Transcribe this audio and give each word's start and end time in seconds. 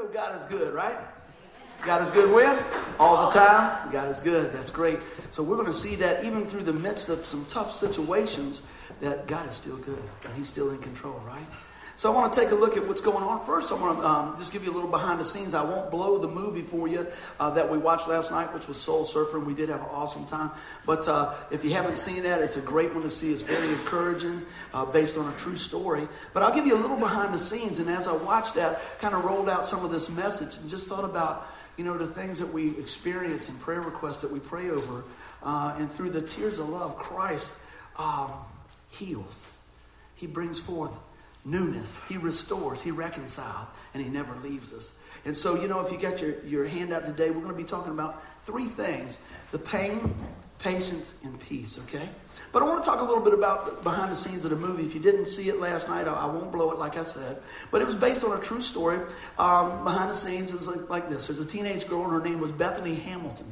know 0.00 0.08
God 0.08 0.36
is 0.36 0.44
good, 0.44 0.72
right? 0.72 0.96
God 1.84 2.02
is 2.02 2.10
good 2.10 2.32
when? 2.32 2.62
All 2.98 3.26
the 3.26 3.32
time. 3.32 3.90
God 3.90 4.08
is 4.08 4.20
good. 4.20 4.52
That's 4.52 4.70
great. 4.70 4.98
So 5.30 5.42
we're 5.42 5.56
going 5.56 5.66
to 5.66 5.72
see 5.72 5.94
that 5.96 6.24
even 6.24 6.44
through 6.44 6.62
the 6.62 6.72
midst 6.72 7.08
of 7.08 7.24
some 7.24 7.44
tough 7.46 7.70
situations, 7.70 8.62
that 9.00 9.26
God 9.26 9.48
is 9.48 9.54
still 9.54 9.76
good 9.78 10.02
and 10.24 10.34
He's 10.34 10.48
still 10.48 10.70
in 10.70 10.78
control, 10.78 11.20
right? 11.26 11.46
So 11.96 12.10
I 12.10 12.14
want 12.14 12.32
to 12.32 12.40
take 12.40 12.50
a 12.50 12.54
look 12.54 12.76
at 12.76 12.86
what's 12.86 13.00
going 13.00 13.22
on. 13.22 13.44
First, 13.44 13.70
I 13.70 13.74
want 13.74 13.98
to 13.98 14.06
um, 14.06 14.36
just 14.36 14.52
give 14.52 14.64
you 14.64 14.70
a 14.70 14.74
little 14.74 14.88
behind 14.88 15.20
the 15.20 15.24
scenes. 15.24 15.54
I 15.54 15.62
won't 15.62 15.90
blow 15.90 16.16
the 16.18 16.28
movie 16.28 16.62
for 16.62 16.88
you 16.88 17.06
uh, 17.38 17.50
that 17.50 17.70
we 17.70 17.76
watched 17.76 18.08
last 18.08 18.30
night, 18.30 18.52
which 18.54 18.68
was 18.68 18.78
Soul 18.78 19.04
Surfer, 19.04 19.38
and 19.38 19.46
we 19.46 19.54
did 19.54 19.68
have 19.68 19.80
an 19.80 19.88
awesome 19.90 20.24
time. 20.24 20.50
But 20.86 21.06
uh, 21.08 21.34
if 21.50 21.64
you 21.64 21.72
haven't 21.72 21.98
seen 21.98 22.22
that, 22.22 22.40
it's 22.40 22.56
a 22.56 22.60
great 22.62 22.94
one 22.94 23.02
to 23.02 23.10
see. 23.10 23.32
It's 23.32 23.42
very 23.42 23.68
encouraging, 23.68 24.42
uh, 24.72 24.86
based 24.86 25.18
on 25.18 25.30
a 25.32 25.36
true 25.36 25.56
story. 25.56 26.08
But 26.32 26.42
I'll 26.42 26.54
give 26.54 26.66
you 26.66 26.74
a 26.74 26.80
little 26.80 26.96
behind 26.96 27.34
the 27.34 27.38
scenes. 27.38 27.78
And 27.78 27.90
as 27.90 28.08
I 28.08 28.12
watched 28.12 28.54
that, 28.54 28.80
kind 28.98 29.14
of 29.14 29.24
rolled 29.24 29.48
out 29.48 29.66
some 29.66 29.84
of 29.84 29.90
this 29.90 30.08
message 30.08 30.56
and 30.58 30.70
just 30.70 30.88
thought 30.88 31.04
about, 31.04 31.46
you 31.76 31.84
know, 31.84 31.98
the 31.98 32.06
things 32.06 32.38
that 32.38 32.50
we 32.50 32.78
experience 32.78 33.48
and 33.48 33.60
prayer 33.60 33.82
requests 33.82 34.18
that 34.18 34.30
we 34.30 34.38
pray 34.38 34.70
over. 34.70 35.04
Uh, 35.42 35.74
and 35.78 35.90
through 35.90 36.10
the 36.10 36.22
tears 36.22 36.58
of 36.58 36.68
love, 36.68 36.96
Christ 36.96 37.52
um, 37.98 38.32
heals. 38.90 39.50
He 40.14 40.26
brings 40.26 40.60
forth 40.60 40.94
newness. 41.44 42.00
He 42.08 42.16
restores, 42.16 42.82
He 42.82 42.90
reconciles, 42.90 43.72
and 43.94 44.02
He 44.02 44.08
never 44.08 44.34
leaves 44.36 44.72
us. 44.72 44.94
And 45.24 45.36
so, 45.36 45.60
you 45.60 45.68
know, 45.68 45.84
if 45.84 45.92
you 45.92 45.98
got 45.98 46.22
your, 46.22 46.42
your 46.44 46.64
handout 46.64 47.04
today, 47.04 47.30
we're 47.30 47.42
going 47.42 47.52
to 47.52 47.54
be 47.54 47.64
talking 47.64 47.92
about 47.92 48.22
three 48.44 48.66
things 48.66 49.18
the 49.52 49.58
pain, 49.58 50.14
patience, 50.58 51.14
and 51.24 51.38
peace, 51.40 51.78
okay? 51.80 52.08
But 52.52 52.62
I 52.62 52.66
want 52.66 52.82
to 52.82 52.88
talk 52.88 53.00
a 53.00 53.04
little 53.04 53.22
bit 53.22 53.34
about 53.34 53.82
behind 53.82 54.10
the 54.10 54.16
scenes 54.16 54.44
of 54.44 54.50
the 54.50 54.56
movie. 54.56 54.84
If 54.84 54.94
you 54.94 55.00
didn't 55.00 55.26
see 55.26 55.48
it 55.48 55.60
last 55.60 55.88
night, 55.88 56.08
I, 56.08 56.26
won't 56.26 56.50
blow 56.50 56.70
it 56.70 56.78
like 56.78 56.96
I 56.96 57.02
said. 57.02 57.38
But 57.70 57.80
it 57.80 57.86
was 57.86 57.96
based 57.96 58.24
on 58.24 58.36
a 58.36 58.40
true 58.40 58.60
story. 58.60 58.98
Um, 59.38 59.84
behind 59.84 60.10
the 60.10 60.14
scenes, 60.14 60.50
it 60.50 60.56
was 60.56 60.66
like, 60.66 60.88
like, 60.88 61.08
this. 61.08 61.26
There's 61.26 61.40
a 61.40 61.46
teenage 61.46 61.86
girl, 61.86 62.04
and 62.04 62.12
her 62.12 62.28
name 62.28 62.40
was 62.40 62.52
Bethany 62.52 62.94
Hamilton. 62.94 63.46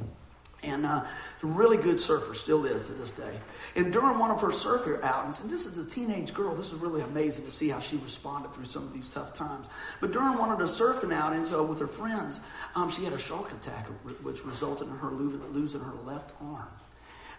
And 0.65 0.85
uh, 0.85 1.05
really 1.47 1.77
good 1.77 2.01
surfer, 2.01 2.35
still 2.35 2.65
is 2.65 2.87
to 2.89 2.93
this 2.93 3.13
day. 3.13 3.33
And 3.77 3.93
during 3.93 4.19
one 4.19 4.31
of 4.31 4.41
her 4.41 4.51
surfer 4.51 5.01
outings, 5.05 5.41
and 5.41 5.51
this 5.51 5.67
is 5.67 5.79
a 5.79 5.89
teenage 5.89 6.35
girl, 6.35 6.55
this 6.55 6.73
is 6.73 6.81
really 6.81 7.03
amazing 7.03 7.45
to 7.45 7.51
see 7.51 7.69
how 7.69 7.79
she 7.79 7.97
responded 7.99 8.51
through 8.51 8.65
some 8.65 8.83
of 8.83 8.93
these 8.93 9.09
tough 9.09 9.33
times. 9.33 9.69
But 10.01 10.11
during 10.11 10.37
one 10.39 10.51
of 10.51 10.59
the 10.59 10.65
surfing 10.65 11.13
outings 11.13 11.53
uh, 11.53 11.63
with 11.63 11.79
her 11.79 11.87
friends, 11.87 12.41
um, 12.75 12.91
she 12.91 13.05
had 13.05 13.13
a 13.13 13.19
shark 13.19 13.53
attack, 13.53 13.87
which 14.23 14.45
resulted 14.45 14.89
in 14.89 14.97
her 14.97 15.11
losing 15.11 15.81
her 15.81 15.95
left 16.05 16.33
arm. 16.43 16.69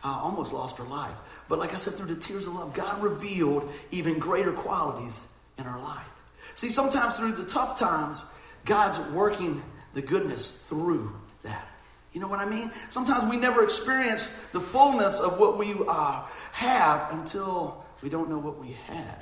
Uh, 0.01 0.17
almost 0.21 0.53
lost 0.53 0.77
her 0.77 0.85
life. 0.85 1.17
But 1.49 1.59
like 1.59 1.73
I 1.73 1.77
said, 1.77 1.95
through 1.95 2.13
the 2.13 2.21
tears 2.21 2.47
of 2.47 2.55
love, 2.55 2.73
God 2.73 3.03
revealed 3.03 3.69
even 3.91 4.17
greater 4.17 4.53
qualities 4.53 5.21
in 5.57 5.65
her 5.65 5.77
life. 5.77 6.07
See, 6.55 6.69
sometimes 6.69 7.17
through 7.17 7.33
the 7.33 7.43
tough 7.43 7.77
times, 7.77 8.23
God's 8.63 8.99
working 9.11 9.61
the 9.93 10.01
goodness 10.01 10.61
through 10.69 11.13
that. 11.43 11.67
You 12.13 12.19
know 12.19 12.27
what 12.27 12.39
I 12.39 12.49
mean? 12.49 12.71
Sometimes 12.87 13.29
we 13.29 13.37
never 13.37 13.63
experience 13.63 14.27
the 14.51 14.59
fullness 14.59 15.19
of 15.19 15.39
what 15.39 15.57
we 15.57 15.75
uh, 15.87 16.23
have 16.51 17.07
until 17.11 17.83
we 18.01 18.09
don't 18.09 18.29
know 18.29 18.39
what 18.39 18.57
we 18.57 18.71
had. 18.87 19.19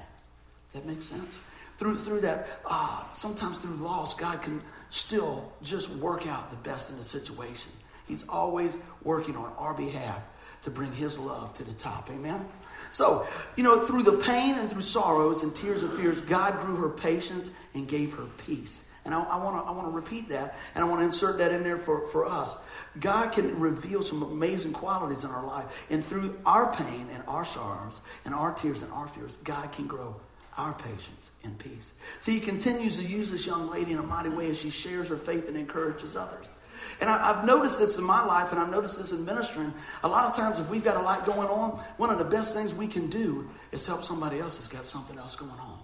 Does 0.72 0.82
that 0.82 0.86
make 0.86 1.02
sense? 1.02 1.40
Through, 1.78 1.98
through 1.98 2.22
that, 2.22 2.48
uh, 2.66 3.04
sometimes 3.14 3.58
through 3.58 3.76
loss, 3.76 4.16
God 4.16 4.42
can 4.42 4.62
still 4.90 5.52
just 5.62 5.90
work 5.90 6.26
out 6.28 6.50
the 6.50 6.58
best 6.58 6.90
in 6.90 6.98
the 6.98 7.04
situation. 7.04 7.72
He's 8.08 8.28
always 8.28 8.78
working 9.04 9.36
on 9.36 9.52
our 9.58 9.74
behalf 9.74 10.22
to 10.64 10.72
bring 10.72 10.92
His 10.94 11.20
love 11.20 11.54
to 11.54 11.64
the 11.64 11.74
top. 11.74 12.10
Amen? 12.10 12.44
So, 12.90 13.28
you 13.58 13.64
know, 13.64 13.80
through 13.80 14.04
the 14.04 14.18
pain 14.18 14.56
and 14.58 14.70
through 14.70 14.82
sorrows 14.82 15.44
and 15.44 15.54
tears 15.54 15.84
of 15.84 15.96
fears, 15.96 16.22
God 16.22 16.60
grew 16.62 16.78
her 16.78 16.90
patience 16.90 17.52
and 17.76 17.88
gave 17.88 18.14
her 18.14 18.26
peace. 18.46 18.87
And 19.08 19.16
I, 19.16 19.24
I 19.24 19.38
want 19.38 19.88
to 19.88 19.92
repeat 19.92 20.28
that, 20.30 20.58
and 20.76 20.84
I 20.84 20.88
want 20.88 21.00
to 21.00 21.06
insert 21.06 21.38
that 21.38 21.54
in 21.54 21.64
there 21.64 21.78
for, 21.78 22.06
for 22.08 22.26
us. 22.26 22.58
God 23.00 23.32
can 23.32 23.58
reveal 23.58 24.02
some 24.02 24.22
amazing 24.22 24.74
qualities 24.74 25.24
in 25.24 25.32
our 25.32 25.46
life. 25.46 25.88
And 25.90 26.04
through 26.04 26.38
our 26.46 26.74
pain 26.74 27.08
and 27.14 27.24
our 27.26 27.46
sorrows 27.46 28.02
and 28.26 28.36
our 28.36 28.52
tears 28.52 28.84
and 28.84 28.92
our 28.92 29.08
fears, 29.08 29.38
God 29.38 29.72
can 29.72 29.88
grow 29.88 30.14
our 30.58 30.74
patience 30.74 31.32
and 31.46 31.58
peace. 31.58 31.94
See, 32.20 32.34
He 32.34 32.42
continues 32.42 32.98
to 32.98 33.04
use 33.04 33.32
this 33.32 33.48
young 33.48 33.70
lady 33.70 33.94
in 33.94 34.00
a 34.00 34.04
mighty 34.04 34.30
way 34.30 34.50
as 34.50 34.60
she 34.60 34.70
shares 34.70 35.08
her 35.08 35.16
faith 35.16 35.48
and 35.48 35.56
encourages 35.56 36.18
others. 36.18 36.52
And 37.00 37.10
I, 37.10 37.34
have 37.34 37.46
noticed 37.46 37.80
this 37.80 37.98
in 37.98 38.04
my 38.04 38.26
life, 38.26 38.52
and 38.52 38.60
I've 38.60 38.72
noticed 38.72 38.98
this 38.98 39.14
in 39.14 39.24
ministering. 39.24 39.74
A 40.04 40.08
lot 40.08 40.26
of 40.26 40.36
times, 40.36 40.60
if 40.60 40.70
we've 40.70 40.84
got 40.84 40.98
a 40.98 41.02
lot 41.02 41.26
going 41.26 41.48
on, 41.48 41.80
one 41.96 42.10
of 42.10 42.18
the 42.18 42.26
best 42.26 42.54
things 42.54 42.76
we 42.76 42.88
can 42.88 43.08
do 43.08 43.48
is 43.72 43.86
help 43.86 44.04
somebody 44.04 44.40
else 44.40 44.58
that's 44.58 44.68
got 44.68 44.84
something 44.84 45.18
else 45.18 45.38
going 45.38 45.52
on. 45.52 45.80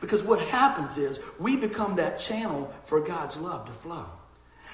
Because 0.00 0.22
what 0.22 0.40
happens 0.40 0.98
is 0.98 1.20
we 1.38 1.56
become 1.56 1.96
that 1.96 2.18
channel 2.18 2.72
for 2.84 3.00
God's 3.00 3.36
love 3.36 3.66
to 3.66 3.72
flow. 3.72 4.06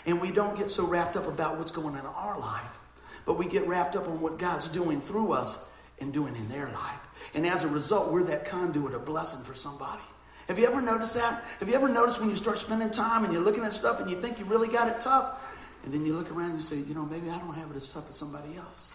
And 0.06 0.20
we 0.20 0.30
don't 0.30 0.56
get 0.56 0.70
so 0.70 0.86
wrapped 0.86 1.16
up 1.16 1.26
about 1.26 1.56
what's 1.56 1.70
going 1.70 1.94
on 1.94 2.00
in 2.00 2.06
our 2.06 2.38
life, 2.38 2.78
but 3.24 3.38
we 3.38 3.46
get 3.46 3.66
wrapped 3.66 3.96
up 3.96 4.06
on 4.06 4.20
what 4.20 4.38
God's 4.38 4.68
doing 4.68 5.00
through 5.00 5.32
us 5.32 5.64
and 6.00 6.12
doing 6.12 6.36
in 6.36 6.48
their 6.48 6.68
life. 6.68 7.00
And 7.34 7.46
as 7.46 7.64
a 7.64 7.68
result, 7.68 8.12
we're 8.12 8.22
that 8.24 8.44
conduit 8.44 8.92
of 8.94 9.06
blessing 9.06 9.42
for 9.42 9.54
somebody. 9.54 10.02
Have 10.48 10.58
you 10.58 10.66
ever 10.66 10.82
noticed 10.82 11.14
that? 11.14 11.42
Have 11.60 11.68
you 11.70 11.74
ever 11.74 11.88
noticed 11.88 12.20
when 12.20 12.28
you 12.28 12.36
start 12.36 12.58
spending 12.58 12.90
time 12.90 13.24
and 13.24 13.32
you're 13.32 13.42
looking 13.42 13.64
at 13.64 13.72
stuff 13.72 14.00
and 14.00 14.10
you 14.10 14.20
think 14.20 14.38
you 14.38 14.44
really 14.44 14.68
got 14.68 14.88
it 14.88 15.00
tough? 15.00 15.42
And 15.84 15.92
then 15.92 16.04
you 16.04 16.14
look 16.14 16.30
around 16.30 16.50
and 16.50 16.56
you 16.56 16.62
say, 16.62 16.76
you 16.76 16.94
know, 16.94 17.06
maybe 17.06 17.30
I 17.30 17.38
don't 17.38 17.54
have 17.54 17.70
it 17.70 17.76
as 17.76 17.90
tough 17.90 18.08
as 18.10 18.16
somebody 18.16 18.56
else. 18.56 18.92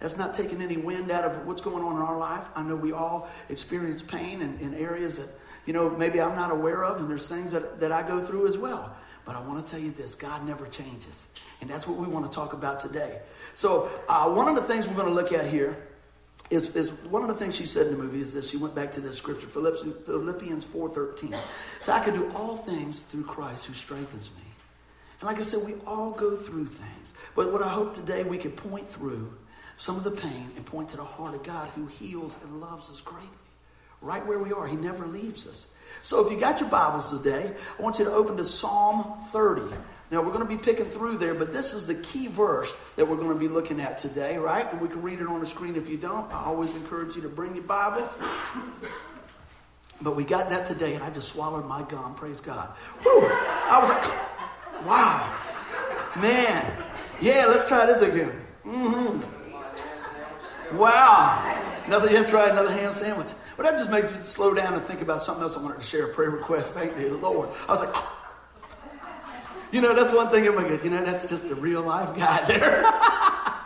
That's 0.00 0.16
not 0.16 0.34
taking 0.34 0.60
any 0.60 0.76
wind 0.76 1.10
out 1.10 1.24
of 1.24 1.46
what's 1.46 1.60
going 1.60 1.82
on 1.82 1.96
in 1.96 2.02
our 2.02 2.16
life. 2.16 2.48
I 2.54 2.62
know 2.62 2.76
we 2.76 2.92
all 2.92 3.28
experience 3.48 4.02
pain 4.02 4.42
in, 4.42 4.58
in 4.60 4.74
areas 4.74 5.18
that 5.18 5.28
you 5.66 5.72
know, 5.72 5.90
maybe 5.90 6.20
I'm 6.20 6.36
not 6.36 6.50
aware 6.50 6.84
of, 6.84 7.00
and 7.00 7.10
there's 7.10 7.28
things 7.28 7.52
that, 7.52 7.80
that 7.80 7.92
I 7.92 8.06
go 8.06 8.20
through 8.20 8.46
as 8.46 8.56
well. 8.56 8.94
But 9.24 9.34
I 9.34 9.40
want 9.40 9.64
to 9.64 9.70
tell 9.70 9.80
you 9.80 9.90
this 9.90 10.14
God 10.14 10.46
never 10.46 10.66
changes. 10.68 11.26
And 11.60 11.68
that's 11.68 11.86
what 11.86 11.98
we 11.98 12.06
want 12.06 12.24
to 12.24 12.30
talk 12.30 12.52
about 12.52 12.78
today. 12.78 13.20
So, 13.54 13.90
uh, 14.08 14.30
one 14.32 14.46
of 14.46 14.54
the 14.54 14.62
things 14.62 14.86
we're 14.86 14.94
going 14.94 15.08
to 15.08 15.14
look 15.14 15.32
at 15.32 15.46
here 15.46 15.76
is, 16.48 16.68
is 16.76 16.92
one 17.10 17.22
of 17.22 17.28
the 17.28 17.34
things 17.34 17.56
she 17.56 17.66
said 17.66 17.86
in 17.86 17.96
the 17.96 17.98
movie 17.98 18.20
is 18.20 18.34
this. 18.34 18.48
She 18.48 18.56
went 18.56 18.76
back 18.76 18.92
to 18.92 19.00
this 19.00 19.16
scripture, 19.16 19.48
Philippians 19.48 20.66
4.13. 20.66 21.36
So 21.80 21.92
I 21.92 22.00
can 22.00 22.14
do 22.14 22.30
all 22.36 22.56
things 22.56 23.00
through 23.00 23.24
Christ 23.24 23.66
who 23.66 23.72
strengthens 23.72 24.30
me. 24.36 24.44
And 25.20 25.26
like 25.26 25.38
I 25.38 25.42
said, 25.42 25.66
we 25.66 25.74
all 25.86 26.12
go 26.12 26.36
through 26.36 26.66
things. 26.66 27.14
But 27.34 27.52
what 27.52 27.62
I 27.62 27.68
hope 27.68 27.94
today 27.94 28.22
we 28.22 28.38
could 28.38 28.54
point 28.54 28.86
through 28.86 29.32
some 29.76 29.96
of 29.96 30.04
the 30.04 30.10
pain 30.12 30.50
and 30.56 30.64
point 30.64 30.90
to 30.90 30.96
the 30.96 31.04
heart 31.04 31.34
of 31.34 31.42
God 31.42 31.68
who 31.70 31.86
heals 31.86 32.38
and 32.44 32.60
loves 32.60 32.90
us 32.90 33.00
greatly 33.00 33.45
right 34.06 34.24
where 34.24 34.38
we 34.38 34.52
are. 34.52 34.66
He 34.66 34.76
never 34.76 35.06
leaves 35.06 35.46
us. 35.46 35.66
So 36.02 36.24
if 36.24 36.32
you 36.32 36.38
got 36.38 36.60
your 36.60 36.68
Bibles 36.70 37.10
today, 37.10 37.52
I 37.78 37.82
want 37.82 37.98
you 37.98 38.04
to 38.04 38.12
open 38.12 38.36
to 38.36 38.44
Psalm 38.44 39.18
30. 39.32 39.74
Now 40.10 40.22
we're 40.22 40.32
going 40.32 40.46
to 40.46 40.56
be 40.56 40.56
picking 40.56 40.86
through 40.86 41.18
there, 41.18 41.34
but 41.34 41.52
this 41.52 41.74
is 41.74 41.84
the 41.86 41.96
key 41.96 42.28
verse 42.28 42.72
that 42.94 43.06
we're 43.06 43.16
going 43.16 43.32
to 43.32 43.38
be 43.38 43.48
looking 43.48 43.80
at 43.80 43.98
today, 43.98 44.38
right? 44.38 44.70
And 44.72 44.80
we 44.80 44.86
can 44.88 45.02
read 45.02 45.20
it 45.20 45.26
on 45.26 45.40
the 45.40 45.46
screen 45.46 45.74
if 45.74 45.88
you 45.88 45.96
don't. 45.96 46.32
I 46.32 46.44
always 46.44 46.74
encourage 46.76 47.16
you 47.16 47.22
to 47.22 47.28
bring 47.28 47.56
your 47.56 47.64
Bibles. 47.64 48.16
But 50.00 50.14
we 50.14 50.22
got 50.24 50.48
that 50.50 50.66
today, 50.66 50.94
and 50.94 51.02
I 51.02 51.10
just 51.10 51.30
swallowed 51.30 51.66
my 51.66 51.82
gum. 51.82 52.14
Praise 52.14 52.40
God. 52.40 52.68
Whew. 53.02 53.26
I 53.26 53.80
was 53.80 53.88
like, 53.88 54.04
wow. 54.86 55.28
Man. 56.20 56.72
Yeah, 57.20 57.46
let's 57.48 57.66
try 57.66 57.86
this 57.86 58.02
again. 58.02 58.30
Mm-hmm. 58.64 59.22
Wow. 60.76 61.62
Another, 61.86 62.08
that's 62.08 62.32
right, 62.32 62.50
another 62.50 62.72
ham 62.72 62.92
sandwich. 62.92 63.32
But 63.56 63.64
that 63.64 63.78
just 63.78 63.90
makes 63.90 64.12
me 64.12 64.20
slow 64.20 64.54
down 64.54 64.74
and 64.74 64.82
think 64.82 65.00
about 65.00 65.22
something 65.22 65.42
else 65.42 65.56
I 65.56 65.62
wanted 65.62 65.80
to 65.80 65.86
share, 65.86 66.06
a 66.06 66.14
prayer 66.14 66.30
request. 66.30 66.74
Thank 66.74 66.98
you, 66.98 67.16
Lord. 67.16 67.48
I 67.68 67.72
was 67.72 67.80
like, 67.80 67.94
you 69.72 69.80
know, 69.80 69.94
that's 69.94 70.12
one 70.12 70.28
thing 70.28 70.44
everybody 70.46 70.76
goes, 70.76 70.84
you 70.84 70.90
know, 70.90 71.02
that's 71.02 71.26
just 71.26 71.48
the 71.48 71.54
real 71.54 71.82
life 71.82 72.14
guy 72.16 72.44
there. 72.46 72.82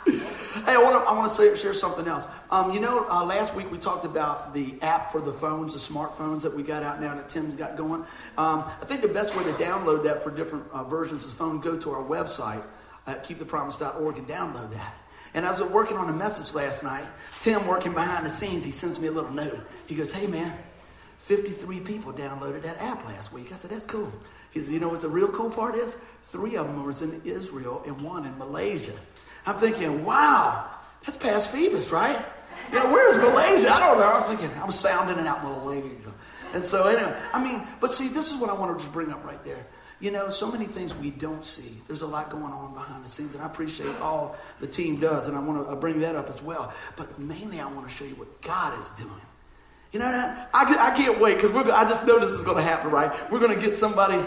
hey, 0.06 0.74
I 0.74 0.80
want 0.82 1.04
to 1.04 1.10
I 1.10 1.16
want 1.16 1.30
to 1.30 1.36
say, 1.36 1.54
share 1.56 1.74
something 1.74 2.06
else. 2.06 2.28
Um, 2.50 2.70
you 2.70 2.80
know, 2.80 3.04
uh, 3.08 3.24
last 3.24 3.54
week 3.54 3.70
we 3.72 3.78
talked 3.78 4.04
about 4.04 4.54
the 4.54 4.74
app 4.82 5.10
for 5.10 5.20
the 5.20 5.32
phones, 5.32 5.72
the 5.72 5.92
smartphones 5.94 6.42
that 6.42 6.54
we 6.54 6.62
got 6.62 6.82
out 6.82 7.00
now 7.00 7.14
that 7.14 7.28
Tim's 7.28 7.56
got 7.56 7.76
going. 7.76 8.02
Um, 8.38 8.64
I 8.80 8.84
think 8.84 9.02
the 9.02 9.08
best 9.08 9.36
way 9.36 9.42
to 9.44 9.52
download 9.52 10.04
that 10.04 10.22
for 10.22 10.30
different 10.30 10.66
uh, 10.72 10.84
versions 10.84 11.25
of 11.25 11.32
phone, 11.32 11.60
go 11.60 11.76
to 11.76 11.90
our 11.90 12.04
website 12.04 12.62
at 13.06 13.25
keepthepromise.org 13.25 14.19
and 14.19 14.26
download 14.26 14.70
that. 14.72 14.94
And 15.35 15.47
I 15.47 15.50
was 15.50 15.62
working 15.62 15.97
on 15.97 16.09
a 16.09 16.12
message 16.12 16.55
last 16.55 16.82
night. 16.82 17.05
Tim, 17.41 17.67
working 17.67 17.93
behind 17.93 18.27
the 18.27 18.31
scenes, 18.31 18.65
he 18.65 18.73
sends 18.73 18.99
me 18.99 19.09
a 19.09 19.12
little 19.12 19.32
note. 19.32 19.61
He 19.87 19.94
goes, 19.94 20.12
Hey, 20.12 20.27
man, 20.27 20.53
53 21.19 21.81
people 21.81 22.12
downloaded 22.12 22.62
that 22.62 22.81
app 22.81 23.05
last 23.06 23.32
week. 23.32 23.53
I 23.53 23.56
said, 23.56 23.71
That's 23.71 23.87
cool. 23.87 24.12
He 24.50 24.61
said, 24.61 24.73
You 24.73 24.81
know 24.81 24.88
what 24.88 25.00
the 25.00 25.09
real 25.09 25.29
cool 25.29 25.50
part 25.50 25.77
is? 25.77 25.97
Three 26.25 26.56
of 26.56 26.67
them 26.67 26.85
was 26.85 27.03
in 27.03 27.21
Israel 27.25 27.82
and 27.87 28.00
one 28.03 28.27
in 28.27 28.37
Malaysia. 28.38 28.94
I'm 29.47 29.56
thinking, 29.56 30.05
Wow, 30.05 30.69
that's 31.05 31.17
past 31.17 31.53
Phoebus, 31.53 31.93
right? 31.93 32.19
Yeah, 32.73 32.93
where's 32.93 33.17
Malaysia? 33.17 33.73
I 33.73 33.81
don't 33.81 33.99
know. 33.99 34.05
I 34.05 34.15
was 34.15 34.29
thinking, 34.29 34.50
I 34.61 34.65
was 34.65 34.79
sounding 34.79 35.19
it 35.19 35.27
out 35.27 35.43
Malaysia. 35.43 36.12
And 36.53 36.65
so, 36.65 36.87
anyway, 36.87 37.17
I 37.32 37.43
mean, 37.43 37.62
but 37.81 37.93
see, 37.93 38.09
this 38.09 38.32
is 38.32 38.41
what 38.41 38.50
I 38.50 38.55
want 38.55 38.77
to 38.77 38.82
just 38.82 38.93
bring 38.93 39.12
up 39.12 39.25
right 39.25 39.43
there. 39.43 39.67
You 40.00 40.11
know, 40.11 40.31
so 40.31 40.50
many 40.50 40.64
things 40.64 40.94
we 40.97 41.11
don't 41.11 41.44
see. 41.44 41.81
There's 41.87 42.02
a 42.02 42.06
lot 42.06 42.31
going 42.31 42.44
on 42.44 42.73
behind 42.73 43.05
the 43.05 43.08
scenes, 43.08 43.35
and 43.35 43.43
I 43.43 43.47
appreciate 43.47 43.94
all 44.00 44.37
the 44.58 44.67
team 44.67 44.99
does, 44.99 45.29
and 45.29 45.37
I 45.37 45.41
want 45.41 45.69
to 45.69 45.76
bring 45.76 46.00
that 46.00 46.17
up 46.17 46.29
as 46.31 46.43
well. 46.43 46.73
But 46.97 47.19
mainly, 47.19 47.61
I 47.61 47.67
want 47.67 47.88
to 47.88 47.94
show 47.94 48.06
you 48.06 48.14
what 48.14 48.41
God 48.41 48.79
is 48.81 48.91
doing. 48.91 49.11
You 49.93 49.99
know 49.99 50.11
that? 50.11 50.49
I, 50.55 50.93
I 50.93 50.97
can't 50.97 51.20
wait 51.20 51.35
because 51.41 51.50
I 51.70 51.85
just 51.85 52.06
know 52.06 52.19
this 52.19 52.32
is 52.32 52.43
going 52.43 52.56
to 52.56 52.62
happen, 52.62 52.91
right? 52.91 53.12
We're 53.31 53.41
going 53.41 53.55
to 53.55 53.61
get 53.61 53.75
somebody 53.75 54.25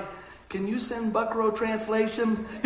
Can 0.53 0.67
you 0.67 0.77
send 0.77 1.11
Buckrow 1.11 1.55
translation? 1.55 2.35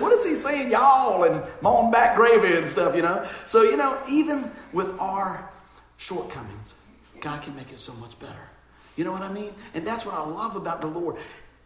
what 0.00 0.12
is 0.12 0.24
he 0.24 0.34
saying, 0.34 0.72
y'all, 0.72 1.22
and 1.22 1.44
mowing 1.62 1.92
back 1.92 2.16
gravy 2.16 2.56
and 2.56 2.66
stuff, 2.66 2.96
you 2.96 3.02
know? 3.02 3.24
So, 3.44 3.62
you 3.62 3.76
know, 3.76 4.02
even 4.10 4.50
with 4.72 4.98
our 4.98 5.48
shortcomings, 5.98 6.74
God 7.20 7.42
can 7.42 7.54
make 7.54 7.70
it 7.70 7.78
so 7.78 7.92
much 7.94 8.18
better. 8.18 8.48
You 8.96 9.04
know 9.04 9.12
what 9.12 9.22
I 9.22 9.32
mean? 9.32 9.52
And 9.74 9.86
that's 9.86 10.04
what 10.04 10.16
I 10.16 10.26
love 10.26 10.56
about 10.56 10.80
the 10.80 10.88
Lord. 10.88 11.16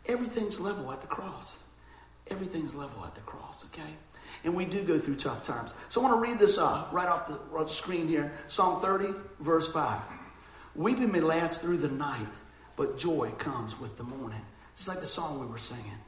Everything's 0.09 0.59
level 0.59 0.91
at 0.91 1.01
the 1.01 1.07
cross. 1.07 1.59
Everything's 2.31 2.75
level 2.75 3.05
at 3.05 3.15
the 3.15 3.21
cross, 3.23 3.65
okay? 3.67 3.91
And 4.45 4.55
we 4.55 4.65
do 4.65 4.83
go 4.83 4.99
through 4.99 5.17
tough 5.17 5.43
times. 5.43 5.75
So 5.89 6.01
I 6.01 6.05
want 6.05 6.17
to 6.17 6.31
read 6.31 6.39
this 6.39 6.59
uh, 6.59 6.87
right 6.93 7.09
off 7.09 7.27
the, 7.27 7.35
off 7.57 7.69
the 7.69 7.75
screen 7.75 8.07
here 8.07 8.33
Psalm 8.47 8.81
30, 8.81 9.15
verse 9.41 9.71
5. 9.73 10.01
Weeping 10.75 11.11
may 11.11 11.21
last 11.21 11.61
through 11.61 11.79
the 11.79 11.89
night, 11.89 12.27
but 12.77 12.99
joy 12.99 13.31
comes 13.39 13.79
with 13.81 13.97
the 13.97 14.05
morning. 14.05 14.41
It's 14.75 14.87
like 14.87 15.01
the 15.01 15.07
song 15.07 15.41
we 15.41 15.47
were 15.47 15.59
singing. 15.59 15.99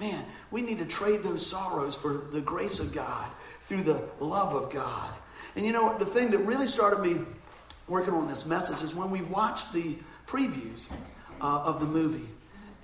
Man, 0.00 0.24
we 0.50 0.62
need 0.62 0.78
to 0.78 0.84
trade 0.84 1.22
those 1.22 1.44
sorrows 1.44 1.96
for 1.96 2.26
the 2.30 2.40
grace 2.40 2.78
of 2.78 2.92
God 2.92 3.28
through 3.64 3.82
the 3.82 4.04
love 4.20 4.54
of 4.54 4.70
God. 4.70 5.12
And 5.56 5.64
you 5.64 5.72
know, 5.72 5.96
the 5.98 6.04
thing 6.04 6.30
that 6.30 6.38
really 6.38 6.66
started 6.66 7.00
me 7.00 7.24
working 7.88 8.14
on 8.14 8.28
this 8.28 8.46
message 8.46 8.82
is 8.82 8.94
when 8.94 9.10
we 9.10 9.22
watched 9.22 9.72
the 9.72 9.96
previews 10.26 10.88
uh, 11.40 11.62
of 11.64 11.80
the 11.80 11.86
movie. 11.86 12.28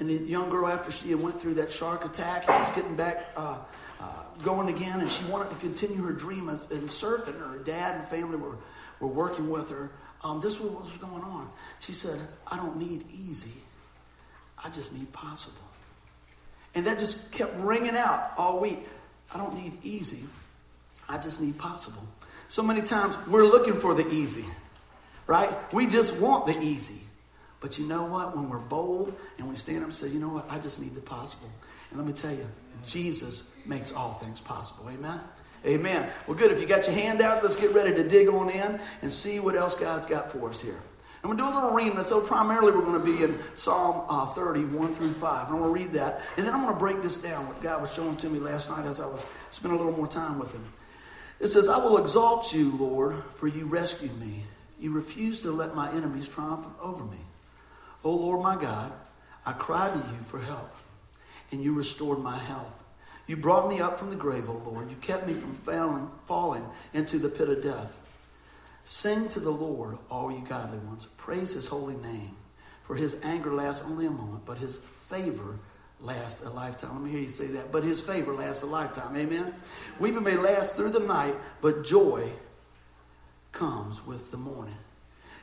And 0.00 0.08
the 0.08 0.14
young 0.14 0.50
girl, 0.50 0.67
after 0.67 0.91
she 0.91 1.11
had 1.11 1.23
went 1.23 1.38
through 1.38 1.55
that 1.55 1.70
shark 1.70 2.05
attack 2.05 2.49
and 2.49 2.58
was 2.58 2.70
getting 2.70 2.96
back 2.96 3.29
uh, 3.37 3.58
uh, 4.00 4.23
going 4.43 4.69
again, 4.69 5.00
and 5.00 5.11
she 5.11 5.25
wanted 5.26 5.50
to 5.50 5.56
continue 5.56 6.02
her 6.02 6.12
dream 6.12 6.49
as, 6.49 6.69
in 6.70 6.82
surfing. 6.82 7.38
Her 7.38 7.58
dad 7.58 7.94
and 7.94 8.05
family 8.05 8.37
were, 8.37 8.56
were 8.99 9.08
working 9.08 9.50
with 9.50 9.70
her. 9.70 9.91
Um, 10.23 10.41
this 10.41 10.58
was 10.58 10.70
what 10.70 10.82
was 10.82 10.96
going 10.96 11.23
on. 11.23 11.49
She 11.81 11.93
said, 11.93 12.19
I 12.50 12.56
don't 12.56 12.76
need 12.76 13.05
easy. 13.12 13.52
I 14.62 14.70
just 14.70 14.93
need 14.93 15.12
possible. 15.12 15.61
And 16.75 16.87
that 16.87 16.99
just 16.99 17.32
kept 17.32 17.55
ringing 17.56 17.94
out 17.94 18.32
all 18.37 18.58
week. 18.58 18.81
I 19.32 19.38
don't 19.38 19.55
need 19.55 19.79
easy. 19.85 20.25
I 21.08 21.19
just 21.19 21.40
need 21.40 21.56
possible. 21.58 22.02
So 22.49 22.62
many 22.62 22.82
times 22.82 23.17
we're 23.29 23.44
looking 23.44 23.75
for 23.75 23.94
the 23.94 24.08
easy, 24.08 24.44
right? 25.26 25.56
We 25.73 25.87
just 25.87 26.20
want 26.20 26.47
the 26.47 26.58
easy. 26.58 27.03
But 27.64 27.78
you 27.78 27.87
know 27.87 28.05
what? 28.05 28.37
When 28.37 28.50
we're 28.50 28.58
bold 28.58 29.16
and 29.38 29.49
we 29.49 29.56
stand 29.56 29.78
up 29.78 29.84
and 29.84 29.94
say, 29.94 30.08
you 30.08 30.20
know 30.20 30.28
what? 30.28 30.44
I 30.50 30.58
just 30.58 30.82
need 30.82 30.94
the 30.94 31.00
possible. 31.00 31.49
And 31.88 31.99
let 31.99 32.06
me 32.06 32.12
tell 32.12 32.31
you, 32.31 32.46
Jesus 32.84 33.52
makes 33.64 33.90
all 33.90 34.12
things 34.12 34.38
possible. 34.38 34.90
Amen? 34.90 35.19
Amen. 35.64 36.06
Well, 36.26 36.37
good. 36.37 36.50
If 36.50 36.61
you 36.61 36.66
got 36.66 36.87
your 36.87 36.94
hand 36.94 37.22
out, 37.22 37.43
let's 37.43 37.56
get 37.56 37.72
ready 37.72 37.94
to 37.94 38.06
dig 38.06 38.28
on 38.28 38.50
in 38.50 38.78
and 39.00 39.11
see 39.11 39.40
what 39.40 39.55
else 39.55 39.75
God's 39.75 40.05
got 40.05 40.31
for 40.31 40.50
us 40.50 40.61
here. 40.61 40.76
I'm 41.22 41.34
going 41.34 41.38
to 41.38 41.43
do 41.43 41.49
a 41.49 41.55
little 41.55 41.70
reading. 41.70 41.99
So 42.02 42.20
primarily 42.20 42.70
we're 42.70 42.84
going 42.84 43.00
to 43.00 43.16
be 43.16 43.25
in 43.25 43.38
Psalm 43.55 44.05
uh, 44.11 44.26
30, 44.26 44.66
1 44.66 44.94
through 44.94 45.12
5. 45.12 45.46
And 45.46 45.56
I'm 45.56 45.62
going 45.62 45.75
to 45.75 45.81
read 45.81 45.93
that. 45.93 46.20
And 46.37 46.46
then 46.46 46.52
I'm 46.52 46.61
going 46.61 46.75
to 46.75 46.78
break 46.78 47.00
this 47.00 47.16
down, 47.16 47.49
what 47.49 47.62
God 47.62 47.81
was 47.81 47.94
showing 47.94 48.16
to 48.16 48.28
me 48.28 48.40
last 48.40 48.69
night 48.69 48.84
as 48.84 49.00
I 49.00 49.06
was 49.06 49.25
spending 49.52 49.81
a 49.81 49.82
little 49.82 49.96
more 49.96 50.06
time 50.06 50.38
with 50.38 50.52
him. 50.52 50.70
It 51.40 51.46
says, 51.46 51.69
I 51.69 51.78
will 51.78 51.96
exalt 51.96 52.52
you, 52.52 52.76
Lord, 52.76 53.14
for 53.37 53.49
you 53.49 53.64
rescued 53.64 54.14
me. 54.20 54.43
You 54.78 54.93
refused 54.93 55.40
to 55.44 55.50
let 55.50 55.75
my 55.75 55.90
enemies 55.93 56.28
triumph 56.28 56.66
over 56.82 57.05
me. 57.05 57.24
O 58.04 58.10
oh, 58.10 58.16
Lord 58.16 58.42
my 58.42 58.56
God, 58.60 58.92
I 59.46 59.52
cried 59.52 59.94
to 59.94 59.98
you 59.98 60.22
for 60.22 60.38
help, 60.38 60.70
and 61.50 61.62
you 61.62 61.74
restored 61.74 62.18
my 62.18 62.36
health. 62.36 62.82
You 63.26 63.36
brought 63.36 63.68
me 63.68 63.80
up 63.80 63.98
from 63.98 64.10
the 64.10 64.16
grave, 64.16 64.48
O 64.48 64.60
Lord. 64.70 64.90
You 64.90 64.96
kept 64.96 65.26
me 65.26 65.32
from 65.32 65.54
falling, 65.54 66.10
falling 66.26 66.64
into 66.92 67.18
the 67.18 67.30
pit 67.30 67.48
of 67.48 67.62
death. 67.62 67.96
Sing 68.84 69.28
to 69.30 69.40
the 69.40 69.50
Lord, 69.50 69.96
all 70.10 70.30
you 70.30 70.44
godly 70.46 70.78
ones. 70.78 71.06
Praise 71.16 71.52
his 71.52 71.66
holy 71.66 71.96
name. 71.96 72.36
For 72.82 72.94
his 72.94 73.16
anger 73.22 73.54
lasts 73.54 73.86
only 73.88 74.04
a 74.04 74.10
moment, 74.10 74.44
but 74.44 74.58
his 74.58 74.76
favor 74.76 75.58
lasts 76.00 76.44
a 76.44 76.50
lifetime. 76.50 76.92
Let 76.92 77.04
me 77.04 77.10
hear 77.10 77.20
you 77.20 77.30
say 77.30 77.46
that. 77.46 77.72
But 77.72 77.82
his 77.82 78.02
favor 78.02 78.34
lasts 78.34 78.62
a 78.62 78.66
lifetime. 78.66 79.16
Amen. 79.16 79.54
Weeping 79.98 80.22
may 80.22 80.36
last 80.36 80.76
through 80.76 80.90
the 80.90 81.00
night, 81.00 81.34
but 81.62 81.82
joy 81.82 82.30
comes 83.52 84.06
with 84.06 84.30
the 84.30 84.36
morning. 84.36 84.74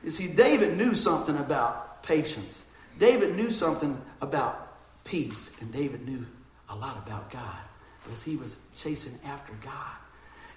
You 0.03 0.11
see, 0.11 0.27
David 0.27 0.77
knew 0.77 0.93
something 0.93 1.37
about 1.37 1.90
patience. 2.03 2.65
David 2.99 3.35
knew 3.35 3.51
something 3.51 3.99
about 4.21 4.77
peace, 5.03 5.55
and 5.61 5.71
David 5.71 6.07
knew 6.07 6.25
a 6.69 6.75
lot 6.75 6.97
about 6.97 7.29
God 7.31 7.57
because 8.03 8.21
he 8.21 8.35
was 8.35 8.55
chasing 8.75 9.17
after 9.25 9.53
God. 9.63 9.97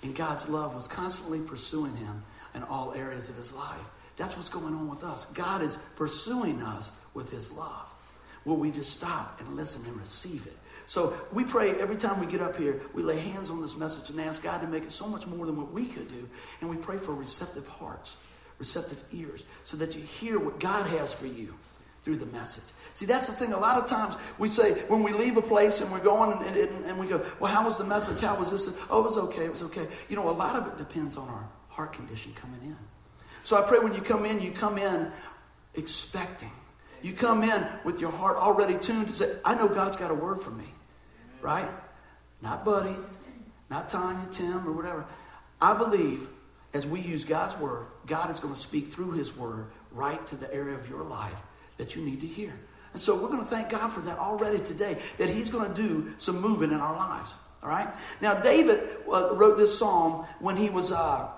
And 0.03 0.15
God's 0.15 0.49
love 0.49 0.75
was 0.75 0.87
constantly 0.87 1.41
pursuing 1.41 1.95
him 1.97 2.23
in 2.55 2.63
all 2.65 2.93
areas 2.95 3.31
of 3.31 3.37
his 3.37 3.55
life. 3.55 3.81
That's 4.17 4.37
what's 4.37 4.49
going 4.49 4.75
on 4.75 4.89
with 4.89 5.03
us. 5.03 5.25
God 5.27 5.63
is 5.63 5.77
pursuing 5.97 6.63
us 6.63 6.93
with 7.15 7.31
his 7.31 7.51
love. 7.51 7.93
Will 8.45 8.59
we 8.59 8.71
just 8.71 8.93
stop 8.93 9.41
and 9.41 9.57
listen 9.57 9.85
and 9.87 9.99
receive 9.99 10.47
it? 10.47 10.57
So 10.87 11.15
we 11.33 11.45
pray 11.45 11.71
every 11.81 11.97
time 11.97 12.21
we 12.21 12.27
get 12.27 12.43
up 12.43 12.57
here, 12.57 12.81
we 12.93 13.03
lay 13.03 13.19
hands 13.19 13.49
on 13.49 13.63
this 13.63 13.77
message 13.77 14.11
and 14.11 14.21
ask 14.21 14.43
God 14.43 14.61
to 14.61 14.67
make 14.67 14.83
it 14.83 14.93
so 14.93 15.07
much 15.07 15.27
more 15.27 15.47
than 15.47 15.57
what 15.57 15.73
we 15.73 15.87
could 15.87 16.09
do. 16.09 16.29
And 16.61 16.69
we 16.69 16.77
pray 16.77 16.99
for 16.99 17.15
receptive 17.15 17.67
hearts, 17.67 18.19
receptive 18.59 19.03
ears, 19.13 19.47
so 19.65 19.77
that 19.77 19.95
you 19.95 20.03
hear 20.03 20.39
what 20.39 20.61
God 20.61 20.87
has 20.87 21.13
for 21.13 21.27
you 21.27 21.55
through 22.03 22.17
the 22.17 22.27
message. 22.27 22.65
See, 22.93 23.07
that's 23.07 23.27
the 23.27 23.35
thing. 23.35 23.53
A 23.53 23.59
lot 23.59 23.83
of 23.83 23.89
times 23.89 24.15
we 24.39 24.49
say, 24.49 24.75
when 24.89 25.03
we 25.03 25.13
leave 25.13 25.37
a 25.37 25.43
place 25.43 25.81
and 25.81 25.91
we're 25.91 26.01
going 26.01 26.33
and, 26.47 26.57
and, 26.57 26.85
and 26.85 26.99
we 26.99 27.07
go, 27.07 27.25
well, 27.41 27.51
how 27.51 27.65
was 27.65 27.79
the 27.79 27.85
message? 27.85 28.21
How 28.21 28.39
was 28.39 28.51
this? 28.51 28.69
Oh, 28.89 29.01
it 29.01 29.05
was 29.05 29.19
okay. 29.19 29.47
It 29.47 29.51
was 29.51 29.63
okay. 29.63 29.89
You 30.09 30.17
know, 30.17 30.29
a 30.29 30.31
lot 30.31 30.55
of 30.55 30.69
it 30.69 30.79
depends 30.79 31.17
on 31.17 31.29
our 31.29 31.49
heart 31.69 31.93
condition 31.93 32.33
coming 32.35 32.61
in. 32.63 32.77
So 33.43 33.57
I 33.57 33.67
pray 33.67 33.79
when 33.79 33.95
you 33.95 34.01
come 34.01 34.25
in, 34.25 34.41
you 34.41 34.53
come 34.53 34.79
in 34.79 35.11
expecting. 35.75 36.53
You 37.03 37.13
come 37.13 37.43
in 37.43 37.67
with 37.85 38.01
your 38.01 38.13
heart 38.13 38.37
already 38.37 38.79
tuned 38.79 39.09
to 39.09 39.15
say, 39.15 39.35
I 39.45 39.55
know 39.55 39.69
God's 39.69 39.97
got 39.97 40.11
a 40.11 40.15
word 40.15 40.41
for 40.41 40.51
me. 40.51 40.67
Right? 41.43 41.69
Not 42.43 42.65
Buddy, 42.65 42.97
not 43.71 43.89
Tanya, 43.89 44.27
Tim, 44.31 44.67
or 44.69 44.73
whatever. 44.73 45.05
I 45.61 45.77
believe 45.77 46.29
as 46.75 46.87
we 46.87 47.01
use 47.01 47.25
God's 47.25 47.57
word, 47.59 47.87
God 48.07 48.31
is 48.31 48.41
going 48.41 48.53
to 48.53 48.61
speak 48.61 48.89
through 48.89 49.13
his 49.13 49.35
word 49.37 49.67
right 49.93 50.25
to 50.27 50.37
the 50.37 50.53
area 50.53 50.75
of 50.75 50.89
your 50.89 51.05
life 51.05 51.41
that 51.79 51.97
you 51.97 52.03
need 52.03 52.21
to 52.21 52.27
hear. 52.27 52.53
And 52.93 53.01
so 53.01 53.15
we're 53.15 53.29
going 53.29 53.41
to 53.41 53.47
thank 53.47 53.71
God 53.71 53.89
for 53.89 54.01
that 54.01 54.19
already 54.19 54.59
today, 54.59 54.97
that 55.19 55.29
he's 55.29 55.51
going 55.51 55.73
to 55.73 55.83
do 55.83 56.13
some 56.19 56.41
moving 56.41 56.71
in 56.71 56.81
our 56.81 56.95
lives. 56.95 57.35
All 57.63 57.69
right? 57.69 57.89
Now, 58.21 58.35
David 58.35 58.81
uh, 59.11 59.35
wrote 59.35 59.57
this 59.57 59.77
psalm 59.77 60.27
when 60.41 60.57
he 60.57 60.69
was. 60.69 60.93
Uh, 60.93 61.29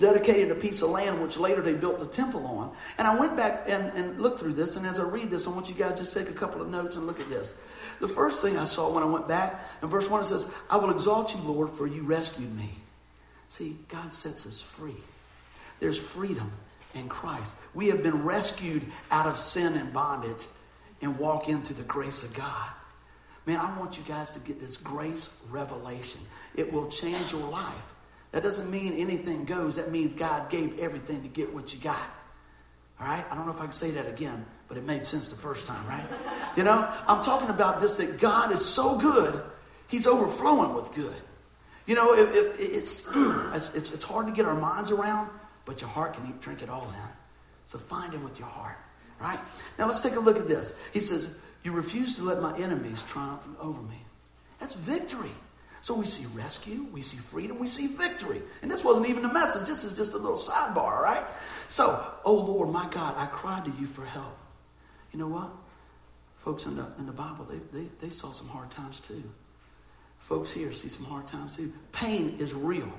dedicated 0.00 0.50
a 0.50 0.54
piece 0.54 0.82
of 0.82 0.90
land 0.90 1.22
which 1.22 1.38
later 1.38 1.62
they 1.62 1.72
built 1.72 2.00
the 2.00 2.06
temple 2.06 2.44
on. 2.44 2.72
And 2.98 3.06
I 3.06 3.16
went 3.18 3.36
back 3.36 3.66
and, 3.68 3.84
and 3.96 4.20
looked 4.20 4.40
through 4.40 4.54
this, 4.54 4.74
and 4.74 4.84
as 4.84 4.98
I 4.98 5.04
read 5.04 5.30
this, 5.30 5.46
I 5.46 5.50
want 5.50 5.68
you 5.68 5.76
guys 5.76 5.96
just 5.96 6.12
take 6.12 6.28
a 6.28 6.32
couple 6.32 6.60
of 6.60 6.68
notes 6.68 6.96
and 6.96 7.06
look 7.06 7.20
at 7.20 7.28
this. 7.28 7.54
The 8.00 8.08
first 8.08 8.42
thing 8.42 8.58
I 8.58 8.64
saw 8.64 8.92
when 8.92 9.04
I 9.04 9.06
went 9.06 9.28
back, 9.28 9.64
in 9.82 9.88
verse 9.88 10.10
1 10.10 10.22
it 10.22 10.24
says, 10.24 10.52
I 10.68 10.76
will 10.76 10.90
exalt 10.90 11.34
you, 11.34 11.40
Lord, 11.42 11.70
for 11.70 11.86
you 11.86 12.02
rescued 12.02 12.52
me. 12.56 12.70
See, 13.48 13.76
God 13.88 14.12
sets 14.12 14.46
us 14.46 14.60
free. 14.60 14.96
There's 15.78 16.00
freedom 16.00 16.50
in 16.94 17.08
Christ. 17.08 17.54
We 17.74 17.88
have 17.88 18.02
been 18.02 18.24
rescued 18.24 18.84
out 19.10 19.26
of 19.26 19.38
sin 19.38 19.74
and 19.74 19.92
bondage 19.92 20.46
and 21.02 21.18
walk 21.18 21.48
into 21.48 21.74
the 21.74 21.84
grace 21.84 22.22
of 22.22 22.34
God. 22.34 22.68
Man, 23.46 23.60
I 23.60 23.78
want 23.78 23.96
you 23.96 24.04
guys 24.04 24.32
to 24.32 24.40
get 24.40 24.58
this 24.58 24.76
grace 24.76 25.40
revelation. 25.50 26.20
It 26.56 26.72
will 26.72 26.88
change 26.88 27.32
your 27.32 27.48
life. 27.48 27.94
That 28.32 28.42
doesn't 28.42 28.70
mean 28.70 28.94
anything 28.94 29.44
goes. 29.44 29.76
That 29.76 29.92
means 29.92 30.12
God 30.14 30.50
gave 30.50 30.78
everything 30.78 31.22
to 31.22 31.28
get 31.28 31.52
what 31.54 31.72
you 31.72 31.80
got. 31.80 32.10
All 33.00 33.06
right? 33.06 33.24
I 33.30 33.34
don't 33.34 33.46
know 33.46 33.52
if 33.52 33.60
I 33.60 33.64
can 33.64 33.72
say 33.72 33.90
that 33.92 34.08
again, 34.08 34.44
but 34.68 34.76
it 34.76 34.84
made 34.84 35.06
sense 35.06 35.28
the 35.28 35.36
first 35.36 35.66
time, 35.66 35.86
right? 35.86 36.04
You 36.56 36.64
know, 36.64 36.92
I'm 37.06 37.22
talking 37.22 37.50
about 37.50 37.80
this 37.80 37.98
that 37.98 38.18
God 38.18 38.52
is 38.52 38.64
so 38.64 38.98
good, 38.98 39.40
He's 39.88 40.06
overflowing 40.06 40.74
with 40.74 40.92
good. 40.92 41.14
You 41.86 41.94
know, 41.94 42.14
if, 42.14 42.34
if 42.34 42.60
it's, 42.60 43.08
it's, 43.76 43.92
it's, 43.92 44.04
hard 44.04 44.26
to 44.26 44.32
get 44.32 44.44
our 44.44 44.58
minds 44.58 44.90
around, 44.90 45.30
but 45.64 45.80
your 45.80 45.90
heart 45.90 46.14
can 46.14 46.26
eat, 46.28 46.40
drink 46.40 46.62
it 46.62 46.68
all 46.68 46.88
in. 46.88 47.10
So 47.64 47.78
find 47.78 48.12
Him 48.12 48.24
with 48.24 48.38
your 48.38 48.48
heart, 48.48 48.76
right? 49.20 49.38
Now 49.78 49.86
let's 49.86 50.02
take 50.02 50.16
a 50.16 50.20
look 50.20 50.36
at 50.36 50.48
this. 50.48 50.72
He 50.92 51.00
says, 51.00 51.38
You 51.62 51.72
refuse 51.72 52.16
to 52.16 52.24
let 52.24 52.42
my 52.42 52.56
enemies 52.58 53.04
triumph 53.04 53.46
over 53.60 53.80
me. 53.82 53.98
That's 54.58 54.74
victory. 54.74 55.30
So 55.80 55.94
we 55.94 56.04
see 56.04 56.26
rescue, 56.34 56.88
we 56.92 57.02
see 57.02 57.18
freedom, 57.18 57.60
we 57.60 57.68
see 57.68 57.86
victory. 57.86 58.42
And 58.62 58.68
this 58.70 58.82
wasn't 58.82 59.08
even 59.08 59.24
a 59.24 59.32
message, 59.32 59.68
this 59.68 59.84
is 59.84 59.92
just 59.92 60.14
a 60.14 60.18
little 60.18 60.36
sidebar, 60.36 61.00
right? 61.00 61.24
So, 61.68 62.04
oh 62.24 62.34
Lord, 62.34 62.70
my 62.70 62.88
God, 62.90 63.14
I 63.16 63.26
cried 63.26 63.64
to 63.66 63.70
you 63.78 63.86
for 63.86 64.04
help. 64.04 64.36
You 65.12 65.20
know 65.20 65.28
what? 65.28 65.50
Folks 66.34 66.66
in 66.66 66.74
the, 66.74 66.86
in 66.98 67.06
the 67.06 67.12
Bible, 67.12 67.44
they, 67.44 67.58
they, 67.78 67.86
they 68.00 68.08
saw 68.08 68.32
some 68.32 68.48
hard 68.48 68.72
times 68.72 69.00
too. 69.00 69.22
Folks 70.26 70.50
here 70.50 70.72
see 70.72 70.88
some 70.88 71.04
hard 71.04 71.28
times 71.28 71.56
too. 71.56 71.72
Pain 71.92 72.34
is 72.40 72.52
real. 72.52 72.92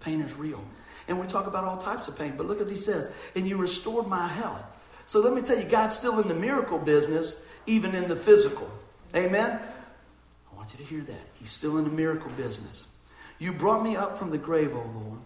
Pain 0.00 0.20
is 0.20 0.36
real. 0.36 0.62
And 1.08 1.18
we 1.18 1.26
talk 1.26 1.46
about 1.46 1.64
all 1.64 1.78
types 1.78 2.08
of 2.08 2.18
pain, 2.18 2.34
but 2.36 2.44
look 2.44 2.58
at 2.58 2.64
what 2.64 2.70
he 2.70 2.76
says, 2.76 3.10
and 3.34 3.48
you 3.48 3.56
restored 3.56 4.06
my 4.06 4.28
health. 4.28 4.62
So 5.06 5.20
let 5.20 5.32
me 5.32 5.40
tell 5.40 5.58
you, 5.58 5.64
God's 5.64 5.96
still 5.96 6.20
in 6.20 6.28
the 6.28 6.34
miracle 6.34 6.78
business, 6.78 7.48
even 7.64 7.94
in 7.94 8.06
the 8.06 8.14
physical. 8.14 8.70
Amen? 9.16 9.58
I 10.52 10.56
want 10.56 10.74
you 10.74 10.84
to 10.84 10.84
hear 10.84 11.00
that. 11.00 11.22
He's 11.36 11.50
still 11.50 11.78
in 11.78 11.84
the 11.84 11.90
miracle 11.90 12.30
business. 12.36 12.86
You 13.38 13.54
brought 13.54 13.82
me 13.82 13.96
up 13.96 14.18
from 14.18 14.30
the 14.30 14.36
grave, 14.36 14.74
O 14.74 14.84
Lord. 14.94 15.20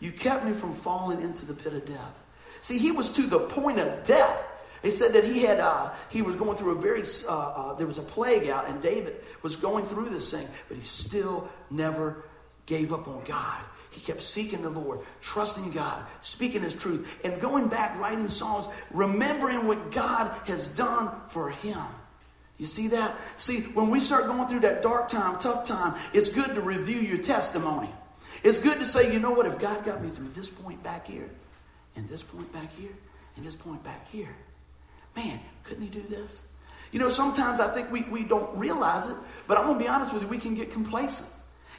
You 0.00 0.10
kept 0.10 0.46
me 0.46 0.54
from 0.54 0.72
falling 0.72 1.20
into 1.20 1.44
the 1.44 1.52
pit 1.52 1.74
of 1.74 1.84
death. 1.84 2.22
See, 2.62 2.78
he 2.78 2.92
was 2.92 3.10
to 3.10 3.22
the 3.26 3.40
point 3.40 3.78
of 3.78 4.04
death 4.04 4.51
They 4.82 4.90
said 4.90 5.12
that 5.12 5.24
he 5.24 5.42
had 5.42 5.60
uh, 5.60 5.90
he 6.08 6.22
was 6.22 6.36
going 6.36 6.56
through 6.56 6.72
a 6.72 6.80
very 6.80 7.02
uh, 7.28 7.32
uh, 7.32 7.74
there 7.74 7.86
was 7.86 7.98
a 7.98 8.02
plague 8.02 8.48
out, 8.48 8.68
and 8.68 8.82
David 8.82 9.16
was 9.42 9.56
going 9.56 9.84
through 9.84 10.08
this 10.10 10.30
thing, 10.32 10.46
but 10.68 10.76
he 10.76 10.82
still 10.82 11.48
never 11.70 12.24
gave 12.66 12.92
up 12.92 13.08
on 13.08 13.22
God. 13.24 13.60
He 13.92 14.00
kept 14.00 14.22
seeking 14.22 14.62
the 14.62 14.70
Lord, 14.70 15.00
trusting 15.20 15.70
God, 15.72 16.02
speaking 16.20 16.62
His 16.62 16.74
truth, 16.74 17.20
and 17.24 17.40
going 17.40 17.68
back 17.68 17.98
writing 17.98 18.28
songs, 18.28 18.66
remembering 18.90 19.66
what 19.66 19.92
God 19.92 20.34
has 20.46 20.68
done 20.68 21.12
for 21.28 21.50
him. 21.50 21.82
You 22.56 22.66
see 22.66 22.88
that? 22.88 23.14
See, 23.36 23.62
when 23.74 23.90
we 23.90 24.00
start 24.00 24.26
going 24.26 24.48
through 24.48 24.60
that 24.60 24.82
dark 24.82 25.08
time, 25.08 25.38
tough 25.38 25.64
time, 25.64 25.94
it's 26.14 26.30
good 26.30 26.54
to 26.54 26.60
review 26.62 27.00
your 27.00 27.18
testimony. 27.18 27.90
It's 28.42 28.60
good 28.60 28.78
to 28.78 28.84
say, 28.84 29.12
you 29.12 29.20
know 29.20 29.30
what, 29.30 29.46
if 29.46 29.58
God 29.58 29.84
got 29.84 30.02
me 30.02 30.08
through 30.08 30.28
this 30.28 30.48
point 30.48 30.82
back 30.82 31.06
here, 31.06 31.28
and 31.96 32.08
this 32.08 32.22
point 32.22 32.50
back 32.52 32.72
here, 32.74 32.92
and 33.36 33.44
this 33.44 33.56
point 33.56 33.82
back 33.84 34.08
here, 34.08 34.34
man, 35.16 35.40
couldn't 35.64 35.82
He 35.82 35.88
do 35.88 36.02
this? 36.02 36.42
You 36.92 36.98
know, 36.98 37.08
sometimes 37.08 37.58
I 37.58 37.68
think 37.68 37.90
we, 37.90 38.02
we 38.02 38.22
don't 38.22 38.56
realize 38.56 39.10
it, 39.10 39.16
but 39.48 39.56
I'm 39.56 39.64
going 39.64 39.78
to 39.78 39.84
be 39.84 39.88
honest 39.88 40.12
with 40.12 40.22
you, 40.22 40.28
we 40.28 40.38
can 40.38 40.54
get 40.54 40.70
complacent. 40.70 41.28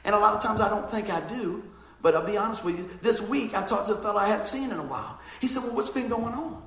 And 0.04 0.14
a 0.14 0.18
lot 0.18 0.34
of 0.34 0.42
times 0.42 0.60
I 0.60 0.68
don't 0.68 0.90
think 0.90 1.08
I 1.08 1.20
do, 1.28 1.62
but 2.02 2.14
I'll 2.14 2.26
be 2.26 2.36
honest 2.36 2.64
with 2.64 2.76
you. 2.76 2.88
This 3.00 3.22
week 3.22 3.54
I 3.54 3.62
talked 3.62 3.86
to 3.86 3.94
a 3.94 3.96
fellow 3.96 4.18
I 4.18 4.26
hadn't 4.26 4.46
seen 4.46 4.70
in 4.70 4.78
a 4.78 4.82
while. 4.82 5.18
He 5.40 5.46
said, 5.46 5.62
Well, 5.62 5.74
what's 5.74 5.90
been 5.90 6.08
going 6.08 6.34
on? 6.34 6.62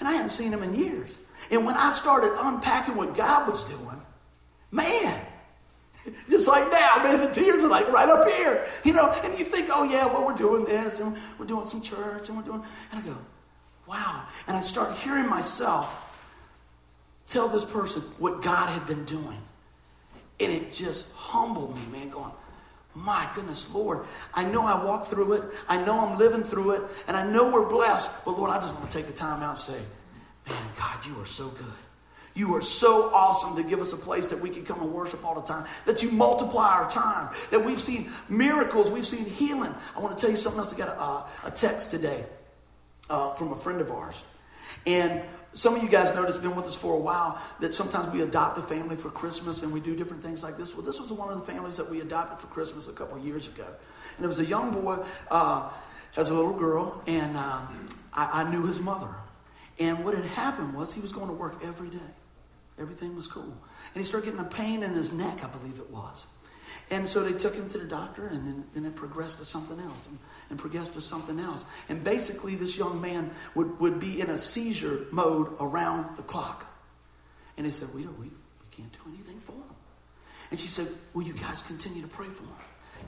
And 0.00 0.08
I 0.08 0.12
hadn't 0.12 0.30
seen 0.30 0.52
him 0.52 0.62
in 0.62 0.74
years. 0.74 1.18
And 1.50 1.64
when 1.64 1.76
I 1.76 1.90
started 1.90 2.36
unpacking 2.38 2.96
what 2.96 3.16
God 3.16 3.46
was 3.46 3.64
doing, 3.64 4.00
man, 4.70 5.24
just 6.28 6.48
like 6.48 6.70
now, 6.70 6.96
man, 7.02 7.20
the 7.20 7.28
tears 7.28 7.62
are 7.62 7.68
like 7.68 7.88
right 7.90 8.08
up 8.08 8.28
here. 8.28 8.66
You 8.84 8.92
know, 8.92 9.10
and 9.10 9.38
you 9.38 9.44
think, 9.44 9.68
oh 9.72 9.84
yeah, 9.84 10.06
well, 10.06 10.26
we're 10.26 10.34
doing 10.34 10.64
this 10.64 11.00
and 11.00 11.16
we're 11.38 11.46
doing 11.46 11.66
some 11.66 11.80
church 11.80 12.28
and 12.28 12.36
we're 12.36 12.44
doing, 12.44 12.62
and 12.92 13.02
I 13.02 13.06
go, 13.06 13.16
wow. 13.86 14.24
And 14.46 14.56
I 14.56 14.60
start 14.60 14.96
hearing 14.96 15.28
myself 15.28 16.02
tell 17.26 17.48
this 17.48 17.64
person 17.64 18.02
what 18.18 18.42
God 18.42 18.68
had 18.68 18.86
been 18.86 19.04
doing. 19.04 19.38
And 20.38 20.52
it 20.52 20.72
just 20.72 21.12
humbled 21.14 21.74
me, 21.76 21.82
man, 21.98 22.10
going, 22.10 22.30
my 22.94 23.28
goodness, 23.34 23.72
Lord, 23.74 24.06
I 24.34 24.44
know 24.44 24.64
I 24.64 24.82
walked 24.82 25.06
through 25.06 25.34
it. 25.34 25.42
I 25.68 25.82
know 25.84 25.98
I'm 25.98 26.18
living 26.18 26.42
through 26.42 26.72
it. 26.72 26.82
And 27.08 27.16
I 27.16 27.30
know 27.30 27.50
we're 27.50 27.68
blessed. 27.68 28.24
But 28.24 28.38
Lord, 28.38 28.50
I 28.50 28.56
just 28.56 28.74
want 28.74 28.90
to 28.90 28.96
take 28.96 29.06
the 29.06 29.12
time 29.12 29.42
out 29.42 29.50
and 29.50 29.58
say, 29.58 29.78
man, 30.48 30.62
God, 30.78 31.04
you 31.04 31.18
are 31.20 31.26
so 31.26 31.48
good. 31.48 31.66
You 32.34 32.54
are 32.54 32.62
so 32.62 33.14
awesome 33.14 33.56
to 33.56 33.68
give 33.68 33.80
us 33.80 33.94
a 33.94 33.96
place 33.96 34.28
that 34.28 34.38
we 34.38 34.50
can 34.50 34.64
come 34.64 34.82
and 34.82 34.92
worship 34.92 35.24
all 35.24 35.34
the 35.34 35.40
time, 35.40 35.64
that 35.86 36.02
you 36.02 36.10
multiply 36.10 36.74
our 36.74 36.88
time, 36.88 37.34
that 37.50 37.64
we've 37.64 37.80
seen 37.80 38.10
miracles, 38.28 38.90
we've 38.90 39.06
seen 39.06 39.24
healing. 39.24 39.74
I 39.96 40.00
want 40.00 40.16
to 40.16 40.20
tell 40.20 40.30
you 40.30 40.36
something 40.36 40.58
else. 40.58 40.74
I 40.74 40.76
got 40.76 40.88
a, 41.44 41.48
a 41.48 41.50
text 41.50 41.90
today 41.90 42.26
uh, 43.10 43.30
from 43.32 43.52
a 43.52 43.56
friend 43.56 43.80
of 43.80 43.90
ours. 43.90 44.24
And 44.86 45.22
some 45.52 45.74
of 45.74 45.82
you 45.82 45.88
guys 45.88 46.14
know 46.14 46.22
that's 46.22 46.38
been 46.38 46.54
with 46.54 46.66
us 46.66 46.76
for 46.76 46.94
a 46.94 46.98
while 46.98 47.40
that 47.60 47.74
sometimes 47.74 48.08
we 48.08 48.22
adopt 48.22 48.58
a 48.58 48.62
family 48.62 48.94
for 48.96 49.10
Christmas 49.10 49.62
and 49.62 49.72
we 49.72 49.80
do 49.80 49.96
different 49.96 50.22
things 50.22 50.42
like 50.42 50.56
this. 50.56 50.74
Well, 50.74 50.84
this 50.84 51.00
was 51.00 51.12
one 51.12 51.32
of 51.32 51.38
the 51.38 51.50
families 51.50 51.76
that 51.78 51.90
we 51.90 52.00
adopted 52.02 52.38
for 52.38 52.46
Christmas 52.48 52.88
a 52.88 52.92
couple 52.92 53.18
years 53.18 53.48
ago. 53.48 53.66
And 54.16 54.24
it 54.24 54.28
was 54.28 54.38
a 54.38 54.44
young 54.44 54.70
boy, 54.70 54.98
uh, 55.30 55.70
has 56.14 56.30
a 56.30 56.34
little 56.34 56.52
girl, 56.52 57.02
and 57.06 57.36
uh, 57.36 57.60
I, 58.12 58.42
I 58.42 58.50
knew 58.50 58.66
his 58.66 58.80
mother. 58.80 59.14
And 59.78 60.04
what 60.04 60.14
had 60.14 60.24
happened 60.24 60.74
was 60.74 60.92
he 60.92 61.00
was 61.00 61.12
going 61.12 61.28
to 61.28 61.34
work 61.34 61.56
every 61.62 61.88
day. 61.88 61.98
Everything 62.78 63.16
was 63.16 63.26
cool. 63.26 63.42
And 63.42 63.54
he 63.94 64.04
started 64.04 64.26
getting 64.26 64.40
a 64.40 64.48
pain 64.48 64.82
in 64.82 64.90
his 64.92 65.12
neck, 65.12 65.42
I 65.42 65.48
believe 65.48 65.78
it 65.78 65.90
was. 65.90 66.26
And 66.90 67.08
so 67.08 67.22
they 67.22 67.36
took 67.36 67.54
him 67.54 67.68
to 67.68 67.78
the 67.78 67.84
doctor, 67.84 68.26
and 68.26 68.46
then, 68.46 68.64
then 68.72 68.84
it 68.84 68.94
progressed 68.94 69.38
to 69.38 69.44
something 69.44 69.78
else, 69.80 70.06
and, 70.06 70.18
and, 70.50 70.58
progressed 70.58 70.92
to 70.94 71.00
something 71.00 71.40
else. 71.40 71.66
And 71.88 72.04
basically, 72.04 72.54
this 72.54 72.78
young 72.78 73.00
man 73.00 73.30
would, 73.56 73.80
would 73.80 73.98
be 73.98 74.20
in 74.20 74.30
a 74.30 74.38
seizure 74.38 75.06
mode 75.10 75.48
around 75.58 76.16
the 76.16 76.22
clock. 76.22 76.64
And 77.56 77.66
they 77.66 77.70
said, 77.70 77.88
We, 77.92 78.04
don't, 78.04 78.16
we, 78.20 78.26
we 78.26 78.66
can't 78.70 78.92
do 78.92 79.00
anything 79.08 79.40
for 79.40 79.52
him. 79.52 79.74
And 80.52 80.60
she 80.60 80.68
said, 80.68 80.86
Will 81.12 81.24
you 81.24 81.34
guys 81.34 81.60
continue 81.62 82.02
to 82.02 82.08
pray 82.08 82.28
for 82.28 82.44
him? 82.44 82.54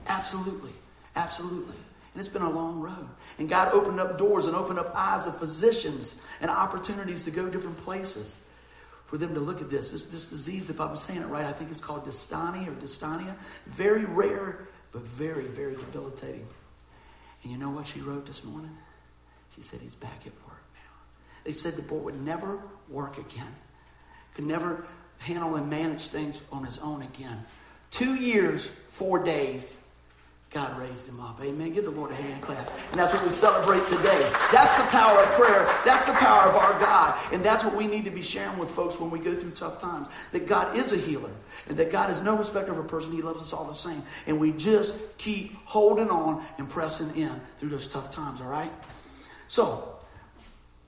Absolutely. 0.08 0.72
Absolutely. 1.14 1.76
And 2.14 2.20
it's 2.20 2.28
been 2.28 2.42
a 2.42 2.50
long 2.50 2.80
road. 2.80 3.08
And 3.38 3.48
God 3.48 3.72
opened 3.72 4.00
up 4.00 4.18
doors 4.18 4.46
and 4.46 4.56
opened 4.56 4.80
up 4.80 4.90
eyes 4.94 5.26
of 5.26 5.38
physicians 5.38 6.20
and 6.40 6.50
opportunities 6.50 7.22
to 7.24 7.30
go 7.30 7.48
different 7.48 7.76
places 7.76 8.38
for 9.08 9.16
them 9.16 9.32
to 9.34 9.40
look 9.40 9.60
at 9.62 9.70
this. 9.70 9.90
This, 9.90 10.04
this 10.04 10.26
disease, 10.26 10.68
if 10.70 10.80
I'm 10.80 10.94
saying 10.94 11.22
it 11.22 11.26
right, 11.26 11.46
I 11.46 11.52
think 11.52 11.70
it's 11.70 11.80
called 11.80 12.04
dystonia 12.04 12.68
or 12.68 12.72
dystonia. 12.72 13.34
Very 13.66 14.04
rare, 14.04 14.68
but 14.92 15.02
very, 15.02 15.46
very 15.46 15.74
debilitating. 15.74 16.46
And 17.42 17.50
you 17.50 17.58
know 17.58 17.70
what 17.70 17.86
she 17.86 18.00
wrote 18.00 18.26
this 18.26 18.44
morning? 18.44 18.70
She 19.56 19.62
said 19.62 19.80
he's 19.80 19.94
back 19.94 20.26
at 20.26 20.32
work 20.46 20.62
now. 20.74 21.00
They 21.44 21.52
said 21.52 21.74
the 21.74 21.82
boy 21.82 21.98
would 21.98 22.20
never 22.22 22.60
work 22.90 23.16
again, 23.16 23.54
could 24.34 24.44
never 24.44 24.84
handle 25.20 25.56
and 25.56 25.70
manage 25.70 26.08
things 26.08 26.42
on 26.52 26.64
his 26.64 26.78
own 26.78 27.00
again. 27.00 27.38
Two 27.90 28.14
years, 28.14 28.68
four 28.68 29.24
days 29.24 29.80
God 30.50 30.78
raised 30.78 31.06
him 31.06 31.20
up. 31.20 31.38
Amen. 31.42 31.72
Give 31.72 31.84
the 31.84 31.90
Lord 31.90 32.10
a 32.10 32.14
hand 32.14 32.42
clap. 32.42 32.70
And 32.90 32.98
that's 32.98 33.12
what 33.12 33.22
we 33.22 33.28
celebrate 33.28 33.86
today. 33.86 34.30
That's 34.50 34.74
the 34.76 34.88
power 34.88 35.20
of 35.20 35.28
prayer. 35.32 35.66
That's 35.84 36.06
the 36.06 36.14
power 36.14 36.48
of 36.48 36.56
our 36.56 36.72
God. 36.80 37.18
And 37.32 37.44
that's 37.44 37.64
what 37.64 37.76
we 37.76 37.86
need 37.86 38.06
to 38.06 38.10
be 38.10 38.22
sharing 38.22 38.58
with 38.58 38.70
folks 38.70 38.98
when 38.98 39.10
we 39.10 39.18
go 39.18 39.34
through 39.34 39.50
tough 39.50 39.78
times. 39.78 40.08
That 40.32 40.46
God 40.46 40.74
is 40.74 40.94
a 40.94 40.96
healer. 40.96 41.30
And 41.68 41.76
that 41.76 41.90
God 41.90 42.10
is 42.10 42.22
no 42.22 42.34
respecter 42.34 42.72
of 42.72 42.78
a 42.78 42.84
person. 42.84 43.12
He 43.12 43.20
loves 43.20 43.42
us 43.42 43.52
all 43.52 43.64
the 43.64 43.74
same. 43.74 44.02
And 44.26 44.40
we 44.40 44.52
just 44.52 45.18
keep 45.18 45.54
holding 45.66 46.08
on 46.08 46.42
and 46.56 46.68
pressing 46.68 47.14
in 47.22 47.38
through 47.58 47.68
those 47.68 47.86
tough 47.86 48.10
times, 48.10 48.40
all 48.40 48.48
right? 48.48 48.72
So, 49.48 49.96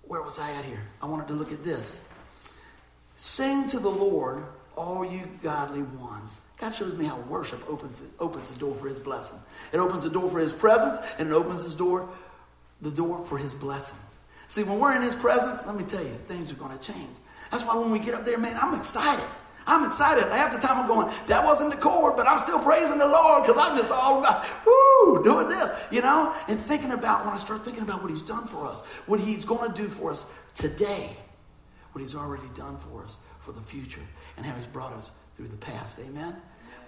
where 0.05 0.23
was 0.23 0.38
I 0.38 0.50
at 0.52 0.64
here? 0.64 0.83
I 1.02 1.07
wanted 1.07 1.29
to 1.29 1.35
look 1.35 1.52
at 1.52 1.62
this. 1.62 2.02
Sing 3.17 3.67
to 3.67 3.79
the 3.79 3.90
Lord, 3.90 4.43
all 4.75 5.05
you 5.05 5.23
godly 5.43 5.83
ones. 5.83 6.40
God 6.61 6.75
shows 6.75 6.95
me 6.99 7.07
how 7.07 7.19
worship 7.21 7.67
opens, 7.71 8.02
opens 8.19 8.50
the 8.50 8.59
door 8.61 8.75
for 8.75 8.87
his 8.87 8.99
blessing. 8.99 9.38
It 9.73 9.79
opens 9.79 10.05
the 10.05 10.11
door 10.11 10.29
for 10.29 10.38
his 10.38 10.52
presence, 10.52 10.99
and 11.19 11.31
it 11.31 11.33
opens 11.33 11.62
his 11.62 11.75
door, 11.75 12.11
the 12.83 12.90
door 12.90 13.25
for 13.25 13.38
his 13.38 13.55
blessing. 13.55 13.99
See, 14.49 14.62
when 14.64 14.79
we're 14.79 14.95
in 14.95 15.00
his 15.00 15.14
presence, 15.14 15.64
let 15.67 15.75
me 15.75 15.85
tell 15.85 16.02
you, 16.02 16.12
things 16.26 16.52
are 16.52 16.57
going 16.57 16.76
to 16.76 16.93
change. 16.93 17.17
That's 17.50 17.64
why 17.64 17.79
when 17.79 17.90
we 17.90 17.99
get 17.99 18.12
up 18.12 18.26
there, 18.26 18.37
man, 18.37 18.59
I'm 18.61 18.79
excited. 18.79 19.25
I'm 19.67 19.87
excited. 19.87 20.25
Half 20.25 20.52
the 20.52 20.59
time 20.59 20.76
I'm 20.76 20.87
going, 20.87 21.11
that 21.29 21.43
wasn't 21.43 21.71
the 21.71 21.76
chord, 21.79 22.17
but 22.17 22.26
I'm 22.26 22.38
still 22.38 22.59
praising 22.59 22.99
the 22.99 23.07
Lord 23.07 23.45
because 23.45 23.57
I'm 23.59 23.79
just 23.79 23.90
all 23.90 24.19
about, 24.19 24.45
woo, 24.67 25.25
doing 25.25 25.49
this, 25.49 25.71
you 25.90 26.02
know? 26.02 26.35
And 26.49 26.61
thinking 26.61 26.90
about, 26.93 27.25
when 27.25 27.33
I 27.33 27.38
start 27.38 27.64
thinking 27.64 27.85
about 27.85 28.02
what 28.02 28.11
he's 28.11 28.23
done 28.23 28.47
for 28.47 28.69
us, 28.69 28.83
what 29.07 29.19
he's 29.19 29.47
going 29.47 29.73
to 29.73 29.83
do 29.83 29.88
for 29.88 30.11
us 30.11 30.26
today, 30.55 31.17
what 31.93 32.02
he's 32.02 32.14
already 32.14 32.49
done 32.55 32.76
for 32.76 33.02
us 33.02 33.19
for 33.38 33.52
the 33.52 33.61
future, 33.61 34.02
and 34.37 34.45
how 34.45 34.55
he's 34.57 34.67
brought 34.67 34.93
us 34.93 35.11
through 35.35 35.49
the 35.49 35.57
past. 35.57 36.00
Amen? 36.00 36.37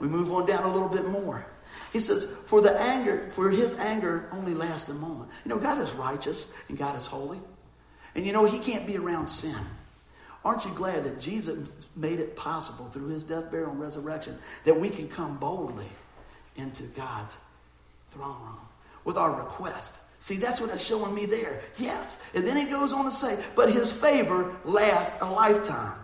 We 0.03 0.09
move 0.09 0.33
on 0.33 0.47
down 0.47 0.65
a 0.65 0.73
little 0.73 0.89
bit 0.89 1.07
more. 1.07 1.47
He 1.93 2.01
says, 2.01 2.25
For 2.45 2.61
the 2.61 2.77
anger, 2.79 3.29
for 3.31 3.49
his 3.51 3.79
anger 3.79 4.29
only 4.33 4.53
lasts 4.53 4.89
a 4.89 4.95
moment. 4.95 5.31
You 5.45 5.51
know, 5.51 5.59
God 5.59 5.79
is 5.79 5.95
righteous 5.95 6.53
and 6.69 6.77
God 6.77 6.99
is 6.99 7.07
holy. 7.07 7.39
And 8.17 8.27
you 8.27 8.33
know, 8.33 8.45
he 8.45 8.59
can't 8.59 8.85
be 8.85 8.97
around 8.97 9.29
sin. 9.29 9.55
Aren't 10.45 10.65
you 10.65 10.73
glad 10.73 11.05
that 11.05 11.21
Jesus 11.21 11.87
made 11.95 12.19
it 12.19 12.35
possible 12.35 12.87
through 12.87 13.07
his 13.07 13.23
death, 13.23 13.53
burial, 13.53 13.71
and 13.71 13.81
resurrection 13.81 14.37
that 14.65 14.79
we 14.79 14.89
can 14.89 15.07
come 15.07 15.39
boldly 15.39 15.87
into 16.57 16.83
God's 16.83 17.39
throne 18.11 18.43
room 18.43 18.59
with 19.05 19.17
our 19.17 19.33
request? 19.37 20.01
See, 20.19 20.37
that's 20.37 20.61
what 20.61 20.71
it's 20.71 20.85
showing 20.85 21.15
me 21.15 21.27
there. 21.27 21.61
Yes. 21.79 22.21
And 22.35 22.45
then 22.45 22.57
he 22.57 22.65
goes 22.65 22.93
on 22.93 23.05
to 23.05 23.13
say, 23.13 23.41
but 23.55 23.73
his 23.73 23.93
favor 23.93 24.57
lasts 24.65 25.23
a 25.23 25.31
lifetime. 25.31 25.97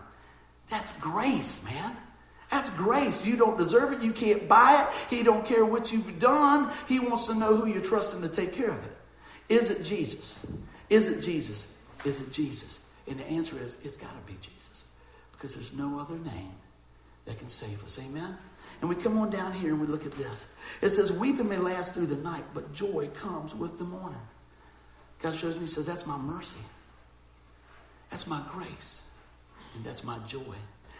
That's 0.71 0.93
grace, 1.01 1.65
man. 1.65 1.97
That's 2.51 2.71
grace. 2.71 3.27
You 3.27 3.37
don't 3.37 3.59
deserve 3.59 3.93
it. 3.93 4.03
You 4.03 4.13
can't 4.13 4.49
buy 4.49 4.83
it. 4.83 5.15
He 5.15 5.23
don't 5.23 5.45
care 5.45 5.65
what 5.65 5.93
you've 5.93 6.19
done. 6.19 6.71
He 6.87 6.99
wants 6.99 7.27
to 7.27 7.35
know 7.35 7.55
who 7.55 7.67
you're 7.67 7.83
trusting 7.83 8.23
to 8.23 8.29
take 8.29 8.53
care 8.53 8.71
of 8.71 8.85
it. 8.85 8.97
Is 9.49 9.71
it 9.71 9.85
Jesus? 9.85 10.41
Is 10.89 11.09
it 11.09 11.23
Jesus? 11.23 11.69
Is 12.05 12.21
it 12.21 12.33
Jesus? 12.33 12.81
And 13.07 13.19
the 13.19 13.27
answer 13.27 13.57
is 13.59 13.79
it's 13.83 13.97
got 13.97 14.11
to 14.11 14.33
be 14.33 14.39
Jesus. 14.41 14.85
Because 15.33 15.55
there's 15.55 15.73
no 15.73 15.99
other 15.99 16.19
name 16.19 16.55
that 17.27 17.39
can 17.39 17.49
save 17.49 17.83
us. 17.85 17.99
Amen? 17.99 18.37
And 18.81 18.89
we 18.89 18.97
come 18.97 19.19
on 19.19 19.31
down 19.31 19.53
here 19.53 19.73
and 19.73 19.81
we 19.81 19.87
look 19.87 20.07
at 20.07 20.13
this. 20.13 20.49
It 20.81 20.91
says, 20.91 21.13
Weeping 21.13 21.49
may 21.49 21.59
last 21.59 21.95
through 21.95 22.07
the 22.07 22.23
night, 22.23 22.45
but 22.55 22.73
joy 22.73 23.09
comes 23.15 23.55
with 23.55 23.79
the 23.79 23.85
morning. 23.85 24.21
God 25.21 25.35
shows 25.35 25.57
me, 25.57 25.63
He 25.63 25.67
says, 25.67 25.87
That's 25.87 26.07
my 26.07 26.17
mercy. 26.17 26.61
That's 28.11 28.27
my 28.27 28.41
grace. 28.51 29.03
And 29.75 29.85
that's 29.85 30.05
my 30.05 30.19
joy. 30.21 30.57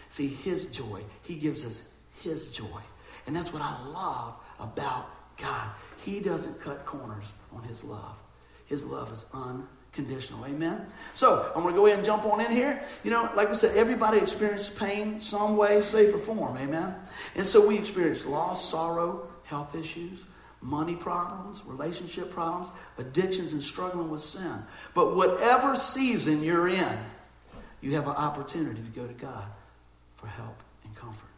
See, 0.09 0.27
His 0.27 0.65
joy, 0.65 1.03
He 1.23 1.35
gives 1.35 1.63
us 1.63 1.93
His 2.21 2.47
joy. 2.47 2.81
And 3.27 3.35
that's 3.35 3.53
what 3.53 3.61
I 3.61 3.79
love 3.87 4.35
about 4.59 5.07
God. 5.37 5.69
He 5.97 6.19
doesn't 6.19 6.59
cut 6.59 6.85
corners 6.85 7.31
on 7.53 7.63
His 7.63 7.83
love, 7.83 8.17
His 8.65 8.83
love 8.83 9.13
is 9.13 9.25
unconditional. 9.33 10.45
Amen? 10.45 10.85
So, 11.13 11.51
I'm 11.55 11.61
going 11.61 11.73
to 11.73 11.79
go 11.79 11.85
ahead 11.85 11.99
and 11.99 12.05
jump 12.05 12.25
on 12.25 12.41
in 12.41 12.51
here. 12.51 12.83
You 13.03 13.11
know, 13.11 13.31
like 13.35 13.49
we 13.49 13.55
said, 13.55 13.77
everybody 13.77 14.17
experiences 14.17 14.75
pain 14.75 15.21
some 15.21 15.55
way, 15.55 15.81
shape, 15.81 16.13
or 16.13 16.17
form. 16.17 16.57
Amen? 16.57 16.95
And 17.35 17.45
so 17.45 17.65
we 17.65 17.77
experience 17.77 18.25
loss, 18.25 18.69
sorrow, 18.69 19.27
health 19.45 19.75
issues 19.75 20.25
money 20.61 20.93
problems, 20.93 21.63
relationship 21.65 22.29
problems, 22.29 22.71
addictions, 22.97 23.53
and 23.53 23.63
struggling 23.63 24.09
with 24.09 24.21
sin. 24.21 24.61
But 24.93 25.15
whatever 25.15 25.73
season 25.73 26.43
you're 26.43 26.67
in, 26.67 26.97
you 27.79 27.95
have 27.95 28.07
an 28.07 28.15
opportunity 28.15 28.81
to 28.81 28.89
go 28.89 29.07
to 29.07 29.13
God 29.13 29.45
for 30.19 30.27
help 30.27 30.61
and 30.83 30.95
comfort. 30.95 31.29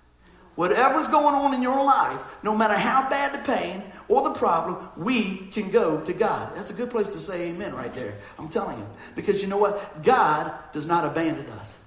Whatever's 0.56 1.08
going 1.08 1.34
on 1.34 1.54
in 1.54 1.62
your 1.62 1.84
life, 1.84 2.20
no 2.44 2.56
matter 2.56 2.74
how 2.74 3.10
bad 3.10 3.34
the 3.34 3.52
pain 3.52 3.84
or 4.10 4.24
the 4.24 4.34
problem, 4.34 4.90
we 4.98 5.38
can 5.48 5.70
go 5.70 6.02
to 6.02 6.14
God. 6.14 6.54
That's 6.56 6.72
a 6.72 6.74
good 6.74 6.90
place 6.90 7.14
to 7.14 7.20
say 7.20 7.50
amen 7.50 7.74
right 7.74 7.94
there. 7.94 8.18
I'm 8.38 8.50
telling 8.50 8.78
you. 8.78 8.88
Because 9.16 9.42
you 9.42 9.48
know 9.48 9.58
what? 9.58 10.04
God 10.04 10.54
does 10.74 10.86
not 10.86 11.06
abandon 11.06 11.50
us. 11.52 11.78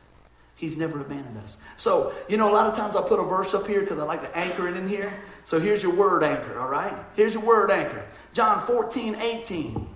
He's 0.56 0.76
never 0.76 1.00
abandoned 1.00 1.36
us. 1.38 1.56
So, 1.76 2.14
you 2.28 2.36
know, 2.36 2.50
a 2.50 2.54
lot 2.54 2.68
of 2.68 2.74
times 2.74 2.96
I 2.96 3.02
put 3.02 3.20
a 3.20 3.24
verse 3.24 3.52
up 3.54 3.66
here 3.66 3.80
because 3.80 3.98
I 3.98 4.04
like 4.04 4.22
to 4.22 4.38
anchor 4.38 4.68
it 4.68 4.76
in 4.76 4.88
here. 4.88 5.12
So 5.42 5.60
here's 5.60 5.82
your 5.82 5.92
word 5.92 6.22
anchor, 6.22 6.58
all 6.58 6.70
right? 6.70 6.94
Here's 7.16 7.34
your 7.34 7.42
word 7.42 7.70
anchor. 7.70 8.06
John 8.32 8.60
14, 8.60 9.16
18. 9.16 9.86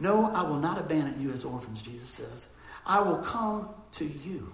No, 0.00 0.30
I 0.32 0.42
will 0.42 0.58
not 0.58 0.78
abandon 0.78 1.18
you 1.20 1.30
as 1.30 1.44
orphans, 1.44 1.80
Jesus 1.82 2.10
says. 2.10 2.48
I 2.84 3.00
will 3.00 3.18
come 3.18 3.70
to 3.92 4.04
you. 4.04 4.52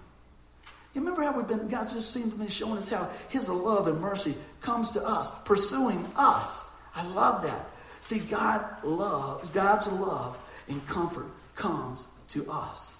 You 0.94 1.00
remember 1.00 1.22
how 1.22 1.32
we've 1.32 1.48
been, 1.48 1.68
God 1.68 1.88
just 1.88 2.12
seems 2.12 2.32
to 2.32 2.38
be 2.38 2.48
showing 2.48 2.76
us 2.76 2.88
how 2.88 3.08
His 3.30 3.48
love 3.48 3.86
and 3.86 3.98
mercy 4.00 4.34
comes 4.60 4.90
to 4.92 5.06
us, 5.06 5.30
pursuing 5.44 6.06
us. 6.16 6.64
I 6.94 7.06
love 7.06 7.42
that. 7.44 7.66
See, 8.02 8.18
God 8.18 8.66
loves, 8.84 9.48
God's 9.48 9.88
love 9.88 10.38
and 10.68 10.86
comfort 10.86 11.26
comes 11.54 12.08
to 12.28 12.50
us. 12.50 12.96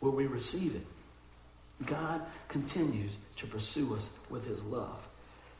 where 0.00 0.12
we 0.12 0.26
receive 0.26 0.74
it? 0.74 1.86
God 1.86 2.20
continues 2.48 3.18
to 3.36 3.46
pursue 3.46 3.94
us 3.94 4.10
with 4.30 4.46
His 4.46 4.62
love. 4.64 5.08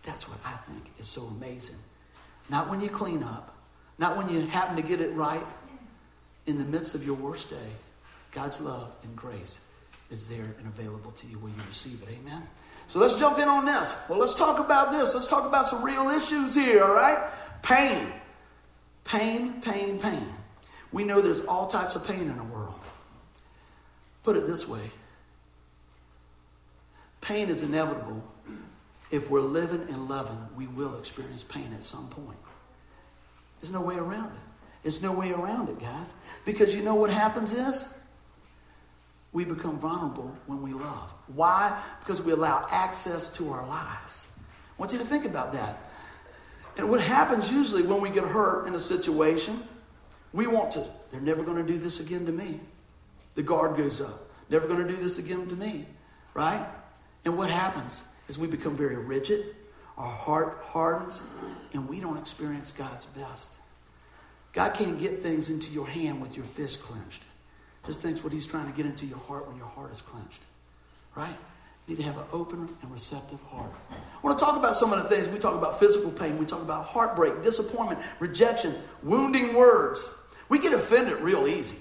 That's 0.03 0.29
what 0.29 0.39
I 0.45 0.53
think 0.53 0.83
is 0.99 1.07
so 1.07 1.23
amazing. 1.39 1.77
Not 2.51 2.69
when 2.69 2.81
you 2.81 2.89
clean 2.89 3.23
up, 3.23 3.55
not 3.99 4.17
when 4.17 4.29
you 4.29 4.43
happen 4.47 4.77
to 4.77 4.83
get 4.83 5.01
it 5.01 5.13
right. 5.15 5.45
In 6.47 6.59
the 6.59 6.65
midst 6.65 6.97
of 6.97 7.07
your 7.07 7.15
worst 7.15 7.51
day, 7.51 7.71
God's 8.33 8.61
love 8.61 8.93
and 9.05 9.15
grace 9.15 9.61
is 10.13 10.29
there 10.29 10.55
and 10.59 10.67
available 10.67 11.11
to 11.13 11.27
you. 11.27 11.39
Will 11.39 11.51
you 11.51 11.63
receive 11.67 12.03
it? 12.03 12.09
Amen. 12.21 12.43
So 12.87 12.99
let's 12.99 13.19
jump 13.19 13.39
in 13.39 13.49
on 13.49 13.65
this. 13.65 13.97
Well, 14.09 14.19
let's 14.19 14.35
talk 14.35 14.59
about 14.59 14.93
this. 14.93 15.15
Let's 15.15 15.29
talk 15.29 15.47
about 15.47 15.67
some 15.67 15.83
real 15.83 16.11
issues 16.11 16.55
here, 16.55 16.85
all 16.85 16.95
right? 16.95 17.19
Pain. 17.63 18.07
Pain, 19.05 19.61
pain, 19.63 19.99
pain. 19.99 20.27
We 20.93 21.05
know 21.05 21.21
there's 21.21 21.41
all 21.41 21.67
types 21.67 21.97
of 21.97 22.07
pain 22.07 22.21
in 22.21 22.37
the 22.37 22.45
world. 22.45 22.75
Put 24.23 24.37
it 24.37 24.47
this 24.47 24.69
way 24.69 24.91
pain 27.23 27.49
is 27.49 27.63
inevitable. 27.63 28.23
If 29.11 29.31
we're 29.31 29.41
living 29.41 29.81
and 29.89 30.09
loving, 30.09 30.39
we 30.57 30.67
will 30.67 30.99
experience 30.99 31.45
pain 31.45 31.73
at 31.73 31.85
some 31.85 32.09
point. 32.09 32.37
There's 33.61 33.73
no 33.73 33.81
way 33.81 33.97
around 33.97 34.33
it. 34.33 34.41
There's 34.83 35.03
no 35.03 35.13
way 35.13 35.31
around 35.31 35.69
it, 35.69 35.79
guys. 35.79 36.15
Because 36.45 36.75
you 36.75 36.83
know 36.83 36.97
what 36.97 37.11
happens 37.11 37.53
is 37.53 37.95
we 39.33 39.45
become 39.45 39.79
vulnerable 39.79 40.35
when 40.47 40.63
we 40.63 40.73
love. 40.73 41.13
Why? 41.35 41.81
Because 42.01 42.21
we 42.21 42.33
allow 42.33 42.67
access 42.71 43.29
to 43.37 43.51
our 43.51 43.67
lives. 43.67 44.31
I 44.39 44.81
want 44.81 44.93
you 44.93 44.99
to 44.99 45.05
think 45.05 45.25
about 45.25 45.53
that. 45.55 45.91
And 46.77 46.89
what 46.89 47.01
happens 47.01 47.51
usually 47.51 47.83
when 47.83 48.01
we 48.01 48.11
get 48.11 48.25
hurt 48.25 48.67
in 48.67 48.75
a 48.75 48.81
situation, 48.81 49.63
we 50.33 50.47
want 50.47 50.71
to, 50.73 50.85
they're 51.11 51.21
never 51.21 51.43
going 51.43 51.65
to 51.65 51.73
do 51.73 51.79
this 51.79 52.01
again 52.01 52.27
to 52.27 52.33
me. 52.33 52.61
The 53.35 53.43
guard 53.43 53.77
goes 53.77 54.01
up. 54.01 54.31
Never 54.51 54.67
going 54.67 54.87
to 54.87 54.89
do 54.89 54.97
this 54.97 55.19
again 55.19 55.47
to 55.49 55.57
me. 55.57 55.87
Right? 56.35 56.67
And 57.25 57.37
what 57.37 57.51
happens 57.51 58.05
is 58.29 58.39
we 58.39 58.49
become 58.49 58.77
very 58.77 59.03
rigid, 59.03 59.55
our 59.97 60.11
heart 60.11 60.59
hardens, 60.63 61.21
and 61.75 61.89
we 61.89 62.01
don't 62.01 62.19
experience 62.19 62.73
God's 62.73 63.07
best. 63.07 63.57
God 64.53 64.75
can't 64.75 64.99
get 64.99 65.23
things 65.23 65.49
into 65.49 65.71
your 65.71 65.87
hand 65.87 66.21
with 66.21 66.37
your 66.37 66.45
fist 66.45 66.83
clenched. 66.83 67.27
Just 67.87 68.01
thinks 68.01 68.23
what 68.23 68.33
He's 68.33 68.47
trying 68.47 68.71
to 68.71 68.77
get 68.77 68.87
into 68.87 69.07
your 69.07 69.19
heart 69.19 69.49
when 69.49 69.57
your 69.57 69.67
heart 69.67 69.91
is 69.91 70.03
clenched. 70.03 70.47
Right? 71.15 71.37
You 71.87 71.95
need 71.95 72.03
to 72.03 72.07
have 72.07 72.17
an 72.17 72.25
open 72.33 72.69
and 72.81 72.93
receptive 72.93 73.43
heart. 73.43 73.73
I 73.91 73.97
want 74.23 74.39
to 74.39 74.45
talk 74.45 74.57
about 74.57 74.75
some 74.77 74.93
of 74.93 75.03
the 75.03 75.09
things. 75.09 75.29
We 75.29 75.39
talk 75.39 75.55
about 75.55 75.81
physical 75.81 76.11
pain, 76.11 76.39
we 76.39 76.47
talk 76.47 76.63
about 76.63 76.85
heartbreak, 76.85 77.43
disappointment, 77.43 78.01
rejection, 78.21 78.75
wounding 79.03 79.55
words. 79.55 80.09
We 80.49 80.59
get 80.59 80.73
offended 80.73 81.21
real 81.21 81.47
easy. 81.47 81.79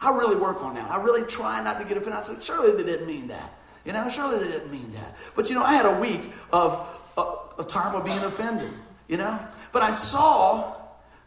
I 0.00 0.10
really 0.10 0.36
work 0.36 0.62
on 0.62 0.74
that. 0.74 0.90
I 0.90 1.00
really 1.00 1.26
try 1.26 1.62
not 1.62 1.80
to 1.80 1.86
get 1.86 1.96
offended. 1.96 2.18
I 2.18 2.22
said, 2.22 2.42
surely 2.42 2.76
they 2.76 2.82
didn't 2.82 3.06
mean 3.06 3.28
that. 3.28 3.54
You 3.84 3.92
know, 3.92 4.08
surely 4.10 4.38
they 4.44 4.50
didn't 4.50 4.70
mean 4.70 4.92
that. 4.94 5.14
But 5.34 5.48
you 5.48 5.54
know, 5.54 5.62
I 5.62 5.74
had 5.74 5.86
a 5.86 6.00
week 6.00 6.32
of 6.52 6.86
a, 7.16 7.34
a 7.58 7.64
time 7.64 7.94
of 7.94 8.04
being 8.04 8.18
offended, 8.18 8.72
you 9.08 9.16
know? 9.16 9.38
But 9.72 9.82
I 9.82 9.92
saw 9.92 10.74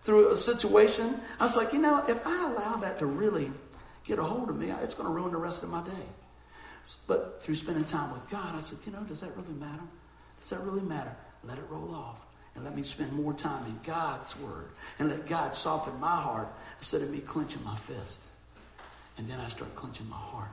through 0.02 0.32
a 0.32 0.36
situation, 0.36 1.20
I 1.40 1.44
was 1.44 1.56
like, 1.56 1.74
you 1.74 1.80
know, 1.80 2.04
if 2.08 2.26
I 2.26 2.52
allow 2.52 2.76
that 2.78 3.00
to 3.00 3.06
really 3.06 3.52
get 4.10 4.20
a 4.20 4.24
hold 4.24 4.50
of 4.50 4.58
me, 4.58 4.72
it's 4.72 4.96
going 4.96 5.08
to 5.08 5.14
ruin 5.14 5.32
the 5.32 5.38
rest 5.38 5.64
of 5.64 5.70
my 5.70 5.84
day. 5.84 6.08
But 7.08 7.42
through 7.42 7.56
spending 7.56 7.86
time 7.86 8.12
with 8.12 8.28
God, 8.30 8.56
I 8.56 8.60
said, 8.60 8.80
you 8.86 8.92
know, 8.92 9.04
does 9.04 9.22
that 9.22 9.36
really 9.38 9.54
matter? 9.54 9.84
Does 10.40 10.50
that 10.50 10.62
really 10.62 10.82
matter? 10.82 11.16
Let 11.44 11.58
it 11.58 11.64
roll 11.70 11.94
off. 11.94 12.20
And 12.56 12.64
let 12.64 12.76
me 12.76 12.82
spend 12.82 13.14
more 13.14 13.34
time 13.34 13.64
in 13.66 13.80
God's 13.84 14.38
Word. 14.40 14.70
And 14.98 15.08
let 15.08 15.28
God 15.28 15.56
soften 15.56 15.98
my 16.00 16.16
heart 16.16 16.48
instead 16.80 17.04
of 17.04 17.12
me 17.12 17.20
clenching 17.20 17.64
my 17.64 17.76
fist. 17.76 18.26
And 19.18 19.30
then 19.30 19.40
I 19.40 19.48
start 19.48 19.76
clenching 19.76 20.10
my 20.10 20.18
heart. 20.18 20.50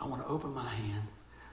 I 0.00 0.06
want 0.06 0.22
to 0.22 0.28
open 0.28 0.54
my 0.54 0.66
hand 0.68 1.02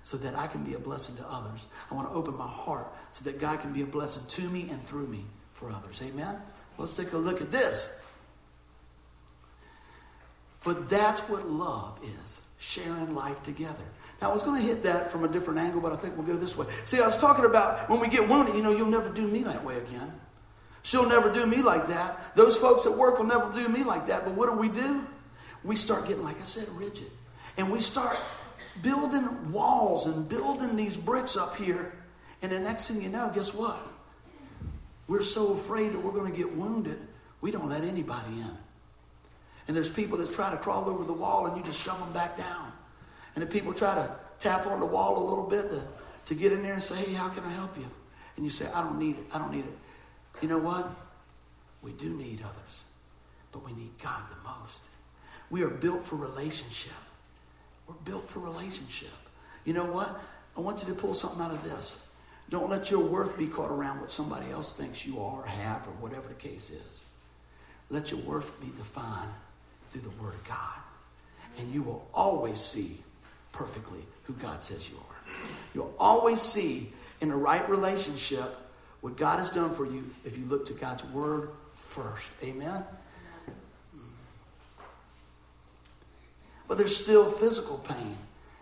so 0.03 0.17
that 0.17 0.35
I 0.35 0.47
can 0.47 0.63
be 0.63 0.73
a 0.73 0.79
blessing 0.79 1.17
to 1.17 1.27
others. 1.29 1.67
I 1.91 1.95
want 1.95 2.07
to 2.09 2.15
open 2.15 2.35
my 2.37 2.47
heart 2.47 2.87
so 3.11 3.25
that 3.25 3.39
God 3.39 3.59
can 3.59 3.73
be 3.73 3.81
a 3.81 3.85
blessing 3.85 4.23
to 4.25 4.49
me 4.49 4.69
and 4.71 4.81
through 4.81 5.07
me 5.07 5.25
for 5.51 5.69
others. 5.69 6.01
Amen? 6.01 6.37
Let's 6.77 6.95
take 6.95 7.11
a 7.11 7.17
look 7.17 7.41
at 7.41 7.51
this. 7.51 7.93
But 10.63 10.89
that's 10.89 11.21
what 11.21 11.47
love 11.47 11.99
is 12.23 12.41
sharing 12.59 13.15
life 13.15 13.41
together. 13.41 13.83
Now, 14.21 14.29
I 14.29 14.33
was 14.33 14.43
going 14.43 14.61
to 14.61 14.67
hit 14.67 14.83
that 14.83 15.09
from 15.11 15.23
a 15.23 15.27
different 15.27 15.59
angle, 15.59 15.81
but 15.81 15.91
I 15.91 15.95
think 15.95 16.15
we'll 16.15 16.27
go 16.27 16.35
this 16.35 16.55
way. 16.55 16.67
See, 16.85 16.99
I 16.99 17.05
was 17.05 17.17
talking 17.17 17.45
about 17.45 17.89
when 17.89 17.99
we 17.99 18.07
get 18.07 18.27
wounded, 18.27 18.55
you 18.55 18.61
know, 18.61 18.71
you'll 18.71 18.85
never 18.87 19.09
do 19.09 19.27
me 19.27 19.43
that 19.43 19.63
way 19.63 19.79
again. 19.79 20.11
She'll 20.83 21.07
never 21.07 21.31
do 21.33 21.45
me 21.45 21.61
like 21.63 21.87
that. 21.87 22.35
Those 22.35 22.57
folks 22.57 22.85
at 22.85 22.93
work 22.95 23.17
will 23.17 23.25
never 23.25 23.51
do 23.53 23.67
me 23.67 23.83
like 23.83 24.05
that. 24.07 24.25
But 24.25 24.35
what 24.35 24.49
do 24.49 24.55
we 24.55 24.69
do? 24.69 25.05
We 25.63 25.75
start 25.75 26.07
getting, 26.07 26.23
like 26.23 26.39
I 26.39 26.43
said, 26.43 26.67
rigid. 26.69 27.11
And 27.57 27.71
we 27.71 27.79
start 27.81 28.17
building 28.81 29.51
walls 29.51 30.05
and 30.05 30.27
building 30.29 30.75
these 30.75 30.97
bricks 30.97 31.35
up 31.35 31.55
here. 31.55 31.93
And 32.41 32.51
the 32.51 32.59
next 32.59 32.87
thing 32.87 33.01
you 33.01 33.09
know, 33.09 33.31
guess 33.33 33.53
what? 33.53 33.77
We're 35.07 35.21
so 35.21 35.53
afraid 35.53 35.93
that 35.93 35.99
we're 35.99 36.13
going 36.13 36.31
to 36.31 36.37
get 36.37 36.55
wounded, 36.55 36.99
we 37.41 37.51
don't 37.51 37.69
let 37.69 37.83
anybody 37.83 38.39
in. 38.39 38.57
And 39.71 39.75
there's 39.77 39.89
people 39.89 40.17
that 40.17 40.33
try 40.33 40.51
to 40.51 40.57
crawl 40.57 40.89
over 40.89 41.05
the 41.05 41.13
wall 41.13 41.45
and 41.45 41.55
you 41.55 41.63
just 41.63 41.79
shove 41.79 41.97
them 41.97 42.11
back 42.11 42.35
down. 42.35 42.73
And 43.35 43.41
the 43.41 43.47
people 43.47 43.71
try 43.73 43.95
to 43.95 44.13
tap 44.37 44.67
on 44.67 44.81
the 44.81 44.85
wall 44.85 45.17
a 45.17 45.23
little 45.25 45.45
bit 45.45 45.71
to, 45.71 45.81
to 46.25 46.35
get 46.35 46.51
in 46.51 46.61
there 46.61 46.73
and 46.73 46.83
say, 46.83 46.97
hey, 46.97 47.13
how 47.13 47.29
can 47.29 47.45
I 47.45 47.51
help 47.53 47.77
you? 47.77 47.87
And 48.35 48.43
you 48.43 48.51
say, 48.51 48.67
I 48.75 48.83
don't 48.83 48.99
need 48.99 49.15
it. 49.15 49.23
I 49.33 49.39
don't 49.39 49.53
need 49.53 49.63
it. 49.63 49.73
You 50.41 50.49
know 50.49 50.57
what? 50.57 50.89
We 51.81 51.93
do 51.93 52.09
need 52.09 52.41
others, 52.41 52.83
but 53.53 53.65
we 53.65 53.71
need 53.71 53.91
God 54.03 54.23
the 54.29 54.49
most. 54.49 54.89
We 55.49 55.63
are 55.63 55.69
built 55.69 56.03
for 56.03 56.17
relationship. 56.17 56.91
We're 57.87 57.95
built 58.03 58.27
for 58.27 58.39
relationship. 58.39 59.07
You 59.63 59.71
know 59.71 59.89
what? 59.89 60.19
I 60.57 60.59
want 60.59 60.81
you 60.81 60.93
to 60.93 60.99
pull 60.99 61.13
something 61.13 61.39
out 61.39 61.51
of 61.51 61.63
this. 61.63 62.05
Don't 62.49 62.69
let 62.69 62.91
your 62.91 62.99
worth 62.99 63.37
be 63.37 63.47
caught 63.47 63.71
around 63.71 64.01
what 64.01 64.11
somebody 64.11 64.51
else 64.51 64.73
thinks 64.73 65.05
you 65.05 65.21
are 65.21 65.45
have 65.45 65.87
or 65.87 65.91
whatever 66.01 66.27
the 66.27 66.33
case 66.33 66.71
is. 66.71 67.03
Let 67.89 68.11
your 68.11 68.19
worth 68.19 68.59
be 68.59 68.67
defined 68.75 69.31
through 69.91 70.01
the 70.01 70.21
Word 70.21 70.33
of 70.33 70.43
God. 70.47 70.57
And 71.59 71.73
you 71.73 71.83
will 71.83 72.07
always 72.13 72.59
see 72.59 72.97
perfectly 73.51 73.99
who 74.23 74.33
God 74.33 74.61
says 74.61 74.89
you 74.89 74.95
are. 74.97 75.33
You'll 75.73 75.93
always 75.99 76.41
see 76.41 76.91
in 77.19 77.29
the 77.29 77.35
right 77.35 77.67
relationship 77.69 78.57
what 79.01 79.17
God 79.17 79.39
has 79.39 79.51
done 79.51 79.71
for 79.71 79.85
you 79.85 80.09
if 80.23 80.37
you 80.37 80.45
look 80.45 80.65
to 80.67 80.73
God's 80.73 81.03
Word 81.05 81.49
first. 81.73 82.31
Amen? 82.43 82.83
But 86.67 86.77
there's 86.77 86.95
still 86.95 87.29
physical 87.29 87.79
pain 87.79 88.15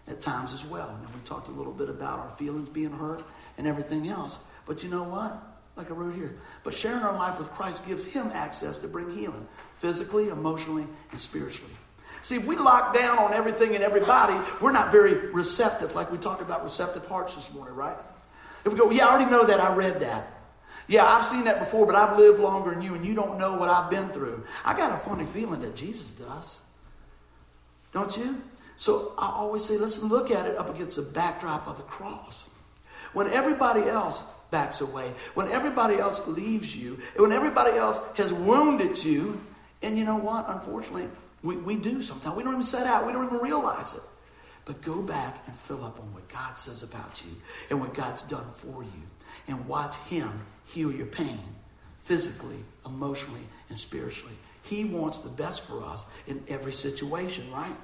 at 0.07 0.19
times 0.19 0.51
as 0.51 0.65
well. 0.65 0.89
And 0.89 1.13
we 1.13 1.21
talked 1.25 1.47
a 1.47 1.51
little 1.51 1.73
bit 1.73 1.89
about 1.89 2.17
our 2.17 2.29
feelings 2.31 2.67
being 2.69 2.91
hurt 2.91 3.23
and 3.59 3.67
everything 3.67 4.07
else. 4.07 4.39
But 4.65 4.83
you 4.83 4.89
know 4.89 5.03
what? 5.03 5.37
Like 5.75 5.91
I 5.91 5.93
wrote 5.93 6.15
here. 6.15 6.35
But 6.63 6.73
sharing 6.73 7.03
our 7.03 7.13
life 7.13 7.37
with 7.37 7.51
Christ 7.51 7.85
gives 7.85 8.03
him 8.03 8.31
access 8.33 8.79
to 8.79 8.87
bring 8.87 9.15
healing 9.15 9.47
physically, 9.79 10.29
emotionally, 10.29 10.85
and 11.11 11.19
spiritually. 11.19 11.73
See, 12.21 12.35
if 12.35 12.45
we 12.45 12.57
lock 12.57 12.93
down 12.93 13.17
on 13.17 13.33
everything 13.33 13.75
and 13.75 13.83
everybody, 13.83 14.37
we're 14.59 14.73
not 14.73 14.91
very 14.91 15.13
receptive, 15.31 15.95
like 15.95 16.11
we 16.11 16.17
talked 16.17 16.41
about 16.41 16.63
receptive 16.63 17.05
hearts 17.05 17.35
this 17.35 17.53
morning, 17.53 17.73
right? 17.75 17.95
If 18.65 18.73
we 18.73 18.77
go, 18.77 18.91
yeah, 18.91 19.07
I 19.07 19.11
already 19.11 19.31
know 19.31 19.45
that, 19.45 19.61
I 19.61 19.73
read 19.73 20.01
that. 20.01 20.27
Yeah, 20.89 21.05
I've 21.05 21.23
seen 21.23 21.45
that 21.45 21.59
before, 21.59 21.85
but 21.85 21.95
I've 21.95 22.17
lived 22.17 22.39
longer 22.39 22.71
than 22.71 22.81
you, 22.81 22.93
and 22.93 23.05
you 23.05 23.15
don't 23.15 23.39
know 23.39 23.55
what 23.55 23.69
I've 23.69 23.89
been 23.89 24.09
through. 24.09 24.43
I 24.65 24.75
got 24.75 24.91
a 24.91 24.97
funny 24.97 25.25
feeling 25.25 25.61
that 25.61 25.75
Jesus 25.75 26.11
does. 26.11 26.61
Don't 27.93 28.15
you? 28.17 28.41
So 28.75 29.13
I 29.17 29.27
always 29.27 29.63
say, 29.63 29.77
let's 29.77 30.03
look 30.03 30.29
at 30.29 30.45
it 30.45 30.57
up 30.57 30.73
against 30.73 30.97
the 30.97 31.03
backdrop 31.03 31.67
of 31.67 31.77
the 31.77 31.83
cross. 31.83 32.49
When 33.13 33.27
everybody 33.31 33.83
else 33.83 34.23
backs 34.51 34.81
away, 34.81 35.13
when 35.35 35.47
everybody 35.49 35.97
else 35.99 36.25
leaves 36.27 36.75
you, 36.75 36.99
when 37.15 37.31
everybody 37.31 37.77
else 37.77 38.01
has 38.15 38.33
wounded 38.33 39.01
you, 39.03 39.39
and 39.81 39.97
you 39.97 40.05
know 40.05 40.17
what? 40.17 40.45
Unfortunately, 40.49 41.07
we, 41.43 41.57
we 41.57 41.75
do 41.77 42.01
sometimes. 42.01 42.35
We 42.35 42.43
don't 42.43 42.53
even 42.53 42.63
set 42.63 42.85
out, 42.85 43.05
we 43.05 43.13
don't 43.13 43.25
even 43.25 43.39
realize 43.39 43.93
it. 43.93 44.01
But 44.65 44.81
go 44.81 45.01
back 45.01 45.37
and 45.47 45.55
fill 45.55 45.83
up 45.83 45.99
on 45.99 46.13
what 46.13 46.27
God 46.29 46.59
says 46.59 46.83
about 46.83 47.23
you 47.25 47.31
and 47.69 47.79
what 47.79 47.93
God's 47.93 48.21
done 48.23 48.45
for 48.53 48.83
you. 48.83 49.01
And 49.47 49.67
watch 49.67 49.97
Him 50.09 50.29
heal 50.65 50.91
your 50.91 51.07
pain 51.07 51.39
physically, 51.99 52.63
emotionally, 52.85 53.41
and 53.69 53.77
spiritually. 53.77 54.35
He 54.63 54.85
wants 54.85 55.19
the 55.19 55.29
best 55.29 55.65
for 55.65 55.83
us 55.83 56.05
in 56.27 56.43
every 56.47 56.71
situation, 56.71 57.49
right? 57.51 57.75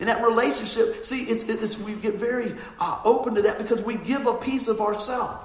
In 0.00 0.06
that 0.06 0.22
relationship, 0.22 1.04
see, 1.04 1.24
it's, 1.24 1.44
it's 1.44 1.78
we 1.78 1.94
get 1.94 2.14
very 2.14 2.54
uh, 2.80 3.00
open 3.04 3.34
to 3.34 3.42
that 3.42 3.58
because 3.58 3.82
we 3.82 3.96
give 3.96 4.26
a 4.26 4.34
piece 4.34 4.68
of 4.68 4.80
ourselves. 4.80 5.44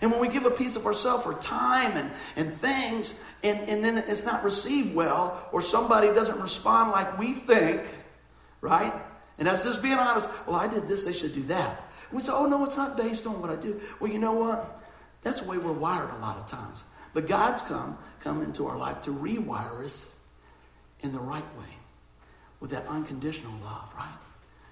And 0.00 0.10
when 0.10 0.20
we 0.20 0.28
give 0.28 0.44
a 0.44 0.50
piece 0.50 0.76
of 0.76 0.86
ourselves 0.86 1.24
or 1.26 1.34
time 1.34 1.96
and, 1.96 2.10
and 2.36 2.52
things, 2.52 3.20
and, 3.42 3.58
and 3.68 3.82
then 3.82 3.98
it's 4.08 4.24
not 4.24 4.44
received 4.44 4.94
well, 4.94 5.48
or 5.52 5.62
somebody 5.62 6.08
doesn't 6.08 6.40
respond 6.40 6.92
like 6.92 7.18
we 7.18 7.32
think, 7.32 7.82
right? 8.60 8.92
And 9.38 9.48
that's 9.48 9.64
just 9.64 9.82
being 9.82 9.98
honest. 9.98 10.28
Well, 10.46 10.56
I 10.56 10.68
did 10.68 10.86
this, 10.86 11.04
they 11.04 11.12
should 11.12 11.34
do 11.34 11.42
that. 11.44 11.82
we 12.12 12.20
say, 12.20 12.32
oh, 12.34 12.46
no, 12.46 12.64
it's 12.64 12.76
not 12.76 12.96
based 12.96 13.26
on 13.26 13.40
what 13.40 13.50
I 13.50 13.56
do. 13.56 13.80
Well, 14.00 14.10
you 14.10 14.18
know 14.18 14.34
what? 14.34 14.82
That's 15.22 15.40
the 15.40 15.48
way 15.48 15.58
we're 15.58 15.72
wired 15.72 16.10
a 16.10 16.18
lot 16.18 16.38
of 16.38 16.46
times. 16.46 16.84
But 17.14 17.26
God's 17.26 17.62
come, 17.62 17.96
come 18.20 18.42
into 18.42 18.66
our 18.66 18.76
life 18.76 19.00
to 19.02 19.10
rewire 19.10 19.84
us 19.84 20.14
in 21.00 21.12
the 21.12 21.18
right 21.18 21.44
way 21.58 21.74
with 22.60 22.70
that 22.70 22.86
unconditional 22.86 23.52
love, 23.64 23.92
right? 23.96 24.14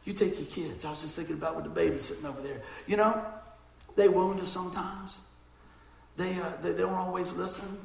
You 0.04 0.12
take 0.12 0.38
your 0.38 0.48
kids. 0.48 0.84
I 0.84 0.90
was 0.90 1.00
just 1.00 1.16
thinking 1.16 1.36
about 1.36 1.56
with 1.56 1.64
the 1.64 1.70
baby 1.70 1.98
sitting 1.98 2.26
over 2.26 2.40
there. 2.42 2.62
You 2.86 2.96
know, 2.96 3.24
they 3.96 4.08
wound 4.08 4.40
us 4.40 4.48
sometimes. 4.48 5.20
They, 6.16 6.34
uh, 6.34 6.56
they, 6.62 6.72
they 6.72 6.82
don't 6.82 6.92
always 6.92 7.32
listen, 7.32 7.78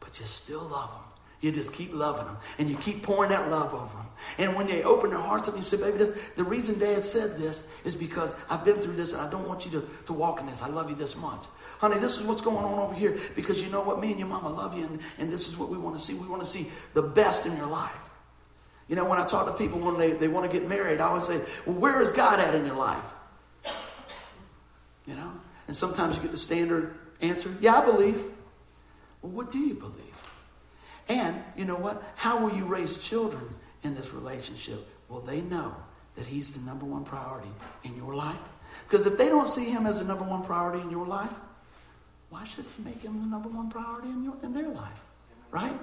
but 0.00 0.18
you 0.18 0.26
still 0.26 0.62
love 0.62 0.90
them. 0.90 1.00
You 1.40 1.52
just 1.52 1.74
keep 1.74 1.92
loving 1.92 2.24
them, 2.24 2.38
and 2.58 2.70
you 2.70 2.76
keep 2.78 3.02
pouring 3.02 3.28
that 3.28 3.50
love 3.50 3.74
over 3.74 3.98
them. 3.98 4.06
And 4.38 4.56
when 4.56 4.66
they 4.66 4.82
open 4.82 5.10
their 5.10 5.18
hearts 5.18 5.46
up, 5.46 5.54
you 5.54 5.62
say, 5.62 5.76
"Baby, 5.76 5.98
this, 5.98 6.12
the 6.36 6.44
reason 6.44 6.78
Dad 6.78 7.04
said 7.04 7.36
this 7.36 7.68
is 7.84 7.94
because 7.94 8.34
I've 8.48 8.64
been 8.64 8.80
through 8.80 8.94
this, 8.94 9.12
and 9.12 9.20
I 9.20 9.30
don't 9.30 9.46
want 9.46 9.66
you 9.66 9.72
to, 9.72 9.86
to 10.06 10.14
walk 10.14 10.40
in 10.40 10.46
this. 10.46 10.62
I 10.62 10.68
love 10.68 10.88
you 10.88 10.96
this 10.96 11.18
much, 11.18 11.44
honey. 11.78 11.98
This 11.98 12.18
is 12.18 12.24
what's 12.24 12.40
going 12.40 12.64
on 12.64 12.78
over 12.78 12.94
here 12.94 13.18
because 13.36 13.62
you 13.62 13.70
know 13.70 13.82
what? 13.82 14.00
Me 14.00 14.10
and 14.10 14.18
your 14.18 14.28
mama 14.28 14.48
love 14.48 14.74
you, 14.74 14.86
and, 14.86 14.98
and 15.18 15.30
this 15.30 15.46
is 15.46 15.58
what 15.58 15.68
we 15.68 15.76
want 15.76 15.94
to 15.94 16.02
see. 16.02 16.14
We 16.14 16.26
want 16.26 16.40
to 16.40 16.48
see 16.48 16.68
the 16.94 17.02
best 17.02 17.44
in 17.44 17.54
your 17.58 17.66
life. 17.66 18.08
You 18.88 18.96
know, 18.96 19.04
when 19.04 19.18
I 19.18 19.24
talk 19.26 19.46
to 19.46 19.52
people 19.52 19.80
when 19.80 19.98
they, 19.98 20.12
they 20.12 20.28
want 20.28 20.50
to 20.50 20.58
get 20.58 20.66
married, 20.66 21.00
I 21.00 21.08
always 21.08 21.26
say, 21.26 21.42
Well, 21.66 21.76
where 21.76 22.00
is 22.00 22.12
God 22.12 22.40
at 22.40 22.54
in 22.54 22.64
your 22.64 22.76
life? 22.76 23.12
You 25.06 25.16
know? 25.16 25.30
And 25.66 25.76
sometimes 25.76 26.16
you 26.16 26.22
get 26.22 26.32
the 26.32 26.38
standard 26.38 26.94
answer, 27.20 27.54
Yeah, 27.60 27.80
I 27.80 27.84
believe. 27.84 28.22
Well, 29.22 29.32
what 29.32 29.50
do 29.50 29.58
you 29.58 29.74
believe? 29.74 30.14
And 31.08 31.36
you 31.56 31.64
know 31.64 31.76
what? 31.76 32.02
How 32.16 32.38
will 32.38 32.56
you 32.56 32.64
raise 32.64 32.98
children 32.98 33.42
in 33.82 33.94
this 33.94 34.12
relationship? 34.12 34.86
Well, 35.08 35.20
they 35.20 35.40
know 35.42 35.74
that 36.16 36.26
He's 36.26 36.52
the 36.52 36.64
number 36.66 36.86
one 36.86 37.04
priority 37.04 37.50
in 37.84 37.96
your 37.96 38.14
life. 38.14 38.40
Because 38.86 39.06
if 39.06 39.16
they 39.16 39.28
don't 39.28 39.48
see 39.48 39.66
Him 39.66 39.86
as 39.86 40.00
the 40.00 40.04
number 40.06 40.24
one 40.24 40.42
priority 40.42 40.82
in 40.82 40.90
your 40.90 41.06
life, 41.06 41.32
why 42.30 42.44
should 42.44 42.64
you 42.78 42.84
make 42.84 43.02
Him 43.02 43.20
the 43.20 43.26
number 43.26 43.48
one 43.48 43.70
priority 43.70 44.08
in, 44.08 44.24
your, 44.24 44.34
in 44.42 44.52
their 44.52 44.68
life? 44.68 45.00
Right? 45.50 45.78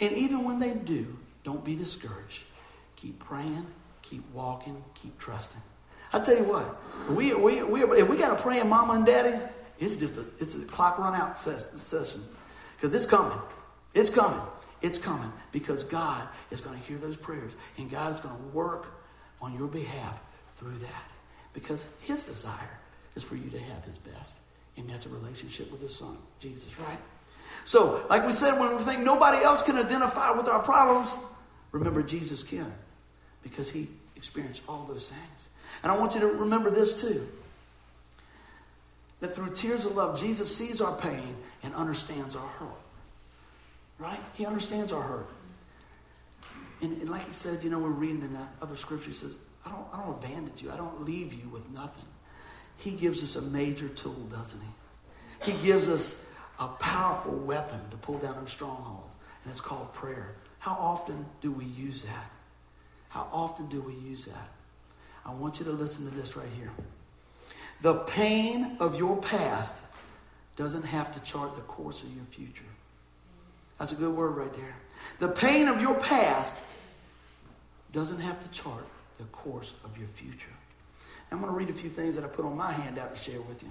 And 0.00 0.12
even 0.12 0.44
when 0.44 0.58
they 0.58 0.74
do, 0.74 1.16
don't 1.42 1.64
be 1.64 1.74
discouraged. 1.74 2.44
Keep 2.96 3.18
praying, 3.18 3.66
keep 4.02 4.22
walking, 4.32 4.82
keep 4.94 5.18
trusting. 5.18 5.60
I 6.14 6.20
tell 6.20 6.36
you 6.36 6.44
what, 6.44 6.64
we, 7.10 7.34
we, 7.34 7.64
we, 7.64 7.82
if 7.82 8.08
we 8.08 8.16
got 8.16 8.38
a 8.38 8.40
praying 8.40 8.68
mama 8.68 8.92
and 8.92 9.04
daddy, 9.04 9.36
it's 9.80 9.96
just 9.96 10.16
a, 10.16 10.24
it's 10.38 10.54
a 10.54 10.64
clock 10.64 10.96
run 10.96 11.12
out 11.12 11.36
session 11.36 12.22
because 12.76 12.94
it's 12.94 13.04
coming. 13.04 13.36
It's 13.94 14.10
coming. 14.10 14.40
It's 14.80 14.96
coming 14.96 15.32
because 15.50 15.82
God 15.82 16.28
is 16.52 16.60
going 16.60 16.78
to 16.78 16.86
hear 16.86 16.98
those 16.98 17.16
prayers 17.16 17.56
and 17.78 17.90
God 17.90 18.12
is 18.12 18.20
going 18.20 18.36
to 18.36 18.42
work 18.56 18.86
on 19.42 19.58
your 19.58 19.66
behalf 19.66 20.20
through 20.54 20.78
that 20.78 21.10
because 21.52 21.84
His 22.02 22.22
desire 22.22 22.78
is 23.16 23.24
for 23.24 23.34
you 23.34 23.50
to 23.50 23.58
have 23.58 23.82
His 23.84 23.98
best. 23.98 24.38
And 24.76 24.88
that's 24.88 25.06
a 25.06 25.08
relationship 25.08 25.72
with 25.72 25.80
His 25.80 25.96
Son, 25.96 26.16
Jesus, 26.38 26.78
right? 26.78 26.98
So, 27.64 28.06
like 28.08 28.24
we 28.24 28.32
said, 28.32 28.56
when 28.60 28.76
we 28.76 28.84
think 28.84 29.00
nobody 29.00 29.42
else 29.42 29.62
can 29.62 29.76
identify 29.76 30.30
with 30.30 30.46
our 30.46 30.62
problems, 30.62 31.16
remember 31.72 32.04
Jesus 32.04 32.44
can 32.44 32.72
because 33.42 33.68
He 33.68 33.88
experienced 34.14 34.62
all 34.68 34.84
those 34.84 35.10
things. 35.10 35.48
And 35.84 35.92
I 35.92 35.98
want 35.98 36.14
you 36.14 36.20
to 36.20 36.28
remember 36.28 36.70
this 36.70 36.98
too 36.98 37.28
that 39.20 39.34
through 39.34 39.52
tears 39.52 39.84
of 39.84 39.94
love, 39.94 40.18
Jesus 40.18 40.54
sees 40.54 40.80
our 40.80 40.96
pain 40.96 41.36
and 41.62 41.74
understands 41.74 42.34
our 42.36 42.46
hurt. 42.46 42.68
Right? 43.98 44.18
He 44.34 44.44
understands 44.44 44.92
our 44.92 45.02
hurt. 45.02 45.26
And, 46.82 46.92
and, 47.00 47.10
like 47.10 47.26
he 47.26 47.32
said, 47.32 47.62
you 47.62 47.70
know, 47.70 47.78
we're 47.78 47.90
reading 47.90 48.22
in 48.22 48.32
that 48.32 48.48
other 48.60 48.76
scripture, 48.76 49.08
he 49.08 49.12
says, 49.12 49.36
I 49.64 49.70
don't, 49.70 49.86
I 49.92 50.02
don't 50.02 50.24
abandon 50.24 50.52
you. 50.56 50.70
I 50.70 50.76
don't 50.76 51.04
leave 51.04 51.32
you 51.32 51.48
with 51.50 51.70
nothing. 51.70 52.04
He 52.78 52.92
gives 52.92 53.22
us 53.22 53.36
a 53.36 53.42
major 53.42 53.88
tool, 53.88 54.26
doesn't 54.30 54.60
he? 54.60 55.52
He 55.52 55.66
gives 55.66 55.88
us 55.88 56.24
a 56.58 56.68
powerful 56.68 57.34
weapon 57.34 57.80
to 57.90 57.96
pull 57.98 58.18
down 58.18 58.34
our 58.34 58.46
strongholds, 58.46 59.16
and 59.42 59.50
it's 59.50 59.60
called 59.60 59.92
prayer. 59.92 60.34
How 60.58 60.72
often 60.72 61.24
do 61.40 61.52
we 61.52 61.66
use 61.66 62.02
that? 62.02 62.30
How 63.10 63.28
often 63.32 63.66
do 63.68 63.80
we 63.80 63.94
use 63.94 64.24
that? 64.26 64.48
I 65.26 65.32
want 65.32 65.58
you 65.58 65.64
to 65.66 65.72
listen 65.72 66.08
to 66.08 66.14
this 66.14 66.36
right 66.36 66.48
here. 66.56 66.70
The 67.82 67.94
pain 67.94 68.76
of 68.80 68.98
your 68.98 69.20
past 69.20 69.82
doesn't 70.56 70.84
have 70.84 71.12
to 71.14 71.20
chart 71.20 71.56
the 71.56 71.62
course 71.62 72.02
of 72.02 72.14
your 72.14 72.24
future. 72.24 72.64
That's 73.78 73.92
a 73.92 73.96
good 73.96 74.14
word 74.14 74.36
right 74.36 74.52
there. 74.54 74.76
The 75.18 75.28
pain 75.28 75.68
of 75.68 75.80
your 75.80 75.98
past 75.98 76.56
doesn't 77.92 78.20
have 78.20 78.40
to 78.42 78.50
chart 78.50 78.86
the 79.18 79.24
course 79.24 79.74
of 79.84 79.98
your 79.98 80.06
future. 80.06 80.50
I'm 81.30 81.40
going 81.40 81.52
to 81.52 81.58
read 81.58 81.68
a 81.68 81.72
few 81.72 81.90
things 81.90 82.14
that 82.14 82.24
I 82.24 82.28
put 82.28 82.44
on 82.44 82.56
my 82.56 82.70
handout 82.70 83.14
to 83.14 83.20
share 83.20 83.40
with 83.42 83.62
you. 83.62 83.70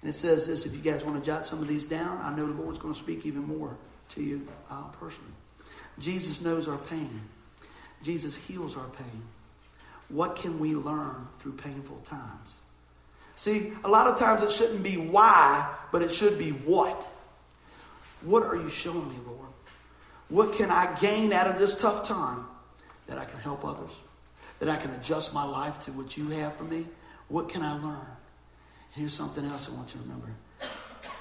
And 0.00 0.10
it 0.10 0.14
says 0.14 0.48
this 0.48 0.66
if 0.66 0.74
you 0.74 0.80
guys 0.80 1.04
want 1.04 1.22
to 1.22 1.24
jot 1.24 1.46
some 1.46 1.60
of 1.60 1.68
these 1.68 1.86
down, 1.86 2.18
I 2.22 2.34
know 2.34 2.46
the 2.46 2.60
Lord's 2.60 2.80
going 2.80 2.92
to 2.92 2.98
speak 2.98 3.24
even 3.24 3.42
more 3.42 3.76
to 4.10 4.22
you 4.22 4.44
uh, 4.68 4.88
personally. 4.98 5.30
Jesus 6.00 6.42
knows 6.42 6.66
our 6.66 6.78
pain, 6.78 7.20
Jesus 8.02 8.34
heals 8.34 8.76
our 8.76 8.88
pain. 8.88 9.22
What 10.12 10.36
can 10.36 10.58
we 10.58 10.74
learn 10.74 11.26
through 11.38 11.52
painful 11.52 11.96
times? 12.04 12.60
See, 13.34 13.72
a 13.82 13.88
lot 13.88 14.06
of 14.06 14.18
times 14.18 14.42
it 14.42 14.50
shouldn't 14.50 14.82
be 14.82 14.98
why, 14.98 15.74
but 15.90 16.02
it 16.02 16.12
should 16.12 16.38
be 16.38 16.50
what. 16.50 17.08
What 18.20 18.42
are 18.42 18.56
you 18.56 18.68
showing 18.68 19.08
me, 19.08 19.16
Lord? 19.26 19.48
What 20.28 20.52
can 20.52 20.70
I 20.70 20.94
gain 21.00 21.32
out 21.32 21.46
of 21.46 21.58
this 21.58 21.74
tough 21.74 22.02
time 22.04 22.44
that 23.06 23.16
I 23.16 23.24
can 23.24 23.40
help 23.40 23.64
others? 23.64 24.00
That 24.58 24.68
I 24.68 24.76
can 24.76 24.90
adjust 24.90 25.32
my 25.32 25.44
life 25.44 25.80
to 25.80 25.92
what 25.92 26.14
you 26.14 26.28
have 26.28 26.54
for 26.54 26.64
me? 26.64 26.86
What 27.28 27.48
can 27.48 27.62
I 27.62 27.72
learn? 27.72 27.96
And 27.96 28.94
here's 28.94 29.14
something 29.14 29.46
else 29.46 29.70
I 29.70 29.74
want 29.74 29.94
you 29.94 30.00
to 30.00 30.06
remember 30.06 30.28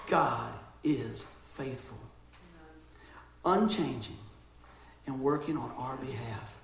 God 0.08 0.54
is 0.84 1.26
faithful, 1.44 1.98
unchanging, 3.46 4.18
and 5.08 5.22
working 5.22 5.56
on 5.56 5.72
our 5.78 5.96
behalf. 5.96 6.56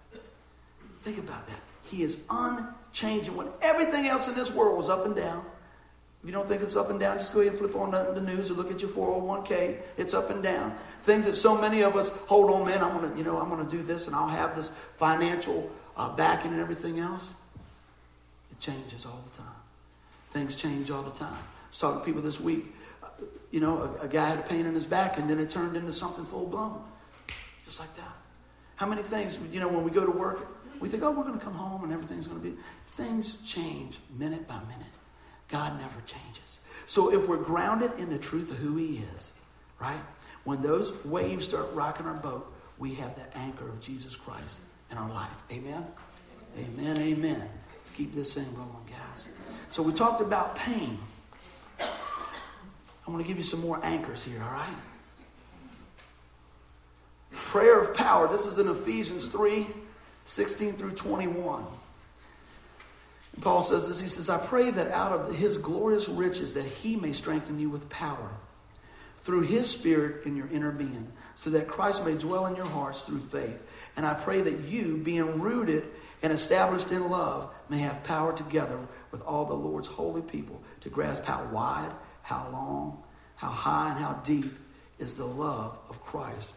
Think 1.03 1.19
about 1.19 1.47
that. 1.47 1.61
He 1.89 2.03
is 2.03 2.19
unchanging. 2.29 3.35
When 3.35 3.47
everything 3.61 4.07
else 4.07 4.27
in 4.27 4.35
this 4.35 4.53
world 4.53 4.77
was 4.77 4.89
up 4.89 5.05
and 5.05 5.15
down, 5.15 5.45
if 6.21 6.29
you 6.29 6.31
don't 6.31 6.47
think 6.47 6.61
it's 6.61 6.75
up 6.75 6.89
and 6.89 6.99
down, 6.99 7.17
just 7.17 7.33
go 7.33 7.39
ahead 7.39 7.53
and 7.53 7.59
flip 7.59 7.75
on 7.75 7.91
the, 7.91 8.11
the 8.13 8.21
news 8.21 8.49
or 8.49 8.55
look 8.55 8.71
at 8.71 8.81
your 8.81 8.89
401k. 8.89 9.77
It's 9.97 10.13
up 10.13 10.29
and 10.29 10.43
down. 10.43 10.77
Things 11.03 11.25
that 11.25 11.35
so 11.35 11.59
many 11.59 11.83
of 11.83 11.95
us 11.95 12.09
hold 12.09 12.51
on, 12.51 12.65
man, 12.65 12.83
I'm 12.83 12.99
gonna, 12.99 13.15
you 13.15 13.23
know, 13.23 13.39
I'm 13.39 13.49
gonna 13.49 13.69
do 13.69 13.81
this 13.83 14.07
and 14.07 14.15
I'll 14.15 14.27
have 14.27 14.55
this 14.55 14.69
financial 14.69 15.69
uh, 15.95 16.09
backing 16.15 16.51
and 16.51 16.59
everything 16.59 16.99
else. 16.99 17.33
It 18.51 18.59
changes 18.59 19.05
all 19.05 19.21
the 19.29 19.37
time. 19.37 19.47
Things 20.31 20.55
change 20.55 20.91
all 20.91 21.03
the 21.03 21.11
time. 21.11 21.31
I 21.33 21.69
was 21.69 21.79
talking 21.79 21.99
to 22.01 22.05
people 22.05 22.21
this 22.21 22.41
week. 22.41 22.65
Uh, 23.03 23.07
you 23.51 23.59
know, 23.59 23.95
a, 24.01 24.05
a 24.05 24.07
guy 24.07 24.27
had 24.27 24.39
a 24.39 24.43
pain 24.43 24.65
in 24.65 24.73
his 24.73 24.85
back 24.85 25.19
and 25.19 25.29
then 25.29 25.39
it 25.39 25.49
turned 25.49 25.77
into 25.77 25.93
something 25.93 26.25
full 26.25 26.47
blown. 26.47 26.83
Just 27.63 27.79
like 27.79 27.93
that. 27.95 28.17
How 28.75 28.87
many 28.87 29.01
things, 29.01 29.39
you 29.51 29.59
know, 29.59 29.67
when 29.67 29.83
we 29.83 29.91
go 29.91 30.05
to 30.05 30.11
work, 30.11 30.56
we 30.79 30.89
think, 30.89 31.03
oh, 31.03 31.11
we're 31.11 31.23
going 31.23 31.37
to 31.37 31.43
come 31.43 31.53
home 31.53 31.83
and 31.83 31.91
everything's 31.91 32.27
going 32.27 32.41
to 32.41 32.49
be. 32.49 32.55
Things 32.87 33.37
change 33.37 33.99
minute 34.17 34.47
by 34.47 34.59
minute. 34.59 34.93
God 35.47 35.79
never 35.79 35.99
changes. 36.01 36.59
So 36.85 37.13
if 37.13 37.27
we're 37.27 37.37
grounded 37.37 37.91
in 37.99 38.09
the 38.09 38.17
truth 38.17 38.51
of 38.51 38.57
who 38.57 38.75
He 38.77 39.01
is, 39.15 39.33
right? 39.79 39.99
When 40.43 40.61
those 40.61 40.93
waves 41.05 41.45
start 41.45 41.67
rocking 41.73 42.05
our 42.05 42.17
boat, 42.17 42.53
we 42.77 42.93
have 42.95 43.15
the 43.15 43.37
anchor 43.37 43.67
of 43.67 43.79
Jesus 43.79 44.15
Christ 44.15 44.59
in 44.91 44.97
our 44.97 45.09
life. 45.09 45.43
Amen? 45.51 45.85
Amen, 46.57 46.97
amen. 46.97 47.39
Let's 47.39 47.95
keep 47.95 48.13
this 48.13 48.33
thing 48.33 48.45
rolling, 48.55 48.85
guys. 48.87 49.27
So 49.69 49.83
we 49.83 49.93
talked 49.93 50.21
about 50.21 50.55
pain. 50.55 50.97
I 51.79 53.11
want 53.11 53.21
to 53.21 53.27
give 53.27 53.37
you 53.37 53.43
some 53.43 53.61
more 53.61 53.79
anchors 53.83 54.23
here, 54.23 54.41
all 54.43 54.51
right? 54.51 54.75
Prayer 57.31 57.79
of 57.79 57.93
power. 57.93 58.27
This 58.27 58.45
is 58.45 58.57
in 58.57 58.67
Ephesians 58.67 59.27
3 59.27 59.65
16 60.27 60.73
through 60.73 60.91
21. 60.91 61.63
And 63.33 63.43
Paul 63.43 63.61
says 63.61 63.87
this. 63.87 64.01
He 64.01 64.09
says, 64.09 64.29
I 64.29 64.37
pray 64.37 64.71
that 64.71 64.91
out 64.91 65.13
of 65.13 65.33
his 65.33 65.57
glorious 65.57 66.09
riches 66.09 66.53
that 66.55 66.65
he 66.65 66.97
may 66.97 67.13
strengthen 67.13 67.57
you 67.57 67.69
with 67.69 67.89
power 67.89 68.29
through 69.19 69.41
his 69.41 69.69
spirit 69.69 70.25
in 70.25 70.35
your 70.35 70.47
inner 70.49 70.71
being, 70.71 71.11
so 71.35 71.49
that 71.49 71.67
Christ 71.67 72.05
may 72.05 72.15
dwell 72.15 72.45
in 72.45 72.55
your 72.55 72.65
hearts 72.65 73.03
through 73.03 73.19
faith. 73.19 73.65
And 73.95 74.05
I 74.05 74.13
pray 74.13 74.41
that 74.41 74.59
you, 74.59 74.97
being 74.97 75.39
rooted 75.39 75.83
and 76.21 76.33
established 76.33 76.91
in 76.91 77.09
love, 77.09 77.53
may 77.69 77.79
have 77.79 78.03
power 78.03 78.33
together 78.33 78.79
with 79.11 79.21
all 79.23 79.45
the 79.45 79.53
Lord's 79.53 79.87
holy 79.87 80.21
people 80.21 80.61
to 80.81 80.89
grasp 80.89 81.25
how 81.25 81.43
wide, 81.51 81.91
how 82.21 82.49
long, 82.51 83.01
how 83.35 83.49
high, 83.49 83.91
and 83.91 83.99
how 83.99 84.13
deep 84.23 84.57
is 84.99 85.15
the 85.15 85.25
love 85.25 85.77
of 85.89 86.03
Christ. 86.03 86.53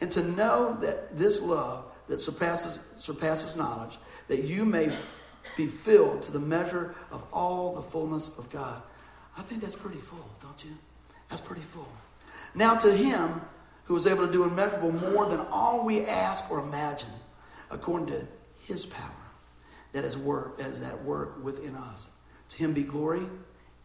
And 0.00 0.10
to 0.12 0.22
know 0.22 0.74
that 0.80 1.16
this 1.16 1.42
love 1.42 1.84
that 2.08 2.18
surpasses, 2.18 2.80
surpasses 2.96 3.56
knowledge, 3.56 3.98
that 4.28 4.44
you 4.44 4.64
may 4.64 4.90
be 5.56 5.66
filled 5.66 6.22
to 6.22 6.32
the 6.32 6.38
measure 6.38 6.94
of 7.10 7.24
all 7.32 7.72
the 7.72 7.82
fullness 7.82 8.36
of 8.38 8.50
God. 8.50 8.82
I 9.36 9.42
think 9.42 9.60
that's 9.60 9.76
pretty 9.76 9.98
full, 9.98 10.28
don't 10.42 10.64
you? 10.64 10.72
That's 11.28 11.40
pretty 11.40 11.62
full. 11.62 11.88
Now, 12.54 12.74
to 12.76 12.92
him 12.92 13.40
who 13.84 13.96
is 13.96 14.06
able 14.06 14.26
to 14.26 14.32
do 14.32 14.44
immeasurable 14.44 14.92
more 14.92 15.26
than 15.26 15.40
all 15.50 15.84
we 15.84 16.04
ask 16.06 16.50
or 16.50 16.60
imagine, 16.60 17.10
according 17.70 18.08
to 18.08 18.26
his 18.64 18.86
power 18.86 19.10
that 19.92 20.04
is, 20.04 20.18
work, 20.18 20.58
that 20.58 20.68
is 20.68 20.82
at 20.82 21.02
work 21.04 21.42
within 21.42 21.74
us. 21.74 22.10
To 22.50 22.58
him 22.58 22.72
be 22.72 22.82
glory 22.82 23.22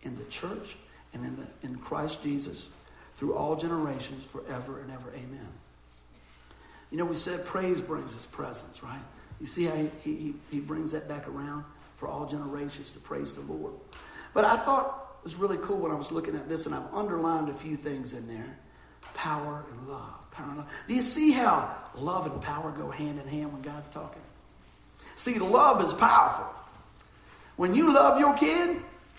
in 0.04 0.18
the 0.18 0.24
church 0.26 0.78
and 1.14 1.24
in, 1.24 1.36
the, 1.36 1.48
in 1.64 1.76
Christ 1.78 2.24
Jesus 2.24 2.70
through 3.16 3.36
all 3.36 3.56
generations, 3.56 4.26
forever 4.26 4.82
and 4.82 4.92
ever. 4.92 5.12
Amen. 5.16 5.48
You 6.92 6.98
know, 6.98 7.06
we 7.06 7.16
said 7.16 7.46
praise 7.46 7.82
brings 7.82 8.14
his 8.14 8.28
presence, 8.28 8.84
right? 8.84 9.02
You 9.40 9.46
see 9.48 9.66
how 9.66 9.76
he, 9.76 9.90
he, 10.04 10.34
he 10.52 10.60
brings 10.60 10.92
that 10.92 11.08
back 11.08 11.28
around 11.28 11.64
for 11.96 12.08
all 12.08 12.26
generations 12.26 12.92
to 12.92 13.00
praise 13.00 13.34
the 13.34 13.42
Lord. 13.42 13.74
But 14.34 14.46
I 14.46 14.58
thought 14.58 15.16
it 15.22 15.24
was 15.24 15.36
really 15.36 15.58
cool 15.58 15.78
when 15.78 15.92
I 15.92 15.96
was 15.96 16.12
looking 16.12 16.36
at 16.36 16.50
this, 16.50 16.66
and 16.66 16.76
I've 16.76 16.94
underlined 16.94 17.50
a 17.50 17.54
few 17.54 17.76
things 17.76 18.14
in 18.14 18.28
there 18.28 18.58
power 19.14 19.66
and 19.72 19.88
love. 19.90 20.32
Power 20.32 20.48
and 20.48 20.58
love. 20.58 20.70
Do 20.88 20.94
you 20.94 21.02
see 21.02 21.32
how 21.32 21.76
love 21.96 22.32
and 22.32 22.42
power 22.42 22.72
go 22.72 22.90
hand 22.90 23.20
in 23.20 23.28
hand 23.28 23.52
when 23.52 23.62
God's 23.62 23.90
talking? 23.90 24.22
See, 25.16 25.38
love 25.38 25.84
is 25.84 25.94
powerful. 25.94 26.46
When 27.58 27.76
you 27.76 27.94
love 27.94 28.20
your 28.20 28.34
kid, 28.36 28.78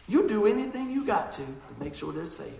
you 0.08 0.26
do 0.28 0.46
anything 0.46 0.90
you 0.90 1.04
got 1.04 1.32
to 1.32 1.42
to 1.42 1.84
make 1.84 1.94
sure 1.94 2.12
they're 2.12 2.26
safe. 2.26 2.52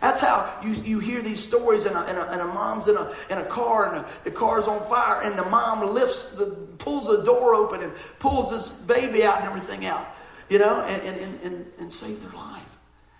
That's 0.00 0.20
how 0.20 0.52
you, 0.62 0.70
you 0.72 0.98
hear 1.00 1.20
these 1.20 1.40
stories, 1.40 1.86
and 1.86 1.96
a, 1.96 2.00
and 2.00 2.18
a, 2.18 2.30
and 2.30 2.40
a 2.40 2.46
mom's 2.46 2.88
in 2.88 2.96
a, 2.96 3.12
in 3.30 3.38
a 3.38 3.44
car, 3.44 3.94
and 3.94 4.04
a, 4.04 4.08
the 4.24 4.30
car's 4.30 4.68
on 4.68 4.80
fire, 4.88 5.20
and 5.24 5.36
the 5.38 5.44
mom 5.46 5.92
lifts 5.92 6.36
the, 6.36 6.46
pulls 6.78 7.08
the 7.08 7.24
door 7.24 7.54
open 7.54 7.82
and 7.82 7.92
pulls 8.18 8.50
this 8.50 8.68
baby 8.68 9.24
out 9.24 9.38
and 9.38 9.46
everything 9.46 9.86
out, 9.86 10.06
you 10.48 10.58
know, 10.58 10.82
and, 10.82 11.02
and, 11.02 11.40
and, 11.42 11.66
and 11.80 11.92
save 11.92 12.22
their 12.22 12.32
life. 12.32 12.76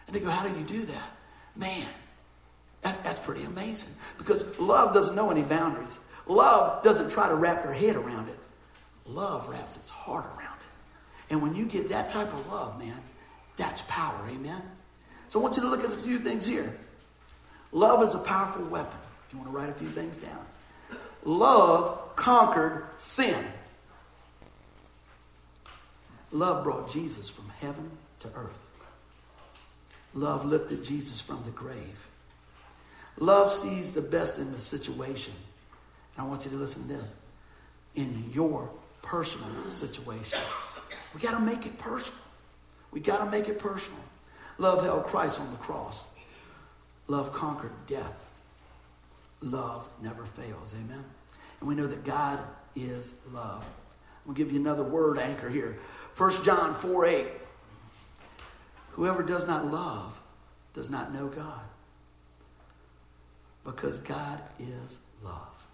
And 0.06 0.14
they 0.14 0.20
go, 0.20 0.30
How 0.30 0.48
do 0.48 0.58
you 0.58 0.64
do 0.64 0.84
that? 0.86 1.10
Man, 1.56 1.86
that's, 2.80 2.98
that's 2.98 3.18
pretty 3.18 3.44
amazing. 3.44 3.90
Because 4.16 4.58
love 4.58 4.94
doesn't 4.94 5.16
know 5.16 5.30
any 5.30 5.42
boundaries. 5.42 5.98
Love 6.26 6.82
doesn't 6.84 7.10
try 7.10 7.28
to 7.28 7.34
wrap 7.34 7.62
their 7.62 7.72
head 7.72 7.96
around 7.96 8.28
it. 8.28 8.38
Love 9.06 9.48
wraps 9.48 9.76
its 9.76 9.90
heart 9.90 10.26
around 10.26 10.58
it. 10.58 11.32
And 11.32 11.42
when 11.42 11.54
you 11.54 11.66
get 11.66 11.88
that 11.88 12.08
type 12.08 12.32
of 12.32 12.46
love, 12.48 12.78
man, 12.78 13.00
that's 13.56 13.82
power. 13.82 14.28
Amen? 14.30 14.62
So 15.28 15.38
I 15.38 15.42
want 15.42 15.56
you 15.56 15.62
to 15.62 15.68
look 15.68 15.84
at 15.84 15.90
a 15.90 15.90
few 15.90 16.18
things 16.18 16.46
here. 16.46 16.74
Love 17.72 18.02
is 18.02 18.14
a 18.14 18.18
powerful 18.18 18.64
weapon. 18.64 18.98
If 19.26 19.34
you 19.34 19.38
want 19.38 19.50
to 19.50 19.56
write 19.56 19.68
a 19.68 19.74
few 19.74 19.90
things 19.90 20.16
down. 20.16 20.44
Love 21.24 22.16
conquered 22.16 22.86
sin. 22.96 23.44
Love 26.32 26.64
brought 26.64 26.90
Jesus 26.90 27.28
from 27.28 27.48
heaven 27.60 27.90
to 28.20 28.28
earth. 28.34 28.66
Love 30.14 30.44
lifted 30.46 30.82
Jesus 30.82 31.20
from 31.20 31.42
the 31.44 31.50
grave. 31.50 32.06
Love 33.18 33.52
sees 33.52 33.92
the 33.92 34.00
best 34.00 34.38
in 34.38 34.50
the 34.52 34.58
situation. 34.58 35.34
And 36.16 36.24
I 36.24 36.28
want 36.28 36.44
you 36.44 36.50
to 36.52 36.56
listen 36.56 36.82
to 36.82 36.88
this. 36.88 37.14
In 37.94 38.30
your 38.32 38.70
personal 39.02 39.70
situation, 39.70 40.38
we 41.14 41.20
got 41.20 41.32
to 41.32 41.40
make 41.40 41.66
it 41.66 41.76
personal. 41.78 42.20
We 42.92 43.00
got 43.00 43.24
to 43.24 43.30
make 43.30 43.48
it 43.48 43.58
personal. 43.58 44.00
Love 44.58 44.82
held 44.82 45.06
Christ 45.06 45.40
on 45.40 45.50
the 45.50 45.56
cross. 45.56 46.06
Love 47.06 47.32
conquered 47.32 47.72
death. 47.86 48.28
Love 49.40 49.88
never 50.02 50.26
fails. 50.26 50.74
Amen. 50.74 51.04
And 51.60 51.68
we 51.68 51.74
know 51.74 51.86
that 51.86 52.04
God 52.04 52.40
is 52.74 53.14
love. 53.32 53.64
We'll 54.26 54.34
give 54.34 54.52
you 54.52 54.60
another 54.60 54.84
word 54.84 55.18
anchor 55.18 55.48
here. 55.48 55.78
1 56.16 56.44
John 56.44 56.74
4 56.74 57.06
8. 57.06 57.26
Whoever 58.90 59.22
does 59.22 59.46
not 59.46 59.66
love 59.66 60.20
does 60.74 60.90
not 60.90 61.14
know 61.14 61.28
God. 61.28 61.60
Because 63.64 64.00
God 64.00 64.40
is 64.58 64.98
love. 65.22 65.66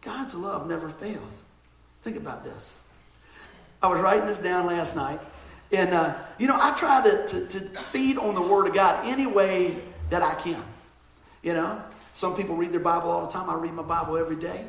God's 0.00 0.34
love 0.34 0.68
never 0.68 0.88
fails. 0.88 1.44
Think 2.02 2.16
about 2.16 2.44
this. 2.44 2.76
I 3.82 3.88
was 3.88 4.00
writing 4.00 4.26
this 4.26 4.40
down 4.40 4.66
last 4.66 4.96
night. 4.96 5.20
And, 5.72 5.92
uh, 5.92 6.14
you 6.38 6.46
know, 6.46 6.58
I 6.60 6.72
try 6.72 7.02
to, 7.02 7.26
to, 7.26 7.46
to 7.46 7.58
feed 7.60 8.18
on 8.18 8.34
the 8.34 8.42
Word 8.42 8.68
of 8.68 8.74
God 8.74 9.06
any 9.06 9.26
way 9.26 9.76
that 10.10 10.22
I 10.22 10.34
can. 10.34 10.62
You 11.42 11.54
know, 11.54 11.82
some 12.12 12.36
people 12.36 12.56
read 12.56 12.72
their 12.72 12.80
Bible 12.80 13.10
all 13.10 13.26
the 13.26 13.32
time. 13.32 13.50
I 13.50 13.54
read 13.54 13.74
my 13.74 13.82
Bible 13.82 14.16
every 14.16 14.36
day. 14.36 14.66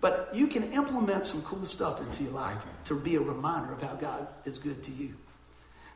But 0.00 0.30
you 0.32 0.46
can 0.46 0.72
implement 0.72 1.26
some 1.26 1.42
cool 1.42 1.66
stuff 1.66 2.00
into 2.00 2.22
your 2.24 2.32
life 2.32 2.64
to 2.86 2.98
be 2.98 3.16
a 3.16 3.20
reminder 3.20 3.72
of 3.72 3.82
how 3.82 3.94
God 3.94 4.26
is 4.44 4.58
good 4.58 4.82
to 4.84 4.90
you. 4.92 5.14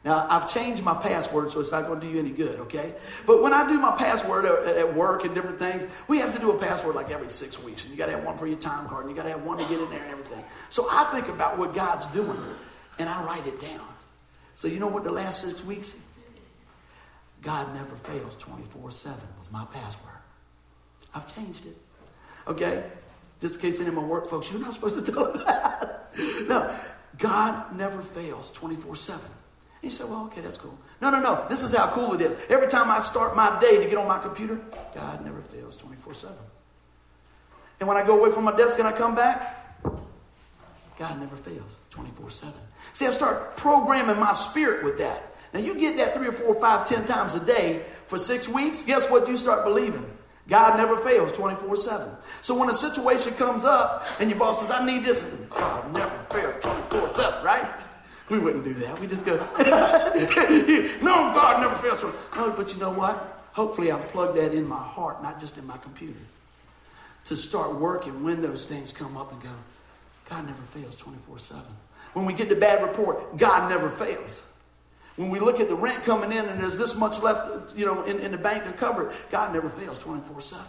Now, 0.04 0.26
I've 0.28 0.52
changed 0.52 0.84
my 0.84 0.92
password, 0.92 1.50
so 1.50 1.60
it's 1.60 1.72
not 1.72 1.86
going 1.86 1.98
to 1.98 2.06
do 2.06 2.12
you 2.12 2.18
any 2.18 2.30
good, 2.30 2.60
okay? 2.60 2.92
But 3.24 3.42
when 3.42 3.54
I 3.54 3.66
do 3.66 3.80
my 3.80 3.92
password 3.96 4.44
at 4.44 4.94
work 4.94 5.24
and 5.24 5.34
different 5.34 5.58
things, 5.58 5.86
we 6.08 6.18
have 6.18 6.34
to 6.34 6.38
do 6.38 6.50
a 6.50 6.58
password 6.58 6.94
like 6.94 7.10
every 7.10 7.30
six 7.30 7.62
weeks. 7.62 7.84
And 7.84 7.90
you 7.90 7.96
got 7.96 8.06
to 8.06 8.12
have 8.12 8.24
one 8.24 8.36
for 8.36 8.46
your 8.46 8.58
time 8.58 8.86
card, 8.86 9.06
and 9.06 9.10
you 9.10 9.16
got 9.16 9.22
to 9.22 9.30
have 9.30 9.42
one 9.44 9.56
to 9.56 9.64
get 9.64 9.80
in 9.80 9.88
there 9.88 10.02
and 10.02 10.10
everything. 10.10 10.44
So 10.68 10.86
I 10.90 11.04
think 11.04 11.28
about 11.28 11.56
what 11.56 11.74
God's 11.74 12.06
doing, 12.08 12.38
and 12.98 13.08
I 13.08 13.24
write 13.24 13.46
it 13.46 13.58
down. 13.58 13.93
So 14.54 14.68
you 14.68 14.78
know 14.78 14.86
what 14.86 15.04
the 15.04 15.12
last 15.12 15.42
six 15.46 15.64
weeks? 15.64 16.00
God 17.42 17.74
never 17.74 17.94
fails 17.94 18.34
24 18.36 18.90
7 18.90 19.18
was 19.38 19.50
my 19.52 19.64
password. 19.66 20.14
I've 21.14 21.32
changed 21.32 21.66
it. 21.66 21.76
Okay? 22.46 22.84
Just 23.40 23.56
in 23.56 23.60
case 23.60 23.80
any 23.80 23.88
of 23.88 23.94
my 23.94 24.02
work 24.02 24.26
folks, 24.26 24.50
you're 24.50 24.60
not 24.60 24.72
supposed 24.72 25.04
to 25.04 25.12
tell 25.12 25.32
them 25.32 25.44
that. 25.44 26.10
no, 26.48 26.74
God 27.18 27.76
never 27.76 28.00
fails 28.00 28.50
24 28.52 28.96
7. 28.96 29.28
You 29.82 29.90
say, 29.90 30.04
well, 30.04 30.24
okay, 30.26 30.40
that's 30.40 30.56
cool. 30.56 30.78
No, 31.02 31.10
no, 31.10 31.20
no. 31.20 31.44
This 31.48 31.62
is 31.62 31.76
how 31.76 31.88
cool 31.88 32.14
it 32.14 32.22
is. 32.22 32.38
Every 32.48 32.68
time 32.68 32.90
I 32.90 33.00
start 33.00 33.36
my 33.36 33.58
day 33.60 33.76
to 33.82 33.84
get 33.84 33.98
on 33.98 34.08
my 34.08 34.18
computer, 34.18 34.58
God 34.94 35.22
never 35.22 35.42
fails 35.42 35.76
24 35.76 36.14
7. 36.14 36.36
And 37.80 37.88
when 37.88 37.98
I 37.98 38.06
go 38.06 38.18
away 38.18 38.30
from 38.30 38.44
my 38.44 38.56
desk 38.56 38.78
and 38.78 38.88
I 38.88 38.92
come 38.92 39.14
back, 39.14 39.82
God 40.98 41.20
never 41.20 41.36
fails 41.36 41.78
24 41.90 42.30
7. 42.30 42.54
See, 42.92 43.06
I 43.06 43.10
start 43.10 43.56
programming 43.56 44.18
my 44.20 44.32
spirit 44.32 44.84
with 44.84 44.98
that. 44.98 45.34
Now, 45.52 45.60
you 45.60 45.78
get 45.78 45.96
that 45.96 46.14
three 46.14 46.28
or 46.28 46.32
four, 46.32 46.60
five, 46.60 46.84
ten 46.86 47.04
times 47.04 47.34
a 47.34 47.44
day 47.44 47.82
for 48.06 48.18
six 48.18 48.48
weeks, 48.48 48.82
guess 48.82 49.10
what 49.10 49.28
you 49.28 49.36
start 49.36 49.64
believing? 49.64 50.04
God 50.48 50.76
never 50.76 50.96
fails 50.96 51.32
24 51.32 51.76
7. 51.76 52.08
So 52.40 52.58
when 52.58 52.68
a 52.68 52.74
situation 52.74 53.32
comes 53.34 53.64
up 53.64 54.06
and 54.20 54.28
your 54.28 54.38
boss 54.38 54.60
says, 54.60 54.70
I 54.70 54.84
need 54.84 55.04
this, 55.04 55.22
God 55.48 55.92
never 55.92 56.18
fails 56.30 56.62
24 56.62 57.08
7, 57.08 57.44
right? 57.44 57.66
We 58.28 58.38
wouldn't 58.38 58.64
do 58.64 58.74
that. 58.74 58.98
We 59.00 59.06
just 59.06 59.24
go, 59.24 59.36
no, 61.02 61.14
God 61.34 61.60
never 61.60 61.74
fails. 61.76 62.02
No, 62.02 62.12
oh, 62.36 62.54
but 62.56 62.72
you 62.72 62.80
know 62.80 62.92
what? 62.92 63.42
Hopefully, 63.52 63.92
I've 63.92 64.06
plugged 64.08 64.36
that 64.36 64.52
in 64.52 64.66
my 64.66 64.82
heart, 64.82 65.22
not 65.22 65.38
just 65.38 65.58
in 65.58 65.66
my 65.66 65.76
computer, 65.78 66.18
to 67.24 67.36
start 67.36 67.74
working 67.74 68.24
when 68.24 68.42
those 68.42 68.66
things 68.66 68.92
come 68.92 69.16
up 69.16 69.30
and 69.32 69.42
go, 69.42 69.50
God 70.28 70.46
never 70.46 70.62
fails 70.62 70.96
24 70.96 71.38
7. 71.38 71.62
When 72.14 72.24
we 72.24 72.32
get 72.32 72.48
the 72.48 72.56
bad 72.56 72.82
report, 72.82 73.36
God 73.36 73.68
never 73.68 73.88
fails. 73.88 74.42
When 75.16 75.30
we 75.30 75.38
look 75.38 75.60
at 75.60 75.68
the 75.68 75.76
rent 75.76 76.02
coming 76.04 76.32
in 76.32 76.44
and 76.44 76.60
there's 76.60 76.78
this 76.78 76.96
much 76.96 77.20
left, 77.20 77.76
you 77.76 77.86
know, 77.86 78.02
in, 78.02 78.18
in 78.18 78.32
the 78.32 78.38
bank 78.38 78.64
to 78.64 78.72
cover 78.72 79.10
it, 79.10 79.16
God 79.30 79.52
never 79.52 79.68
fails 79.68 79.98
24 79.98 80.40
7. 80.40 80.64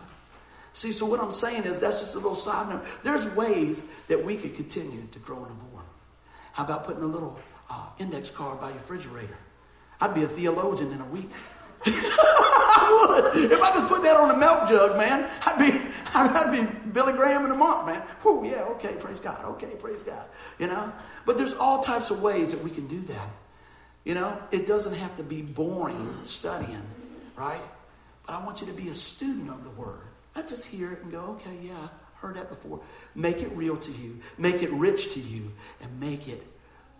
See, 0.73 0.91
so 0.91 1.05
what 1.05 1.21
I'm 1.21 1.31
saying 1.31 1.63
is 1.63 1.79
that's 1.79 2.01
just 2.01 2.15
a 2.15 2.17
little 2.17 2.35
side 2.35 2.69
note. 2.69 2.83
There's 3.01 3.25
ways 3.35 3.83
that 4.07 4.23
we 4.23 4.35
could 4.35 4.55
continue 4.55 5.07
to 5.11 5.19
grow 5.19 5.37
in 5.37 5.57
the 5.57 5.65
Lord. 5.71 5.85
How 6.51 6.65
about 6.65 6.83
putting 6.83 7.01
a 7.01 7.07
little 7.07 7.39
uh, 7.69 7.87
index 7.97 8.29
card 8.29 8.59
by 8.59 8.67
your 8.67 8.77
refrigerator? 8.77 9.37
I'd 10.01 10.13
be 10.13 10.23
a 10.23 10.27
theologian 10.27 10.91
in 10.91 11.01
a 11.01 11.07
week. 11.07 11.29
I 11.85 13.31
would. 13.33 13.51
If 13.51 13.61
I 13.61 13.71
just 13.71 13.87
put 13.87 14.03
that 14.03 14.15
on 14.17 14.31
a 14.31 14.37
milk 14.37 14.67
jug, 14.67 14.97
man, 14.97 15.29
I'd 15.45 15.57
be, 15.57 15.79
I'd 16.17 16.49
be 16.49 16.89
Billy 16.91 17.11
Graham 17.11 17.43
in 17.43 17.51
a 17.51 17.55
month, 17.55 17.87
man. 17.87 18.01
Whew, 18.21 18.45
yeah, 18.45 18.63
okay, 18.75 18.95
praise 18.97 19.19
God. 19.19 19.43
Okay, 19.43 19.75
praise 19.75 20.01
God. 20.01 20.25
You 20.59 20.67
know? 20.67 20.93
But 21.25 21.37
there's 21.37 21.53
all 21.53 21.79
types 21.79 22.09
of 22.09 22.21
ways 22.21 22.51
that 22.51 22.63
we 22.63 22.69
can 22.69 22.87
do 22.87 22.99
that. 23.01 23.29
You 24.05 24.13
know, 24.13 24.41
it 24.51 24.65
doesn't 24.65 24.93
have 24.93 25.13
to 25.17 25.23
be 25.23 25.41
boring 25.41 26.17
studying, 26.23 26.81
right? 27.35 27.61
But 28.25 28.33
I 28.33 28.45
want 28.45 28.61
you 28.61 28.67
to 28.67 28.73
be 28.73 28.87
a 28.87 28.93
student 28.93 29.49
of 29.49 29.65
the 29.65 29.71
Word. 29.71 30.03
Not 30.37 30.47
just 30.47 30.65
hear 30.65 30.93
it 30.93 31.03
and 31.03 31.11
go, 31.11 31.37
okay, 31.41 31.57
yeah, 31.61 31.87
heard 32.15 32.35
that 32.37 32.47
before. 32.47 32.79
Make 33.13 33.41
it 33.41 33.51
real 33.51 33.75
to 33.75 33.91
you, 33.91 34.17
make 34.37 34.63
it 34.63 34.71
rich 34.71 35.13
to 35.15 35.19
you, 35.19 35.51
and 35.81 35.99
make 35.99 36.29
it 36.29 36.41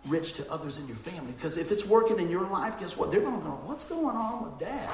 rich 0.08 0.34
to 0.34 0.52
others 0.52 0.78
in 0.78 0.88
your 0.88 0.98
family. 0.98 1.32
Because 1.32 1.56
if 1.58 1.72
it's 1.72 1.86
working 1.86 2.20
in 2.20 2.30
your 2.30 2.48
life, 2.50 2.80
guess 2.80 2.98
what? 2.98 3.12
They're 3.12 3.22
going 3.22 3.40
to 3.40 3.46
go, 3.46 3.62
what's 3.64 3.86
going 3.86 4.18
on 4.18 4.44
with 4.44 4.60
dad? 4.60 4.90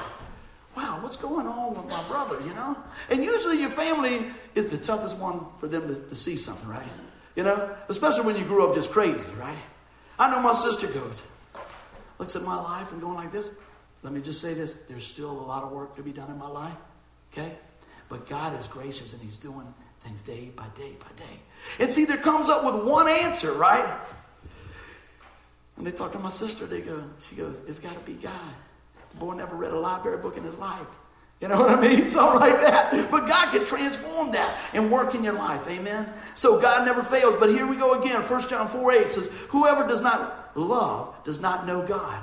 Wow, 0.76 1.00
what's 1.02 1.16
going 1.16 1.46
on 1.46 1.74
with 1.74 1.86
my 1.86 2.02
brother, 2.08 2.40
you 2.40 2.54
know? 2.54 2.76
And 3.10 3.22
usually 3.22 3.60
your 3.60 3.70
family 3.70 4.26
is 4.54 4.70
the 4.70 4.78
toughest 4.78 5.18
one 5.18 5.44
for 5.58 5.68
them 5.68 5.86
to, 5.86 6.00
to 6.00 6.14
see 6.14 6.36
something, 6.36 6.68
right? 6.68 6.86
You 7.36 7.42
know? 7.42 7.74
Especially 7.88 8.24
when 8.24 8.36
you 8.36 8.44
grew 8.44 8.66
up 8.66 8.74
just 8.74 8.90
crazy, 8.90 9.30
right? 9.38 9.58
I 10.18 10.30
know 10.30 10.40
my 10.40 10.54
sister 10.54 10.86
goes, 10.86 11.24
looks 12.18 12.36
at 12.36 12.42
my 12.42 12.56
life 12.56 12.92
and 12.92 13.00
going 13.00 13.16
like 13.16 13.30
this. 13.30 13.50
Let 14.02 14.12
me 14.12 14.20
just 14.20 14.40
say 14.40 14.54
this 14.54 14.74
there's 14.88 15.04
still 15.04 15.30
a 15.30 15.46
lot 15.46 15.62
of 15.62 15.72
work 15.72 15.94
to 15.96 16.02
be 16.02 16.12
done 16.12 16.30
in 16.30 16.38
my 16.38 16.48
life, 16.48 16.76
okay? 17.32 17.52
But 18.08 18.28
God 18.28 18.58
is 18.58 18.66
gracious 18.66 19.12
and 19.12 19.22
He's 19.22 19.38
doing 19.38 19.72
things 20.00 20.22
day 20.22 20.50
by 20.56 20.66
day 20.74 20.96
by 20.98 21.14
day. 21.16 21.40
It's 21.78 21.98
either 21.98 22.16
comes 22.16 22.48
up 22.48 22.64
with 22.64 22.84
one 22.84 23.08
answer, 23.08 23.52
right? 23.52 23.98
And 25.76 25.86
they 25.86 25.92
talk 25.92 26.12
to 26.12 26.18
my 26.18 26.30
sister, 26.30 26.66
they 26.66 26.80
go, 26.80 27.02
she 27.20 27.36
goes, 27.36 27.62
it's 27.66 27.78
got 27.78 27.94
to 27.94 28.00
be 28.00 28.14
God. 28.14 28.32
Boy 29.18 29.34
never 29.34 29.56
read 29.56 29.72
a 29.72 29.78
library 29.78 30.18
book 30.18 30.36
in 30.36 30.42
his 30.42 30.56
life. 30.56 30.88
You 31.40 31.48
know 31.48 31.58
what 31.58 31.70
I 31.70 31.80
mean? 31.80 32.06
Something 32.08 32.40
like 32.40 32.60
that. 32.60 33.10
But 33.10 33.26
God 33.26 33.50
can 33.50 33.66
transform 33.66 34.30
that 34.32 34.58
and 34.74 34.90
work 34.90 35.14
in 35.14 35.24
your 35.24 35.34
life. 35.34 35.66
Amen? 35.68 36.08
So 36.36 36.60
God 36.60 36.86
never 36.86 37.02
fails. 37.02 37.36
But 37.36 37.50
here 37.50 37.66
we 37.66 37.76
go 37.76 38.00
again. 38.00 38.22
1 38.22 38.48
John 38.48 38.68
4 38.68 38.92
8 38.92 39.08
says, 39.08 39.28
Whoever 39.48 39.86
does 39.86 40.00
not 40.00 40.56
love 40.56 41.14
does 41.24 41.40
not 41.40 41.66
know 41.66 41.84
God. 41.84 42.22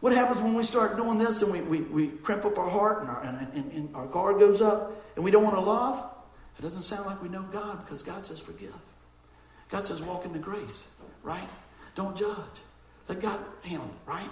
What 0.00 0.12
happens 0.12 0.42
when 0.42 0.54
we 0.54 0.62
start 0.62 0.96
doing 0.96 1.18
this 1.18 1.42
and 1.42 1.50
we, 1.50 1.60
we, 1.62 1.80
we 1.82 2.08
crimp 2.08 2.44
up 2.44 2.58
our 2.58 2.68
heart 2.68 3.00
and 3.02 3.10
our, 3.10 3.22
and, 3.22 3.54
and, 3.54 3.72
and 3.72 3.96
our 3.96 4.06
guard 4.06 4.38
goes 4.38 4.60
up 4.60 4.92
and 5.14 5.24
we 5.24 5.30
don't 5.30 5.44
want 5.44 5.56
to 5.56 5.60
love? 5.60 6.12
It 6.58 6.62
doesn't 6.62 6.82
sound 6.82 7.06
like 7.06 7.22
we 7.22 7.28
know 7.28 7.42
God 7.52 7.80
because 7.80 8.02
God 8.02 8.26
says 8.26 8.40
forgive. 8.40 8.74
God 9.68 9.84
says 9.84 10.02
walk 10.02 10.24
in 10.24 10.32
the 10.32 10.38
grace, 10.38 10.86
right? 11.22 11.48
Don't 11.94 12.16
judge. 12.16 12.36
Let 13.08 13.20
God 13.20 13.40
handle 13.62 13.88
it, 13.88 14.10
right? 14.10 14.28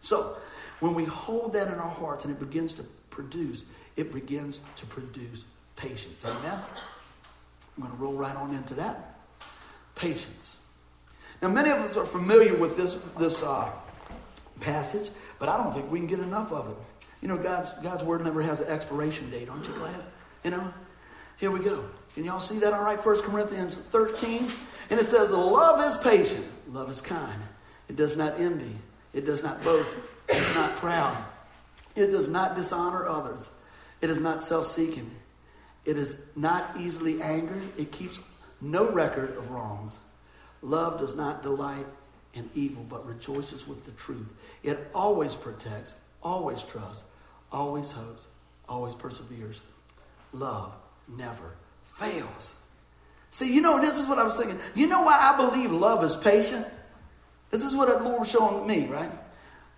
So, 0.00 0.36
when 0.80 0.94
we 0.94 1.04
hold 1.04 1.52
that 1.52 1.68
in 1.68 1.74
our 1.74 1.90
hearts 1.90 2.24
and 2.24 2.34
it 2.34 2.40
begins 2.40 2.72
to 2.74 2.84
produce, 3.10 3.64
it 3.96 4.12
begins 4.12 4.62
to 4.76 4.86
produce 4.86 5.44
patience. 5.76 6.24
Amen? 6.24 6.58
I'm 7.76 7.82
going 7.82 7.96
to 7.96 8.02
roll 8.02 8.14
right 8.14 8.34
on 8.34 8.54
into 8.54 8.74
that. 8.74 9.18
Patience. 9.94 10.62
Now, 11.42 11.48
many 11.48 11.70
of 11.70 11.78
us 11.78 11.96
are 11.96 12.06
familiar 12.06 12.54
with 12.54 12.76
this, 12.76 12.94
this 13.18 13.42
uh, 13.42 13.70
passage, 14.60 15.10
but 15.38 15.48
I 15.48 15.56
don't 15.56 15.72
think 15.72 15.90
we 15.90 15.98
can 15.98 16.06
get 16.06 16.18
enough 16.18 16.52
of 16.52 16.68
it. 16.70 16.76
You 17.22 17.28
know, 17.28 17.36
God's, 17.36 17.70
God's 17.82 18.04
word 18.04 18.22
never 18.22 18.40
has 18.42 18.60
an 18.60 18.68
expiration 18.68 19.30
date. 19.30 19.48
Aren't 19.48 19.66
you 19.66 19.74
glad? 19.74 20.02
You 20.44 20.50
know? 20.50 20.72
Here 21.38 21.50
we 21.50 21.60
go. 21.60 21.84
Can 22.14 22.24
y'all 22.24 22.40
see 22.40 22.58
that 22.58 22.72
all 22.72 22.84
right? 22.84 23.04
1 23.04 23.20
Corinthians 23.22 23.76
13. 23.76 24.48
And 24.90 25.00
it 25.00 25.04
says, 25.04 25.32
Love 25.32 25.80
is 25.80 25.96
patient. 25.96 26.46
Love 26.68 26.90
is 26.90 27.00
kind. 27.00 27.40
It 27.88 27.96
does 27.96 28.16
not 28.16 28.38
envy. 28.38 28.74
It 29.12 29.26
does 29.26 29.42
not 29.42 29.62
boast. 29.64 29.96
It 30.28 30.36
is 30.36 30.54
not 30.54 30.76
proud. 30.76 31.16
It 31.96 32.08
does 32.08 32.28
not 32.28 32.54
dishonor 32.54 33.06
others. 33.06 33.50
It 34.00 34.10
is 34.10 34.20
not 34.20 34.42
self 34.42 34.66
seeking. 34.66 35.10
It 35.84 35.96
is 35.96 36.18
not 36.36 36.70
easily 36.78 37.20
angered. 37.22 37.62
It 37.78 37.90
keeps 37.90 38.20
no 38.60 38.90
record 38.90 39.36
of 39.36 39.50
wrongs. 39.50 39.98
Love 40.62 40.98
does 41.00 41.16
not 41.16 41.42
delight 41.42 41.86
in 42.34 42.48
evil, 42.54 42.84
but 42.88 43.06
rejoices 43.06 43.66
with 43.66 43.84
the 43.84 43.90
truth. 43.92 44.34
It 44.62 44.90
always 44.94 45.34
protects, 45.34 45.94
always 46.22 46.62
trusts, 46.62 47.04
always 47.50 47.90
hopes, 47.90 48.26
always 48.68 48.94
perseveres. 48.94 49.62
Love 50.32 50.72
never 51.08 51.54
fails. 51.82 52.54
See, 53.30 53.52
you 53.52 53.60
know, 53.60 53.80
this 53.80 53.98
is 53.98 54.06
what 54.06 54.18
I 54.18 54.24
was 54.24 54.36
thinking. 54.36 54.58
You 54.74 54.86
know 54.86 55.02
why 55.02 55.18
I 55.18 55.36
believe 55.36 55.72
love 55.72 56.04
is 56.04 56.16
patient? 56.16 56.66
This 57.50 57.64
is 57.64 57.74
what 57.74 57.88
the 57.88 58.04
Lord 58.04 58.20
was 58.20 58.30
showing 58.30 58.66
me, 58.66 58.86
right? 58.88 59.10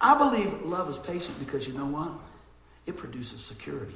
I 0.00 0.16
believe 0.16 0.62
love 0.62 0.88
is 0.88 0.98
patient 0.98 1.38
because 1.38 1.66
you 1.66 1.74
know 1.74 1.86
what? 1.86 2.12
It 2.86 2.96
produces 2.96 3.40
security, 3.42 3.94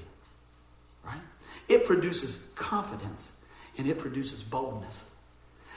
right? 1.05 1.21
It 1.69 1.85
produces 1.85 2.39
confidence 2.55 3.33
and 3.77 3.89
it 3.89 3.99
produces 3.99 4.43
boldness. 4.43 5.05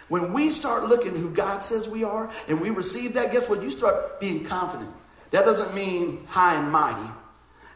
When 0.08 0.34
we 0.34 0.50
start 0.50 0.88
looking 0.88 1.16
who 1.16 1.30
God 1.30 1.62
says 1.62 1.90
we 1.90 2.04
are 2.04 2.30
and 2.48 2.60
we 2.62 2.70
receive 2.70 3.14
that, 3.14 3.32
guess 3.32 3.50
what? 3.50 3.62
You 3.62 3.70
start 3.70 4.20
being 4.20 4.44
confident. 4.46 4.90
That 5.32 5.46
doesn't 5.46 5.76
mean 5.76 6.26
high 6.28 6.56
and 6.56 6.72
mighty. 6.72 7.10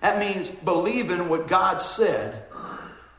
That 0.01 0.19
means 0.19 0.49
believing 0.49 1.29
what 1.29 1.47
God 1.47 1.77
said 1.77 2.45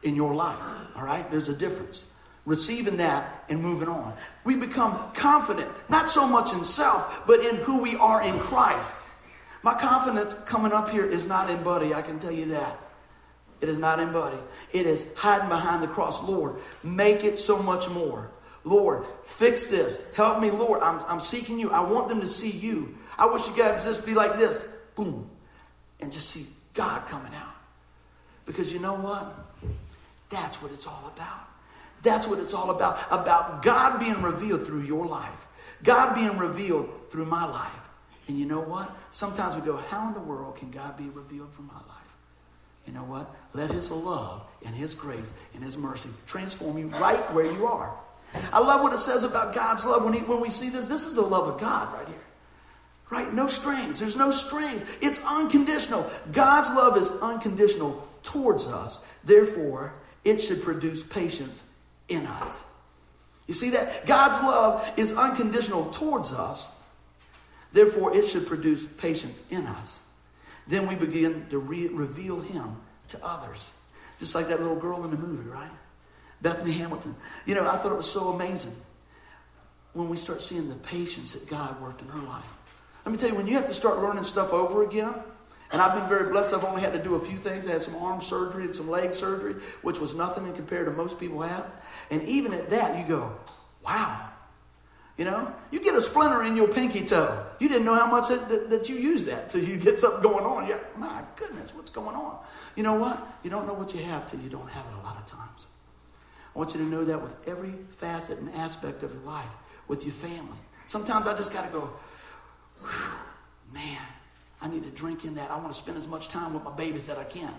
in 0.03 0.17
your 0.17 0.35
life. 0.35 0.62
All 0.97 1.05
right? 1.05 1.29
There's 1.31 1.49
a 1.49 1.55
difference 1.55 2.05
receiving 2.46 2.96
that 2.98 3.44
and 3.48 3.62
moving 3.62 3.88
on. 3.88 4.14
We 4.44 4.57
become 4.57 5.12
confident, 5.14 5.70
not 5.88 6.09
so 6.09 6.26
much 6.26 6.52
in 6.52 6.64
self, 6.64 7.26
but 7.26 7.44
in 7.44 7.57
who 7.57 7.80
we 7.80 7.96
are 7.96 8.22
in 8.22 8.38
Christ. 8.38 9.07
My 9.62 9.74
confidence 9.74 10.35
coming 10.35 10.72
up 10.72 10.90
here 10.90 11.07
is 11.07 11.26
not 11.26 11.48
in 11.48 11.62
Buddy, 11.62 11.94
I 11.94 12.02
can 12.02 12.18
tell 12.18 12.33
you 12.33 12.46
that. 12.46 12.78
It 13.61 13.68
is 13.70 13.78
not 13.78 13.98
in 13.98 14.12
Buddy. 14.12 14.37
It 14.72 14.85
is 14.85 15.14
hiding 15.16 15.48
behind 15.48 15.83
the 15.83 15.88
cross. 15.88 16.22
Lord, 16.22 16.57
make 16.83 17.24
it 17.24 17.38
so 17.38 17.62
much 17.62 17.88
more. 17.88 18.30
Lord, 18.64 19.07
fix 19.22 19.68
this. 19.68 20.07
Help 20.14 20.40
me, 20.40 20.50
Lord. 20.50 20.83
I'm, 20.83 21.02
I'm 21.09 21.20
seeking 21.20 21.59
you. 21.59 21.70
I 21.70 21.80
want 21.80 22.09
them 22.09 22.20
to 22.20 22.28
see 22.28 22.50
you. 22.50 22.94
I 23.16 23.26
wish 23.26 23.48
you 23.48 23.57
guys 23.57 23.85
just 23.85 24.04
be 24.04 24.12
like 24.12 24.37
this. 24.37 24.64
Boom. 24.94 25.30
And 26.00 26.12
just 26.12 26.28
see 26.28 26.46
God 26.74 27.07
coming 27.07 27.35
out. 27.35 27.54
Because 28.44 28.72
you 28.72 28.80
know 28.80 28.94
what? 28.94 29.35
That's 30.28 30.61
what 30.61 30.72
it's 30.72 30.87
all 30.87 31.12
about. 31.14 31.48
That's 32.05 32.29
what 32.29 32.38
it's 32.38 32.55
all 32.55 32.71
about. 32.71 33.01
About 33.11 33.62
God 33.62 33.99
being 33.99 34.23
revealed 34.23 34.64
through 34.64 34.83
your 34.83 35.07
life, 35.07 35.47
God 35.83 36.14
being 36.14 36.38
revealed 36.38 36.88
through 37.09 37.25
my 37.25 37.45
life. 37.45 37.73
And 38.29 38.38
you 38.38 38.47
know 38.47 38.61
what? 38.61 38.95
Sometimes 39.11 39.57
we 39.57 39.62
go, 39.62 39.77
How 39.77 40.07
in 40.09 40.14
the 40.14 40.21
world 40.21 40.57
can 40.57 40.71
God 40.71 40.97
be 40.97 41.09
revealed 41.09 41.53
from 41.53 41.67
my 41.67 41.75
life? 41.75 42.17
You 42.87 42.93
know 42.93 43.05
what? 43.05 43.35
Let 43.55 43.71
His 43.71 43.90
love 43.90 44.45
and 44.64 44.75
His 44.75 44.95
grace 44.95 45.33
and 45.55 45.64
His 45.64 45.77
mercy 45.77 46.11
transform 46.27 46.79
you 46.79 46.88
right 46.88 47.21
where 47.33 47.51
you 47.51 47.67
are. 47.67 47.93
I 48.53 48.61
love 48.61 48.83
what 48.83 48.93
it 48.93 48.99
says 48.99 49.25
about 49.25 49.55
God's 49.55 49.85
love 49.85 50.05
when, 50.05 50.12
he, 50.12 50.21
when 50.21 50.40
we 50.40 50.51
see 50.51 50.69
this. 50.69 50.88
This 50.88 51.07
is 51.07 51.14
the 51.14 51.23
love 51.23 51.49
of 51.49 51.61
God 51.61 51.93
right 51.95 52.07
here. 52.07 52.17
Right? 53.11 53.33
No 53.33 53.47
strings. 53.47 54.01
There's 54.01 54.17
no 54.17 54.31
strings. 54.31 54.85
It's 55.01 55.21
unconditional. 55.25 56.11
God's 56.33 56.69
love 56.71 56.97
is 56.97 57.11
unconditional 57.23 58.07
towards 58.23 58.67
us. 58.67 59.07
Therefore, 59.23 59.95
it 60.25 60.38
should 60.38 60.62
produce 60.62 61.05
patience 61.05 61.62
in 62.09 62.27
us. 62.27 62.64
You 63.47 63.55
see 63.55 63.71
that? 63.71 64.07
God's 64.07 64.38
love 64.38 64.93
is 64.97 65.12
unconditional 65.12 65.87
towards 65.87 66.33
us. 66.33 66.71
Therefore, 67.73 68.17
it 68.17 68.25
should 68.25 68.47
produce 68.47 68.85
patience 68.85 69.43
in 69.51 69.67
us. 69.67 70.01
Then 70.67 70.87
we 70.87 70.95
begin 70.95 71.47
to 71.51 71.59
re- 71.59 71.88
reveal 71.88 72.40
Him 72.40 72.77
to 73.09 73.25
others. 73.25 73.73
Just 74.19 74.35
like 74.35 74.49
that 74.49 74.61
little 74.61 74.77
girl 74.77 75.05
in 75.05 75.11
the 75.11 75.17
movie, 75.17 75.49
right? 75.49 75.71
Bethany 76.40 76.73
Hamilton. 76.73 77.14
You 77.47 77.55
know, 77.55 77.69
I 77.69 77.77
thought 77.77 77.93
it 77.93 77.97
was 77.97 78.11
so 78.11 78.29
amazing 78.29 78.75
when 79.93 80.09
we 80.09 80.17
start 80.17 80.43
seeing 80.43 80.69
the 80.69 80.77
patience 80.77 81.33
that 81.33 81.49
God 81.49 81.81
worked 81.81 82.03
in 82.03 82.09
her 82.09 82.21
life. 82.21 82.53
Let 83.05 83.12
me 83.12 83.19
tell 83.19 83.29
you, 83.29 83.35
when 83.35 83.47
you 83.47 83.55
have 83.55 83.67
to 83.67 83.75
start 83.75 83.99
learning 83.99 84.25
stuff 84.25 84.53
over 84.53 84.85
again, 84.85 85.12
and 85.72 85.81
I've 85.81 85.94
been 85.94 86.09
very 86.09 86.31
blessed. 86.31 86.55
I've 86.55 86.64
only 86.64 86.83
had 86.83 86.92
to 86.92 87.03
do 87.03 87.14
a 87.14 87.20
few 87.20 87.37
things. 87.37 87.66
I 87.66 87.72
had 87.72 87.83
some 87.83 87.96
arm 87.96 88.20
surgery 88.20 88.64
and 88.64 88.74
some 88.74 88.88
leg 88.88 89.14
surgery, 89.14 89.55
which 89.83 89.98
was 89.98 90.14
nothing 90.14 90.46
in 90.46 90.55
compared 90.55 90.87
to 90.87 90.92
most 90.92 91.18
people 91.18 91.40
have. 91.40 91.66
And 92.11 92.22
even 92.22 92.53
at 92.55 92.70
that, 92.70 92.98
you 92.98 93.09
go, 93.09 93.37
wow. 93.85 94.29
You 95.16 95.24
know, 95.24 95.53
you 95.70 95.81
get 95.81 95.94
a 95.94 96.00
splinter 96.00 96.42
in 96.42 96.57
your 96.57 96.66
pinky 96.66 97.05
toe. 97.05 97.46
You 97.61 97.68
didn't 97.68 97.85
know 97.85 97.94
how 97.94 98.11
much 98.11 98.29
that, 98.29 98.48
that, 98.48 98.70
that 98.70 98.88
you 98.88 98.96
use 98.96 99.27
that 99.27 99.48
till 99.48 99.62
you 99.62 99.77
get 99.77 99.98
something 99.98 100.22
going 100.22 100.44
on. 100.44 100.68
Like, 100.68 100.98
my 100.98 101.22
goodness, 101.37 101.74
what's 101.74 101.92
going 101.92 102.16
on? 102.16 102.38
You 102.74 102.83
know 102.83 102.94
what? 102.94 103.24
You 103.44 103.50
don't 103.50 103.66
know 103.66 103.74
what 103.74 103.94
you 103.94 104.03
have 104.03 104.27
till 104.27 104.40
you 104.40 104.50
don't 104.50 104.68
have 104.68 104.85
it 104.87 104.94
a 105.00 105.03
lot 105.03 105.16
of 105.16 105.24
times. 105.27 105.68
I 106.55 106.59
want 106.59 106.74
you 106.74 106.81
to 106.81 106.87
know 106.87 107.05
that 107.05 107.22
with 107.22 107.48
every 107.48 107.72
facet 107.90 108.38
and 108.38 108.53
aspect 108.57 109.05
of 109.05 109.12
your 109.12 109.22
life, 109.22 109.55
with 109.87 110.05
your 110.05 110.12
family. 110.12 110.59
Sometimes 110.87 111.27
I 111.29 111.37
just 111.37 111.53
got 111.53 111.64
to 111.64 111.72
go, 111.72 111.90
man, 113.72 114.03
I 114.64 114.68
need 114.68 114.83
to 114.83 114.90
drink 114.90 115.27
in 115.27 115.35
that. 115.35 115.50
I 115.50 115.57
want 115.57 115.68
to 115.68 115.74
spend 115.74 115.98
as 115.98 116.09
much 116.09 116.29
time 116.29 116.55
with 116.55 116.64
my 116.64 116.72
babies 116.72 117.07
that 117.07 117.18
I 117.18 117.24
can. 117.24 117.53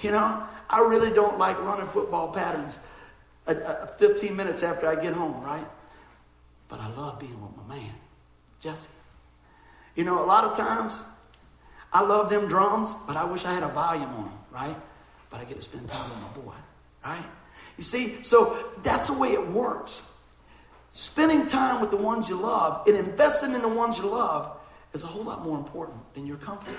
You 0.00 0.12
know, 0.12 0.44
I 0.70 0.80
really 0.80 1.12
don't 1.12 1.36
like 1.36 1.60
running 1.62 1.88
football 1.88 2.32
patterns 2.32 2.78
uh, 3.48 3.50
uh, 3.50 3.86
15 3.86 4.34
minutes 4.36 4.62
after 4.62 4.86
I 4.86 4.94
get 4.94 5.12
home, 5.12 5.42
right? 5.42 5.66
But 6.68 6.78
I 6.78 6.88
love 6.94 7.18
being 7.18 7.40
with 7.42 7.50
my 7.56 7.74
man, 7.74 7.92
Jesse. 8.60 8.90
You 9.96 10.04
know, 10.04 10.24
a 10.24 10.26
lot 10.26 10.44
of 10.44 10.56
times 10.56 11.00
I 11.92 12.02
love 12.02 12.30
them 12.30 12.46
drums, 12.46 12.94
but 13.08 13.16
I 13.16 13.24
wish 13.24 13.44
I 13.44 13.52
had 13.52 13.64
a 13.64 13.68
volume 13.68 14.04
on 14.04 14.24
them, 14.24 14.38
right? 14.52 14.76
But 15.30 15.40
I 15.40 15.44
get 15.44 15.56
to 15.56 15.62
spend 15.62 15.88
time 15.88 16.08
with 16.10 16.20
my 16.20 16.44
boy, 16.44 16.54
right? 17.04 17.26
You 17.76 17.82
see, 17.82 18.22
so 18.22 18.56
that's 18.84 19.08
the 19.08 19.18
way 19.18 19.32
it 19.32 19.46
works. 19.48 20.02
Spending 20.92 21.44
time 21.46 21.80
with 21.80 21.90
the 21.90 21.96
ones 21.96 22.28
you 22.28 22.36
love 22.36 22.86
and 22.86 22.96
investing 22.96 23.52
in 23.52 23.62
the 23.62 23.68
ones 23.68 23.98
you 23.98 24.06
love 24.06 24.58
is 24.92 25.04
a 25.04 25.06
whole 25.06 25.24
lot 25.24 25.44
more 25.44 25.58
important 25.58 25.98
than 26.14 26.26
your 26.26 26.36
comfort. 26.38 26.76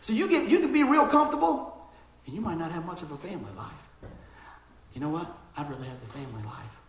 So 0.00 0.12
you 0.12 0.28
get 0.28 0.48
you 0.48 0.60
can 0.60 0.72
be 0.72 0.82
real 0.82 1.06
comfortable, 1.06 1.88
and 2.26 2.34
you 2.34 2.40
might 2.40 2.58
not 2.58 2.72
have 2.72 2.84
much 2.84 3.02
of 3.02 3.12
a 3.12 3.16
family 3.16 3.52
life. 3.56 4.10
You 4.94 5.00
know 5.00 5.10
what? 5.10 5.26
I'd 5.56 5.68
rather 5.68 5.84
have 5.84 6.00
the 6.00 6.06
family 6.06 6.42
life. 6.44 6.80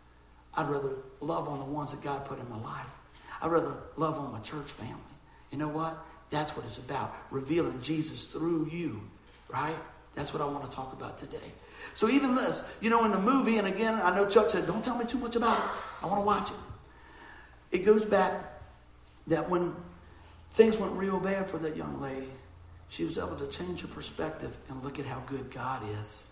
I'd 0.53 0.69
rather 0.69 0.95
love 1.21 1.47
on 1.47 1.59
the 1.59 1.65
ones 1.65 1.91
that 1.91 2.01
God 2.01 2.25
put 2.25 2.39
in 2.39 2.49
my 2.49 2.59
life. 2.59 2.88
I'd 3.41 3.51
rather 3.51 3.75
love 3.95 4.17
on 4.17 4.32
my 4.32 4.39
church 4.39 4.71
family. 4.71 4.95
You 5.51 5.57
know 5.57 5.67
what? 5.67 5.97
That's 6.30 6.55
what 6.55 6.65
it's 6.65 6.78
about. 6.78 7.15
Revealing 7.32 7.80
Jesus 7.82 8.28
through 8.28 8.67
you 8.71 9.01
right? 9.49 9.75
That's 10.15 10.34
what 10.34 10.41
I 10.41 10.45
want 10.45 10.69
to 10.69 10.75
talk 10.75 10.93
about 10.93 11.17
today. 11.17 11.51
So 11.93 12.09
even 12.09 12.36
this, 12.36 12.61
you 12.82 12.89
know, 12.89 13.05
in 13.05 13.11
the 13.11 13.19
movie, 13.19 13.57
and 13.57 13.67
again, 13.67 13.99
I 14.01 14.15
know 14.15 14.28
Chuck 14.28 14.49
said, 14.49 14.67
don't 14.67 14.84
tell 14.84 14.97
me 14.97 15.05
too 15.05 15.19
much 15.19 15.36
about 15.36 15.57
it. 15.57 15.63
I 16.01 16.07
want 16.07 16.21
to 16.21 16.25
watch 16.25 16.51
it. 16.51 16.57
It 17.71 17.86
goes 17.86 18.05
back 18.05 18.34
that 19.28 19.49
when 19.49 19.73
things 20.58 20.78
went 20.78 20.91
real 20.93 21.20
bad 21.20 21.47
for 21.47 21.60
that 21.60 21.78
young 21.78 22.01
lady, 22.01 22.28
she 22.89 23.05
was 23.05 23.20
able 23.20 23.36
to 23.36 23.47
change 23.47 23.82
her 23.82 23.88
perspective 23.88 24.58
and 24.70 24.84
look 24.84 24.97
at 24.97 25.05
how 25.05 25.22
good 25.28 25.51
God 25.51 25.84
is. 25.99 26.28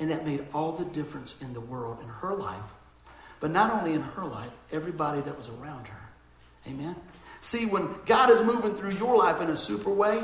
And 0.00 0.10
that 0.10 0.26
made 0.26 0.44
all 0.52 0.72
the 0.72 0.84
difference 0.86 1.40
in 1.40 1.54
the 1.54 1.60
world, 1.60 2.00
in 2.02 2.08
her 2.08 2.34
life. 2.34 2.74
But 3.38 3.52
not 3.52 3.70
only 3.70 3.94
in 3.94 4.02
her 4.02 4.24
life, 4.24 4.50
everybody 4.72 5.20
that 5.20 5.36
was 5.36 5.48
around 5.48 5.86
her. 5.86 6.00
Amen? 6.66 6.96
See, 7.40 7.66
when 7.66 7.88
God 8.04 8.30
is 8.30 8.42
moving 8.42 8.74
through 8.74 8.92
your 8.92 9.16
life 9.16 9.40
in 9.40 9.48
a 9.48 9.56
super 9.56 9.90
way, 9.90 10.20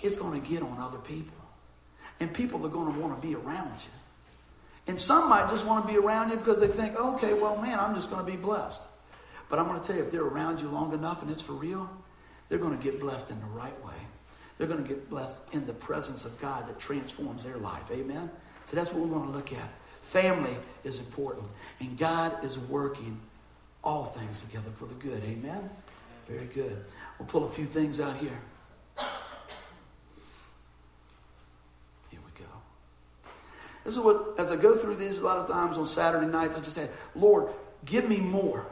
it's 0.00 0.16
going 0.16 0.40
to 0.40 0.48
get 0.48 0.62
on 0.62 0.78
other 0.78 0.98
people. 0.98 1.36
And 2.20 2.32
people 2.32 2.64
are 2.64 2.70
going 2.70 2.94
to 2.94 2.98
want 2.98 3.20
to 3.20 3.28
be 3.28 3.34
around 3.34 3.72
you. 3.84 3.90
And 4.86 4.98
some 4.98 5.28
might 5.28 5.50
just 5.50 5.66
want 5.66 5.86
to 5.86 5.92
be 5.92 5.98
around 5.98 6.30
you 6.30 6.36
because 6.36 6.60
they 6.60 6.68
think, 6.68 6.98
okay, 6.98 7.34
well, 7.34 7.60
man, 7.60 7.78
I'm 7.78 7.94
just 7.94 8.10
going 8.10 8.24
to 8.24 8.30
be 8.30 8.38
blessed. 8.38 8.82
But 9.48 9.58
I'm 9.58 9.66
going 9.66 9.80
to 9.80 9.86
tell 9.86 9.96
you, 9.96 10.02
if 10.02 10.10
they're 10.10 10.24
around 10.24 10.60
you 10.60 10.68
long 10.68 10.92
enough 10.92 11.22
and 11.22 11.30
it's 11.30 11.42
for 11.42 11.52
real, 11.52 11.88
they're 12.48 12.58
going 12.58 12.76
to 12.76 12.82
get 12.82 13.00
blessed 13.00 13.30
in 13.30 13.40
the 13.40 13.46
right 13.46 13.84
way. 13.84 13.94
They're 14.58 14.66
going 14.66 14.82
to 14.82 14.88
get 14.88 15.08
blessed 15.10 15.54
in 15.54 15.66
the 15.66 15.74
presence 15.74 16.24
of 16.24 16.38
God 16.40 16.66
that 16.66 16.78
transforms 16.78 17.44
their 17.44 17.58
life. 17.58 17.90
Amen? 17.90 18.30
So 18.64 18.76
that's 18.76 18.92
what 18.92 19.02
we're 19.02 19.14
going 19.14 19.30
to 19.30 19.36
look 19.36 19.52
at. 19.52 19.70
Family 20.02 20.56
is 20.84 20.98
important. 20.98 21.46
And 21.80 21.96
God 21.98 22.42
is 22.44 22.58
working 22.58 23.18
all 23.84 24.04
things 24.04 24.40
together 24.40 24.70
for 24.70 24.86
the 24.86 24.94
good. 24.94 25.22
Amen? 25.24 25.68
Very 26.26 26.46
good. 26.46 26.84
We'll 27.18 27.28
pull 27.28 27.44
a 27.44 27.48
few 27.48 27.66
things 27.66 28.00
out 28.00 28.16
here. 28.16 28.38
Here 32.10 32.20
we 32.24 32.40
go. 32.40 32.50
This 33.84 33.96
is 33.96 34.00
what, 34.00 34.34
as 34.38 34.50
I 34.50 34.56
go 34.56 34.74
through 34.76 34.96
these 34.96 35.18
a 35.18 35.24
lot 35.24 35.38
of 35.38 35.48
times 35.48 35.78
on 35.78 35.86
Saturday 35.86 36.26
nights, 36.26 36.56
I 36.56 36.60
just 36.60 36.74
say, 36.74 36.88
Lord, 37.14 37.48
give 37.84 38.08
me 38.08 38.20
more. 38.20 38.66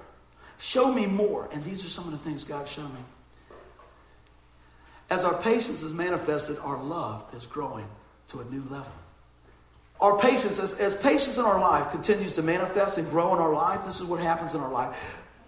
Show 0.59 0.93
me 0.93 1.07
more. 1.07 1.49
And 1.53 1.65
these 1.65 1.85
are 1.85 1.89
some 1.89 2.05
of 2.05 2.13
the 2.13 2.19
things 2.19 2.45
God 2.45 2.69
showed 2.69 2.93
me. 2.93 3.01
As 5.11 5.25
our 5.25 5.35
patience 5.43 5.83
is 5.83 5.93
manifested, 5.93 6.59
our 6.59 6.83
love 6.83 7.25
is 7.35 7.47
growing 7.47 7.87
to 8.29 8.41
a 8.41 8.45
new 8.47 8.63
level. 8.71 8.93
Our 10.01 10.19
patience, 10.19 10.59
as, 10.59 10.75
as 10.75 10.97
patience 10.97 11.39
in 11.39 11.45
our 11.45 11.61
life 11.61 11.91
continues 11.91 12.33
to 12.35 12.43
manifest 12.43 12.99
and 12.99 13.09
grow 13.11 13.35
in 13.35 13.41
our 13.41 13.53
life, 13.53 13.85
this 13.85 14.01
is 14.01 14.07
what 14.07 14.21
happens 14.21 14.55
in 14.55 14.61
our 14.61 14.71
life. 14.71 14.97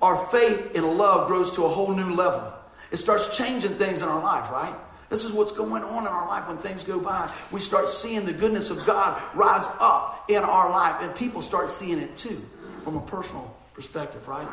Our 0.01 0.17
faith 0.17 0.77
in 0.77 0.99
love 0.99 1.27
grows 1.27 1.53
to 1.57 1.65
a 1.65 1.69
whole 1.69 1.95
new 1.95 2.15
level. 2.15 2.53
It 2.93 2.99
starts 2.99 3.37
changing 3.37 3.73
things 3.73 4.03
in 4.03 4.09
our 4.09 4.23
life, 4.23 4.51
right? 4.51 4.75
This 5.09 5.25
is 5.25 5.33
what's 5.33 5.53
going 5.53 5.83
on 5.83 6.03
in 6.03 6.09
our 6.09 6.27
life 6.27 6.49
when 6.49 6.59
things 6.59 6.85
go 6.85 6.99
by. 6.99 7.31
We 7.53 7.61
start 7.61 7.89
seeing 7.89 8.27
the 8.27 8.33
goodness 8.33 8.71
of 8.71 8.85
God 8.85 9.21
rise 9.35 9.67
up 9.81 10.25
in 10.29 10.43
our 10.43 10.71
life, 10.71 11.03
and 11.03 11.15
people 11.15 11.41
start 11.41 11.71
seeing 11.71 11.99
it 11.99 12.17
too 12.17 12.45
from 12.83 12.97
a 12.97 13.01
personal 13.01 13.57
perspective, 13.75 14.27
right? 14.29 14.49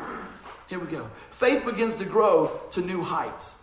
Here 0.68 0.78
we 0.78 0.86
go. 0.86 1.08
Faith 1.30 1.64
begins 1.64 1.94
to 1.96 2.04
grow 2.04 2.60
to 2.70 2.80
new 2.80 3.02
heights. 3.02 3.60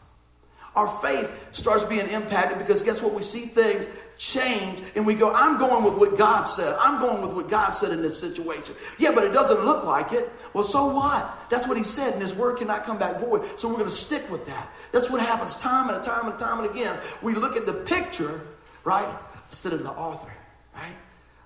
Our 0.74 0.88
faith 0.88 1.50
starts 1.52 1.84
being 1.84 2.08
impacted 2.10 2.58
because 2.58 2.82
guess 2.82 3.04
what? 3.04 3.14
We 3.14 3.22
see 3.22 3.42
things 3.42 3.90
change 4.18 4.82
and 4.96 5.06
we 5.06 5.16
go, 5.16 5.30
I'm 5.34 5.58
going 5.58 5.84
with 5.84 5.96
what 5.96 6.18
God 6.18 6.44
said. 6.44 6.74
I'm 6.80 7.02
going 7.02 7.22
with 7.22 7.34
what 7.34 7.50
God 7.50 7.72
said 7.72 7.92
in 7.92 8.02
this 8.02 8.18
situation. 8.18 8.76
Yeah, 8.98 9.12
but 9.14 9.26
it 9.26 9.34
doesn't 9.34 9.66
look 9.66 9.84
like 9.84 10.14
it. 10.14 10.30
Well, 10.54 10.64
so 10.64 10.88
what? 10.88 11.38
That's 11.50 11.68
what 11.68 11.78
He 11.78 11.84
said, 11.84 12.14
and 12.14 12.22
His 12.22 12.34
word 12.34 12.58
cannot 12.58 12.86
come 12.86 12.98
back 12.98 13.20
void. 13.20 13.60
So 13.60 13.68
we're 13.68 13.80
going 13.80 13.90
to 13.90 13.96
stick 13.96 14.30
with 14.32 14.46
that. 14.46 14.72
That's 14.94 15.10
what 15.10 15.20
happens 15.22 15.58
time 15.58 15.94
and 15.94 16.02
time 16.02 16.30
and 16.30 16.40
time 16.40 16.64
and 16.64 16.72
again. 16.72 16.98
We 17.22 17.36
look 17.36 17.58
at 17.58 17.66
the 17.66 17.74
picture, 17.74 18.40
right, 18.86 19.14
instead 19.50 19.74
of 19.74 19.84
the 19.84 19.92
author, 19.92 20.32
right, 20.74 20.96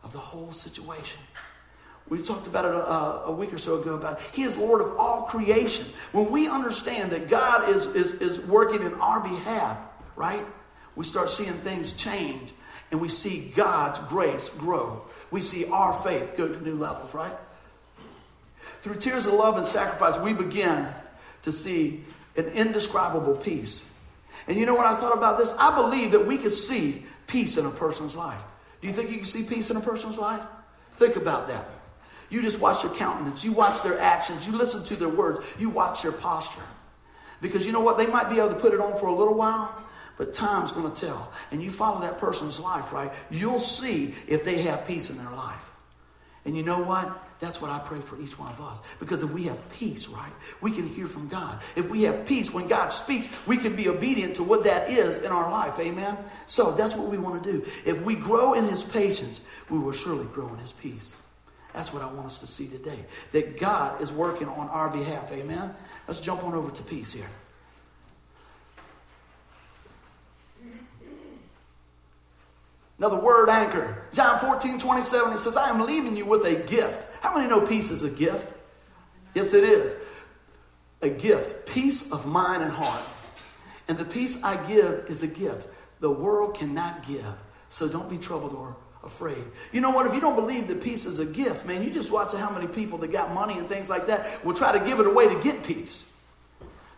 of 0.03 0.13
the 0.13 0.19
whole 0.19 0.51
situation. 0.51 1.19
We 2.07 2.21
talked 2.21 2.45
about 2.45 2.65
it 2.65 2.71
a, 2.71 3.29
a, 3.29 3.31
week 3.31 3.51
or 3.51 3.57
so 3.57 3.81
ago 3.81 3.95
about 3.95 4.21
He 4.33 4.43
is 4.43 4.57
Lord 4.57 4.81
of 4.81 4.97
all 4.97 5.23
creation. 5.23 5.85
When 6.11 6.31
we 6.31 6.47
understand 6.47 7.11
that 7.11 7.29
God 7.29 7.67
is, 7.69 7.87
is, 7.87 8.11
is 8.13 8.39
working 8.41 8.83
in 8.83 8.93
our 8.95 9.21
behalf, 9.21 9.77
right? 10.15 10.45
We 10.95 11.03
start 11.03 11.31
seeing 11.31 11.53
things 11.53 11.93
change 11.93 12.53
and 12.91 13.01
we 13.01 13.09
see 13.09 13.51
God's 13.55 13.99
grace 13.99 14.49
grow. 14.49 15.01
We 15.31 15.41
see 15.41 15.65
our 15.65 15.93
faith 15.93 16.37
go 16.37 16.47
to 16.47 16.63
new 16.63 16.75
levels, 16.75 17.13
right? 17.15 17.33
Through 18.81 18.95
tears 18.95 19.25
of 19.25 19.33
love 19.33 19.57
and 19.57 19.65
sacrifice, 19.65 20.17
we 20.19 20.33
begin 20.33 20.87
to 21.41 21.51
see 21.51 22.03
an 22.37 22.45
indescribable 22.45 23.35
peace. 23.35 23.83
And 24.47 24.57
you 24.57 24.67
know 24.67 24.75
what 24.75 24.85
I 24.85 24.95
thought 24.95 25.17
about 25.17 25.39
this? 25.39 25.53
I 25.57 25.73
believe 25.73 26.11
that 26.11 26.25
we 26.25 26.37
could 26.37 26.53
see 26.53 27.03
peace 27.25 27.57
in 27.57 27.65
a 27.65 27.71
person's 27.71 28.15
life. 28.15 28.41
Do 28.81 28.87
you 28.87 28.93
think 28.93 29.09
you 29.09 29.17
can 29.17 29.25
see 29.25 29.43
peace 29.43 29.71
in 29.71 29.77
a 29.77 29.81
person's 29.81 30.19
life? 30.19 30.43
Think 30.91 31.15
about 31.15 31.47
that. 31.47 31.65
You 32.29 32.41
just 32.41 32.59
watch 32.59 32.81
their 32.81 32.91
countenance, 32.91 33.43
you 33.43 33.51
watch 33.51 33.81
their 33.81 33.99
actions, 33.99 34.47
you 34.47 34.53
listen 34.53 34.83
to 34.83 34.95
their 34.95 35.09
words, 35.09 35.39
you 35.59 35.69
watch 35.69 36.03
their 36.03 36.11
posture. 36.11 36.61
Because 37.41 37.65
you 37.65 37.71
know 37.71 37.81
what? 37.81 37.97
They 37.97 38.07
might 38.07 38.29
be 38.29 38.39
able 38.39 38.49
to 38.49 38.55
put 38.55 38.73
it 38.73 38.79
on 38.79 38.97
for 38.97 39.07
a 39.07 39.13
little 39.15 39.35
while, 39.35 39.73
but 40.17 40.33
time's 40.33 40.71
going 40.71 40.91
to 40.91 41.05
tell. 41.05 41.31
And 41.51 41.61
you 41.61 41.69
follow 41.69 42.01
that 42.01 42.17
person's 42.17 42.59
life, 42.59 42.93
right? 42.93 43.11
You'll 43.29 43.59
see 43.59 44.15
if 44.27 44.43
they 44.43 44.61
have 44.63 44.87
peace 44.87 45.09
in 45.09 45.17
their 45.17 45.31
life. 45.31 45.71
And 46.45 46.55
you 46.55 46.63
know 46.63 46.81
what? 46.81 47.23
That's 47.39 47.61
what 47.61 47.71
I 47.71 47.79
pray 47.79 47.99
for 47.99 48.19
each 48.21 48.39
one 48.39 48.49
of 48.49 48.61
us. 48.61 48.79
Because 48.99 49.23
if 49.23 49.31
we 49.31 49.43
have 49.43 49.69
peace, 49.69 50.07
right, 50.07 50.31
we 50.61 50.71
can 50.71 50.87
hear 50.87 51.07
from 51.07 51.27
God. 51.27 51.61
If 51.75 51.89
we 51.89 52.03
have 52.03 52.25
peace, 52.25 52.53
when 52.53 52.67
God 52.67 52.89
speaks, 52.89 53.29
we 53.45 53.57
can 53.57 53.75
be 53.75 53.89
obedient 53.89 54.35
to 54.35 54.43
what 54.43 54.63
that 54.63 54.89
is 54.89 55.17
in 55.17 55.31
our 55.31 55.49
life. 55.51 55.79
Amen? 55.79 56.17
So 56.45 56.71
that's 56.71 56.95
what 56.95 57.07
we 57.07 57.17
want 57.17 57.43
to 57.43 57.51
do. 57.51 57.65
If 57.83 58.01
we 58.03 58.15
grow 58.15 58.53
in 58.53 58.63
His 58.65 58.83
patience, 58.83 59.41
we 59.69 59.79
will 59.79 59.91
surely 59.91 60.25
grow 60.25 60.47
in 60.49 60.57
His 60.59 60.71
peace. 60.71 61.17
That's 61.75 61.93
what 61.93 62.01
I 62.01 62.07
want 62.07 62.25
us 62.25 62.39
to 62.39 62.47
see 62.47 62.67
today. 62.67 62.97
That 63.33 63.57
God 63.59 64.01
is 64.01 64.13
working 64.13 64.47
on 64.47 64.69
our 64.69 64.89
behalf. 64.89 65.31
Amen? 65.33 65.75
Let's 66.07 66.21
jump 66.21 66.43
on 66.45 66.53
over 66.53 66.71
to 66.71 66.83
peace 66.83 67.11
here. 67.11 67.27
Another 72.97 73.19
word 73.19 73.49
anchor. 73.49 74.03
John 74.13 74.39
14, 74.39 74.79
27, 74.79 75.33
it 75.33 75.37
says, 75.37 75.57
I 75.57 75.69
am 75.69 75.85
leaving 75.85 76.15
you 76.15 76.25
with 76.25 76.45
a 76.45 76.55
gift. 76.55 77.07
How 77.21 77.35
many 77.35 77.49
know 77.49 77.59
peace 77.59 77.91
is 77.91 78.03
a 78.03 78.09
gift? 78.09 78.53
Yes, 79.33 79.53
it 79.53 79.65
is. 79.65 79.97
A 81.01 81.09
gift. 81.09 81.67
Peace 81.67 82.09
of 82.13 82.25
mind 82.25 82.63
and 82.63 82.71
heart. 82.71 83.03
And 83.89 83.97
the 83.97 84.05
peace 84.05 84.41
I 84.43 84.55
give 84.65 85.05
is 85.09 85.23
a 85.23 85.27
gift. 85.27 85.67
The 85.99 86.09
world 86.09 86.55
cannot 86.55 87.05
give. 87.05 87.25
So 87.67 87.89
don't 87.89 88.09
be 88.09 88.17
troubled 88.17 88.53
or 88.53 88.77
afraid. 89.05 89.43
You 89.71 89.81
know 89.81 89.91
what? 89.91 90.05
If 90.05 90.13
you 90.13 90.21
don't 90.21 90.35
believe 90.35 90.67
that 90.67 90.81
peace 90.81 91.05
is 91.05 91.19
a 91.19 91.25
gift, 91.25 91.65
man, 91.65 91.83
you 91.83 91.91
just 91.91 92.11
watch 92.11 92.33
how 92.33 92.49
many 92.49 92.67
people 92.67 92.97
that 92.99 93.11
got 93.11 93.33
money 93.33 93.57
and 93.57 93.69
things 93.69 93.89
like 93.89 94.07
that 94.07 94.43
will 94.43 94.53
try 94.53 94.77
to 94.77 94.83
give 94.83 94.99
it 94.99 95.07
away 95.07 95.27
to 95.27 95.39
get 95.41 95.63
peace. 95.63 96.11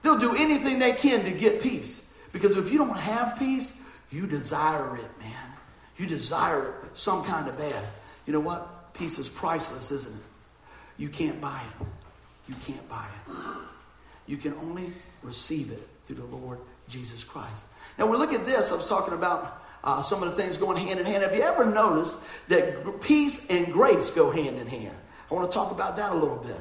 They'll 0.01 0.18
do 0.18 0.36
anything 0.36 0.80
they 0.80 0.93
can 0.93 1.24
to 1.26 1.32
get 1.32 1.62
peace. 1.62 2.14
Because 2.32 2.55
if 2.55 2.72
you 2.72 2.78
don't 2.78 2.97
have 2.97 3.38
peace, 3.38 3.82
you 4.12 4.28
desire 4.28 4.95
it, 4.95 5.20
man. 5.20 5.49
You 5.97 6.05
desire 6.05 6.70
it 6.70 6.97
some 6.97 7.24
kind 7.24 7.47
of 7.47 7.58
bad. 7.58 7.84
You 8.26 8.34
know 8.34 8.39
what? 8.39 8.93
Peace 8.93 9.18
is 9.20 9.30
priceless, 9.30 9.91
isn't 9.91 10.16
it? 10.16 10.24
You 10.97 11.10
can't 11.10 11.39
buy 11.41 11.62
it. 11.80 11.86
You 12.47 12.55
can't 12.66 12.88
buy 12.89 13.05
it. 13.05 13.34
You 14.28 14.38
can 14.38 14.53
only 14.55 14.93
receive 15.24 15.72
it 15.72 15.88
through 16.03 16.18
the 16.18 16.26
Lord 16.26 16.60
Jesus 16.88 17.24
Christ. 17.24 17.66
Now, 17.97 18.05
we 18.05 18.18
look 18.18 18.34
at 18.34 18.45
this. 18.45 18.72
I 18.72 18.76
was 18.76 18.88
talking 18.88 19.14
about 19.14 19.64
uh, 19.88 20.02
some 20.02 20.22
of 20.22 20.30
the 20.30 20.36
things 20.36 20.58
going 20.58 20.76
hand 20.76 21.00
in 21.00 21.06
hand. 21.06 21.24
Have 21.24 21.34
you 21.34 21.42
ever 21.42 21.66
noticed 21.66 22.20
that 22.50 23.00
peace 23.00 23.50
and 23.50 23.72
grace 23.72 24.12
go 24.12 24.30
hand 24.30 24.60
in 24.60 24.68
hand? 24.68 24.94
I 25.32 25.34
want 25.34 25.50
to 25.50 25.56
talk 25.56 25.72
about 25.72 25.96
that 25.96 26.12
a 26.12 26.16
little 26.16 26.36
bit. 26.36 26.60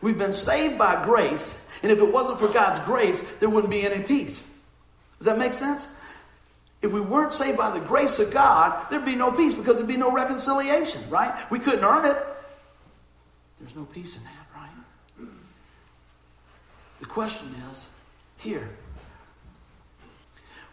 We've 0.00 0.16
been 0.16 0.32
saved 0.32 0.78
by 0.78 1.04
grace, 1.04 1.68
and 1.82 1.90
if 1.90 1.98
it 1.98 2.12
wasn't 2.12 2.38
for 2.38 2.46
God's 2.46 2.78
grace, 2.78 3.22
there 3.38 3.48
wouldn't 3.48 3.72
be 3.72 3.84
any 3.84 4.04
peace. 4.04 4.46
Does 5.18 5.26
that 5.26 5.36
make 5.36 5.52
sense? 5.52 5.88
If 6.80 6.92
we 6.92 7.00
weren't 7.00 7.32
saved 7.32 7.58
by 7.58 7.72
the 7.76 7.84
grace 7.84 8.20
of 8.20 8.32
God, 8.32 8.88
there'd 8.88 9.04
be 9.04 9.16
no 9.16 9.32
peace 9.32 9.54
because 9.54 9.78
there'd 9.78 9.88
be 9.88 9.96
no 9.96 10.12
reconciliation, 10.12 11.02
right? 11.10 11.34
We 11.50 11.58
couldn't 11.58 11.84
earn 11.84 12.04
it. 12.04 12.22
There's 13.58 13.74
no 13.74 13.84
peace 13.86 14.16
in 14.16 14.22
that, 14.22 14.46
right? 14.54 15.28
The 17.00 17.06
question 17.06 17.48
is 17.68 17.88
here, 18.38 18.68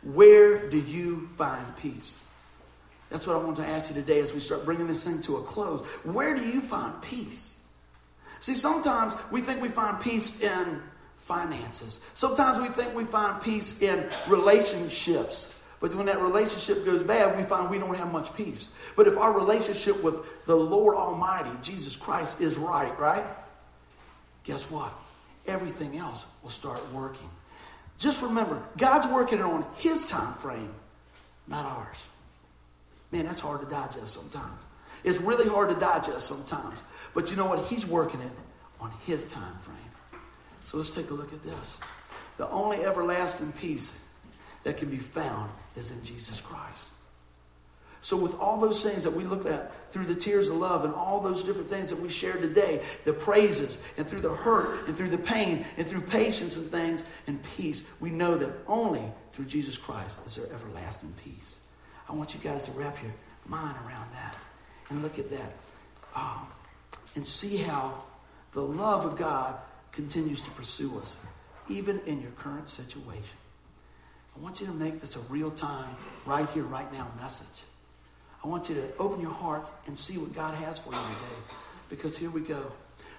where 0.04 0.70
do 0.70 0.80
you 0.80 1.28
find 1.28 1.76
peace? 1.78 2.22
That's 3.10 3.28
what 3.28 3.36
I 3.36 3.44
want 3.44 3.58
to 3.58 3.68
ask 3.68 3.94
you 3.94 4.02
today 4.02 4.20
as 4.20 4.34
we 4.34 4.40
start 4.40 4.66
bringing 4.66 4.88
this 4.88 5.04
thing 5.04 5.22
to 5.24 5.38
a 5.38 5.42
close. 5.44 5.86
Where 6.04 6.34
do 6.34 6.42
you 6.42 6.62
find 6.62 7.00
peace? 7.02 7.62
See, 8.40 8.56
sometimes 8.56 9.14
we 9.32 9.42
think 9.42 9.62
we 9.62 9.70
find 9.70 10.02
peace 10.02 10.42
in 10.42 10.82
finances. 11.18 12.00
Sometimes 12.14 12.60
we 12.60 12.74
think 12.74 12.96
we 12.96 13.04
find 13.04 13.42
peace 13.42 13.82
in 13.82 14.04
relationships. 14.28 15.62
But 15.80 15.94
when 15.94 16.06
that 16.06 16.22
relationship 16.22 16.86
goes 16.86 17.04
bad, 17.04 17.38
we 17.38 17.44
find 17.44 17.70
we 17.70 17.80
don't 17.80 17.96
have 17.96 18.12
much 18.12 18.34
peace. 18.34 18.70
But 18.96 19.08
if 19.08 19.18
our 19.18 19.34
relationship 19.34 20.02
with 20.02 20.46
the 20.46 20.56
Lord 20.56 20.96
Almighty, 20.96 21.52
Jesus 21.62 21.98
Christ, 21.98 22.40
is 22.40 22.58
right, 22.58 22.98
right? 23.00 23.26
Guess 24.44 24.72
what? 24.72 24.94
Everything 25.48 25.98
else 25.98 26.26
will 26.44 26.50
start 26.50 26.82
working. 26.94 27.30
Just 28.02 28.24
remember, 28.24 28.60
God's 28.78 29.08
working 29.08 29.42
on 29.42 29.64
His 29.78 30.04
time 30.06 30.34
frame, 30.34 30.74
not 31.48 31.68
ours. 31.68 31.98
Man, 33.12 33.26
that's 33.26 33.40
hard 33.40 33.62
to 33.62 33.68
digest 33.68 34.08
sometimes. 34.08 34.66
It's 35.04 35.22
really 35.22 35.48
hard 35.48 35.70
to 35.70 35.76
digest 35.76 36.22
sometimes. 36.28 36.82
But 37.14 37.30
you 37.30 37.38
know 37.38 37.46
what? 37.46 37.64
He's 37.66 37.86
working 37.86 38.22
it 38.22 38.32
on 38.80 38.92
his 39.06 39.26
time 39.26 39.56
frame. 39.58 39.78
So 40.66 40.78
let's 40.78 40.92
take 40.92 41.12
a 41.12 41.14
look 41.14 41.32
at 41.32 41.44
this. 41.44 41.80
The 42.38 42.48
only 42.50 42.84
everlasting 42.84 43.52
peace 43.54 44.04
that 44.64 44.78
can 44.78 44.90
be 44.90 44.98
found 44.98 45.52
is 45.76 45.96
in 45.96 46.04
Jesus 46.04 46.42
Christ. 46.42 46.90
So, 48.04 48.18
with 48.18 48.34
all 48.40 48.58
those 48.58 48.84
things 48.84 49.04
that 49.04 49.14
we 49.14 49.24
looked 49.24 49.46
at 49.46 49.72
through 49.92 50.06
the 50.06 50.16
tears 50.16 50.50
of 50.50 50.58
love 50.58 50.86
and 50.86 50.94
all 50.94 51.20
those 51.20 51.44
different 51.44 51.70
things 51.70 51.92
that 51.92 52.00
we 52.00 52.10
shared 52.10 52.42
today, 52.42 52.82
the 53.06 53.14
praises, 53.14 53.78
and 53.96 54.08
through 54.08 54.22
the 54.22 54.34
hurt, 54.34 54.88
and 54.88 54.98
through 54.98 55.10
the 55.10 55.20
pain, 55.20 55.64
and 55.78 55.86
through 55.86 56.02
patience 56.02 56.58
and 56.58 56.66
things, 56.66 57.04
and 57.28 57.42
peace, 57.44 57.88
we 58.00 58.10
know 58.10 58.36
that 58.36 58.52
only 58.66 59.04
through 59.30 59.46
Jesus 59.46 59.78
Christ 59.78 60.20
is 60.26 60.36
there 60.36 60.48
everlasting 60.56 61.14
peace. 61.24 61.60
I 62.10 62.14
want 62.14 62.34
you 62.34 62.40
guys 62.40 62.66
to 62.66 62.72
wrap 62.72 63.02
your 63.04 63.14
mind 63.46 63.76
around 63.86 64.12
that 64.14 64.36
and 64.90 65.04
look 65.04 65.20
at 65.20 65.30
that 65.30 65.54
um, 66.16 66.48
and 67.16 67.26
see 67.26 67.58
how 67.58 68.04
the 68.54 68.62
love 68.62 69.06
of 69.06 69.16
God 69.16 69.56
continues 69.92 70.42
to 70.42 70.52
pursue 70.52 70.98
us, 70.98 71.20
even 71.70 72.00
in 72.08 72.20
your 72.20 72.32
current 72.32 72.68
situation. 72.68 73.38
I 74.36 74.40
want 74.42 74.60
you 74.60 74.66
to 74.66 74.74
make 74.74 75.00
this 75.00 75.16
a 75.18 75.20
real 75.30 75.52
time, 75.52 75.96
right 76.26 76.50
here, 76.50 76.64
right 76.64 76.92
now 76.92 77.08
message. 77.22 77.66
I 78.44 78.48
want 78.48 78.70
you 78.70 78.76
to 78.76 78.98
open 78.98 79.22
your 79.22 79.32
heart 79.32 79.70
and 79.88 79.98
see 79.98 80.18
what 80.18 80.34
God 80.34 80.56
has 80.56 80.80
for 80.80 80.92
you 80.92 81.00
today. 81.00 81.42
Because 81.90 82.18
here 82.18 82.30
we 82.30 82.42
go. 82.42 82.64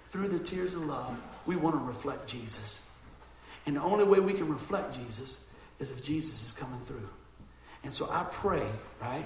Through 0.07 0.29
the 0.29 0.39
tears 0.39 0.75
of 0.75 0.85
love, 0.85 1.21
we 1.47 1.57
want 1.57 1.77
to 1.77 1.85
reflect 1.85 2.27
Jesus. 2.27 2.83
And 3.67 3.77
the 3.77 3.83
only 3.83 4.05
way 4.05 4.21
we 4.21 4.33
can 4.33 4.49
reflect 4.49 4.95
Jesus 4.95 5.45
is 5.79 5.91
if 5.91 6.03
Jesus 6.03 6.45
is 6.45 6.53
coming 6.53 6.81
through. 6.81 7.09
And 7.85 7.93
so 7.93 8.09
I 8.11 8.27
pray, 8.31 8.67
right, 9.01 9.25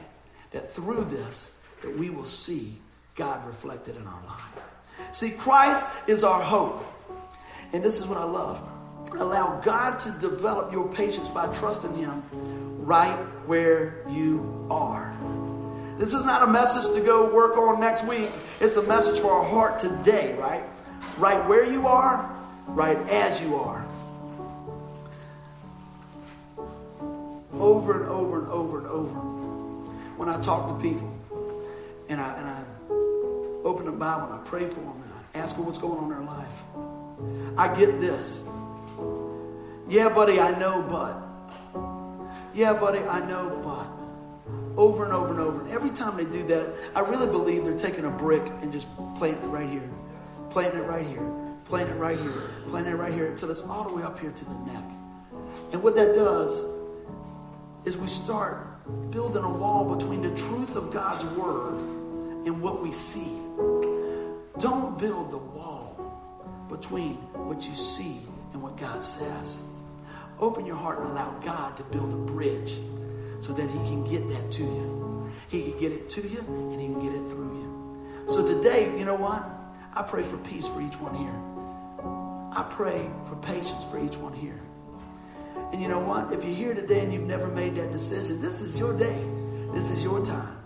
that 0.51 0.71
through 0.71 1.05
this, 1.05 1.59
that 1.83 1.97
we 1.97 2.11
will 2.11 2.25
see 2.25 2.77
God 3.15 3.47
reflected 3.47 3.97
in 3.97 4.07
our 4.07 4.23
life. 4.27 5.13
See, 5.13 5.31
Christ 5.31 5.89
is 6.09 6.25
our 6.25 6.41
hope. 6.41 6.85
And 7.73 7.83
this 7.83 8.01
is 8.01 8.07
what 8.07 8.19
I 8.19 8.25
love. 8.25 8.63
Allow 9.13 9.61
God 9.61 9.99
to 10.01 10.11
develop 10.13 10.73
your 10.73 10.89
patience 10.89 11.31
by 11.31 11.47
trusting 11.55 11.95
Him 11.95 12.23
right 12.85 13.17
where 13.47 14.05
you 14.09 14.67
are. 14.71 15.16
This 15.99 16.13
is 16.13 16.27
not 16.27 16.43
a 16.43 16.47
message 16.47 16.95
to 16.95 17.01
go 17.01 17.33
work 17.33 17.57
on 17.57 17.81
next 17.81 18.07
week. 18.07 18.31
It's 18.61 18.77
a 18.77 18.83
message 18.83 19.19
for 19.19 19.33
our 19.33 19.45
heart 19.45 19.79
today, 19.79 20.37
right? 20.39 20.63
Right 21.17 21.47
where 21.49 21.65
you 21.65 21.87
are, 21.87 22.31
right 22.69 22.99
as 23.09 23.41
you 23.41 23.57
are. 23.57 23.83
Over 27.55 28.03
and 28.03 28.11
over 28.11 28.43
and 28.43 28.53
over 28.53 28.79
and 28.79 28.87
over. 28.89 29.15
When 30.19 30.29
I 30.29 30.39
talk 30.39 30.69
to 30.69 30.83
people 30.83 31.11
and 32.11 32.21
I, 32.21 32.35
and 32.35 32.47
I 32.47 32.65
open 33.65 33.87
the 33.87 33.93
Bible 33.93 34.27
and 34.27 34.35
I 34.35 34.43
pray 34.45 34.67
for 34.67 34.81
them 34.81 35.03
and 35.03 35.13
I 35.35 35.39
ask 35.39 35.57
them 35.57 35.65
what's 35.65 35.79
going 35.79 35.97
on 35.97 36.05
in 36.05 36.11
their 36.11 36.21
life, 36.21 36.63
I 37.57 37.75
get 37.75 38.01
this. 38.01 38.47
Yeah, 39.89 40.11
buddy, 40.11 40.41
I 40.41 40.59
know, 40.59 40.83
but. 40.83 41.23
Yeah, 42.55 42.75
buddy, 42.75 43.01
I 43.01 43.27
know, 43.27 43.61
but 43.63 43.86
over 44.77 45.05
and 45.05 45.13
over 45.13 45.31
and 45.31 45.41
over. 45.41 45.61
And 45.63 45.71
every 45.71 45.91
time 45.91 46.17
they 46.17 46.25
do 46.25 46.43
that, 46.45 46.71
I 46.95 47.01
really 47.01 47.27
believe 47.27 47.65
they're 47.65 47.77
taking 47.77 48.05
a 48.05 48.11
brick 48.11 48.43
and 48.61 48.73
just 48.73 48.89
planting 49.17 49.43
it 49.45 49.47
right 49.47 49.69
here, 49.69 49.89
planting 50.51 50.81
it 50.81 50.85
right 50.85 51.07
here, 51.07 51.31
planting 51.65 51.97
it 51.97 51.99
right 51.99 52.19
here, 52.19 52.51
planting 52.69 52.93
it 52.93 52.97
right 52.97 53.13
here 53.13 53.29
until 53.29 53.51
it's 53.51 53.63
all 53.63 53.89
the 53.89 53.95
way 53.95 54.03
up 54.03 54.19
here 54.19 54.31
to 54.31 54.45
the 54.45 54.55
neck. 54.73 54.85
And 55.73 55.83
what 55.83 55.95
that 55.97 56.15
does 56.15 56.65
is 57.85 57.97
we 57.97 58.07
start 58.07 58.67
building 59.11 59.43
a 59.43 59.53
wall 59.53 59.97
between 59.97 60.23
the 60.23 60.35
truth 60.37 60.77
of 60.77 60.93
God's 60.93 61.25
word 61.25 61.75
and 62.47 62.61
what 62.61 62.83
we 62.83 62.93
see. 62.93 63.41
Don't 64.59 64.99
build 64.99 65.31
the 65.31 65.39
wall 65.39 66.67
between 66.69 67.15
what 67.35 67.67
you 67.67 67.75
see 67.75 68.21
and 68.53 68.63
what 68.63 68.77
God 68.77 69.03
says. 69.03 69.63
Open 70.39 70.67
your 70.67 70.77
heart 70.77 70.99
and 70.99 71.09
allow 71.09 71.31
God 71.41 71.77
to 71.77 71.83
build 71.85 72.13
a 72.13 72.33
bridge 72.33 72.79
so 73.39 73.53
that 73.53 73.69
He 73.71 73.79
can 73.79 74.05
get 74.05 74.29
that 74.29 74.51
to 74.53 74.63
you. 74.63 75.31
He 75.49 75.71
can 75.71 75.79
get 75.79 75.93
it 75.93 76.11
to 76.11 76.21
you 76.21 76.41
and 76.41 76.81
He 76.81 76.87
can 76.87 77.01
get 77.01 77.13
it 77.13 77.25
through 77.29 77.53
you. 77.57 78.27
So 78.27 78.45
today, 78.45 78.93
you 78.99 79.05
know 79.05 79.15
what? 79.15 79.45
I 79.95 80.03
pray 80.03 80.23
for 80.23 80.37
peace 80.39 80.69
for 80.69 80.81
each 80.83 80.97
one 81.01 81.15
here. 81.15 81.57
I 82.57 82.65
pray 82.71 83.11
for 83.25 83.37
patience 83.37 83.85
for 83.85 83.99
each 83.99 84.17
one 84.17 84.33
here. 84.33 84.61
And 85.73 85.83
you 85.83 85.89
know 85.89 86.01
what? 86.01 86.33
If 86.33 86.45
you're 86.45 86.55
here 86.55 86.75
today 86.75 87.01
and 87.01 87.13
you've 87.13 87.27
never 87.27 87.49
made 87.49 87.75
that 87.77 87.93
decision, 87.93 88.41
this 88.41 88.61
is 88.61 88.79
your 88.79 88.97
day. 88.97 89.25
This 89.73 89.91
is 89.91 90.03
your 90.03 90.25
time. 90.25 90.57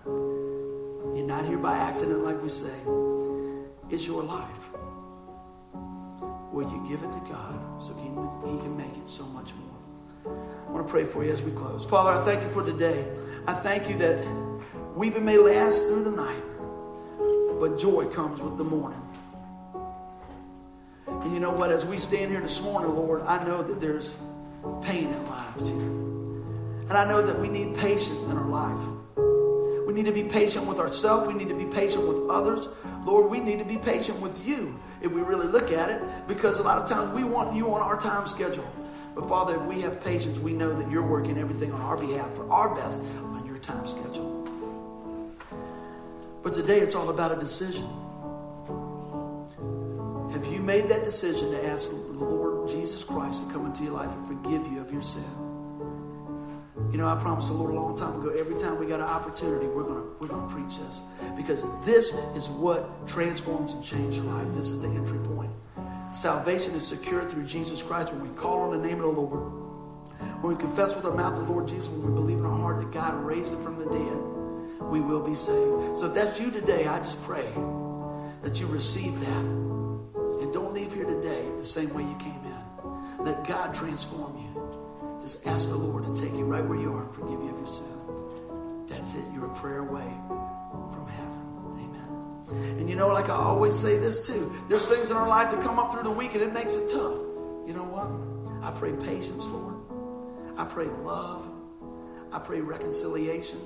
You're 1.14 1.26
not 1.26 1.44
here 1.46 1.58
by 1.58 1.76
accident, 1.76 2.20
like 2.20 2.40
we 2.42 2.48
say. 2.48 2.74
It's 3.88 4.06
your 4.06 4.22
life. 4.22 4.70
Will 6.52 6.70
you 6.70 6.84
give 6.88 7.02
it 7.02 7.12
to 7.12 7.20
God 7.30 7.82
so 7.82 7.94
he, 7.94 8.08
he 8.50 8.58
can 8.58 8.76
make 8.76 8.96
it 8.96 9.08
so 9.08 9.24
much 9.26 9.52
more? 9.54 9.79
I 10.26 10.70
want 10.70 10.86
to 10.86 10.90
pray 10.90 11.04
for 11.04 11.24
you 11.24 11.32
as 11.32 11.42
we 11.42 11.50
close. 11.52 11.84
Father, 11.84 12.10
I 12.10 12.24
thank 12.24 12.42
you 12.42 12.48
for 12.48 12.62
today. 12.62 13.04
I 13.46 13.54
thank 13.54 13.88
you 13.88 13.96
that 13.98 14.24
weeping 14.94 15.24
may 15.24 15.38
last 15.38 15.86
through 15.86 16.04
the 16.04 16.10
night, 16.10 16.42
but 17.58 17.78
joy 17.78 18.06
comes 18.06 18.42
with 18.42 18.58
the 18.58 18.64
morning. 18.64 19.00
And 21.06 21.34
you 21.34 21.40
know 21.40 21.50
what? 21.50 21.70
As 21.70 21.84
we 21.84 21.96
stand 21.96 22.30
here 22.30 22.40
this 22.40 22.62
morning, 22.62 22.94
Lord, 22.94 23.22
I 23.22 23.44
know 23.44 23.62
that 23.62 23.80
there's 23.80 24.16
pain 24.82 25.08
in 25.08 25.26
lives 25.28 25.68
here. 25.68 25.78
And 25.80 26.92
I 26.92 27.06
know 27.06 27.22
that 27.22 27.38
we 27.38 27.48
need 27.48 27.76
patience 27.76 28.18
in 28.30 28.36
our 28.36 28.48
life. 28.48 28.86
We 29.86 29.94
need 29.94 30.06
to 30.06 30.12
be 30.12 30.24
patient 30.24 30.66
with 30.66 30.78
ourselves. 30.78 31.26
We 31.26 31.34
need 31.34 31.48
to 31.48 31.54
be 31.54 31.66
patient 31.66 32.06
with 32.06 32.28
others. 32.30 32.68
Lord, 33.04 33.30
we 33.30 33.40
need 33.40 33.58
to 33.58 33.64
be 33.64 33.76
patient 33.78 34.20
with 34.20 34.46
you 34.46 34.78
if 35.02 35.12
we 35.12 35.20
really 35.22 35.46
look 35.46 35.72
at 35.72 35.90
it, 35.90 36.02
because 36.28 36.58
a 36.58 36.62
lot 36.62 36.78
of 36.78 36.88
times 36.88 37.12
we 37.12 37.24
want 37.24 37.56
you 37.56 37.72
on 37.74 37.80
our 37.80 37.98
time 37.98 38.26
schedule. 38.26 38.70
But 39.20 39.28
Father, 39.28 39.56
if 39.56 39.62
we 39.66 39.82
have 39.82 40.02
patience, 40.02 40.38
we 40.38 40.54
know 40.54 40.72
that 40.72 40.90
you're 40.90 41.06
working 41.06 41.38
everything 41.38 41.72
on 41.72 41.80
our 41.82 41.98
behalf 41.98 42.32
for 42.32 42.50
our 42.50 42.74
best 42.74 43.02
on 43.18 43.44
your 43.44 43.58
time 43.58 43.86
schedule. 43.86 44.48
But 46.42 46.54
today 46.54 46.78
it's 46.78 46.94
all 46.94 47.10
about 47.10 47.30
a 47.30 47.36
decision. 47.36 47.86
Have 50.32 50.46
you 50.46 50.60
made 50.60 50.88
that 50.88 51.04
decision 51.04 51.50
to 51.50 51.66
ask 51.66 51.90
the 51.90 51.96
Lord 51.96 52.70
Jesus 52.70 53.04
Christ 53.04 53.46
to 53.46 53.52
come 53.52 53.66
into 53.66 53.84
your 53.84 53.92
life 53.92 54.10
and 54.10 54.26
forgive 54.26 54.66
you 54.72 54.80
of 54.80 54.90
your 54.90 55.02
sin? 55.02 55.22
You 56.90 56.96
know, 56.96 57.06
I 57.06 57.20
promised 57.20 57.48
the 57.48 57.54
Lord 57.54 57.72
a 57.72 57.74
long 57.74 57.94
time 57.94 58.18
ago, 58.18 58.30
every 58.30 58.58
time 58.58 58.78
we 58.78 58.86
got 58.86 59.00
an 59.00 59.06
opportunity, 59.06 59.66
we're 59.66 59.84
gonna 59.84 60.06
we're 60.18 60.28
gonna 60.28 60.50
preach 60.50 60.78
this. 60.78 61.02
Because 61.36 61.66
this 61.84 62.14
is 62.34 62.48
what 62.48 63.06
transforms 63.06 63.74
and 63.74 63.84
changes 63.84 64.16
your 64.16 64.32
life. 64.32 64.48
This 64.54 64.70
is 64.70 64.80
the 64.80 64.88
entry 64.88 65.18
point. 65.18 65.50
Salvation 66.12 66.74
is 66.74 66.86
secured 66.86 67.30
through 67.30 67.44
Jesus 67.44 67.82
Christ 67.82 68.12
when 68.12 68.28
we 68.28 68.34
call 68.36 68.62
on 68.62 68.72
the 68.72 68.86
name 68.86 68.98
of 68.98 69.14
the 69.14 69.20
Lord. 69.20 69.52
When 70.42 70.56
we 70.56 70.60
confess 70.60 70.96
with 70.96 71.04
our 71.04 71.14
mouth 71.14 71.36
the 71.36 71.42
Lord 71.42 71.68
Jesus, 71.68 71.88
when 71.88 72.02
we 72.02 72.12
believe 72.12 72.38
in 72.38 72.44
our 72.44 72.58
heart 72.58 72.78
that 72.78 72.90
God 72.90 73.14
raised 73.22 73.52
him 73.52 73.62
from 73.62 73.78
the 73.78 73.86
dead, 73.86 74.80
we 74.90 75.00
will 75.00 75.22
be 75.22 75.34
saved. 75.34 75.96
So 75.96 76.06
if 76.06 76.14
that's 76.14 76.40
you 76.40 76.50
today, 76.50 76.86
I 76.86 76.98
just 76.98 77.22
pray 77.22 77.48
that 78.42 78.58
you 78.58 78.66
receive 78.66 79.20
that. 79.20 79.44
And 80.40 80.52
don't 80.52 80.74
leave 80.74 80.92
here 80.92 81.04
today 81.04 81.48
the 81.56 81.64
same 81.64 81.94
way 81.94 82.02
you 82.02 82.16
came 82.16 82.40
in. 82.44 83.24
Let 83.24 83.46
God 83.46 83.72
transform 83.72 84.36
you. 84.36 85.20
Just 85.20 85.46
ask 85.46 85.68
the 85.68 85.76
Lord 85.76 86.04
to 86.04 86.20
take 86.20 86.34
you 86.34 86.44
right 86.44 86.64
where 86.64 86.78
you 86.78 86.92
are 86.92 87.02
and 87.02 87.14
forgive 87.14 87.40
you 87.40 87.50
of 87.50 87.58
your 87.58 87.66
sin. 87.66 88.86
That's 88.86 89.14
it. 89.14 89.24
You're 89.32 89.46
a 89.46 89.54
prayer 89.54 89.80
away 89.80 90.10
from 90.92 91.06
heaven. 91.06 91.39
And 92.50 92.88
you 92.88 92.96
know, 92.96 93.08
like 93.08 93.28
I 93.28 93.34
always 93.34 93.74
say 93.74 93.96
this 93.96 94.26
too 94.26 94.52
there's 94.68 94.88
things 94.88 95.10
in 95.10 95.16
our 95.16 95.28
life 95.28 95.50
that 95.52 95.62
come 95.62 95.78
up 95.78 95.92
through 95.92 96.04
the 96.04 96.10
week 96.10 96.34
and 96.34 96.42
it 96.42 96.52
makes 96.52 96.74
it 96.74 96.90
tough. 96.90 97.18
You 97.66 97.74
know 97.74 97.84
what? 97.84 98.10
I 98.62 98.70
pray 98.76 98.92
patience, 98.92 99.46
Lord. 99.48 99.76
I 100.56 100.64
pray 100.64 100.86
love. 100.86 101.48
I 102.32 102.38
pray 102.38 102.60
reconciliation. 102.60 103.60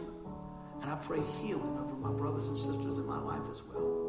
And 0.82 0.90
I 0.90 0.96
pray 0.96 1.20
healing 1.40 1.78
over 1.78 1.94
my 1.96 2.12
brothers 2.12 2.48
and 2.48 2.56
sisters 2.56 2.98
in 2.98 3.06
my 3.06 3.18
life 3.18 3.48
as 3.50 3.62
well. 3.62 4.04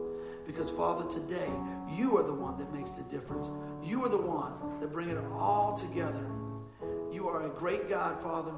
Because, 0.45 0.71
Father, 0.71 1.09
today, 1.09 1.49
you 1.95 2.17
are 2.17 2.23
the 2.23 2.34
one 2.34 2.57
that 2.59 2.71
makes 2.73 2.91
the 2.91 3.03
difference. 3.03 3.49
You 3.84 4.03
are 4.03 4.09
the 4.09 4.17
one 4.17 4.80
that 4.80 4.91
bring 4.91 5.09
it 5.09 5.17
all 5.32 5.73
together. 5.73 6.26
You 7.11 7.28
are 7.30 7.45
a 7.45 7.49
great 7.49 7.89
God, 7.89 8.19
Father, 8.21 8.53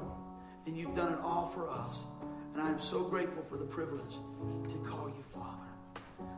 and 0.66 0.76
you've 0.76 0.94
done 0.94 1.12
it 1.12 1.20
all 1.20 1.46
for 1.46 1.68
us. 1.70 2.04
And 2.52 2.60
I 2.60 2.70
am 2.70 2.78
so 2.78 3.04
grateful 3.04 3.42
for 3.42 3.56
the 3.56 3.64
privilege 3.64 4.16
to 4.68 4.78
call 4.78 5.08
you 5.08 5.22
Father. 5.22 5.57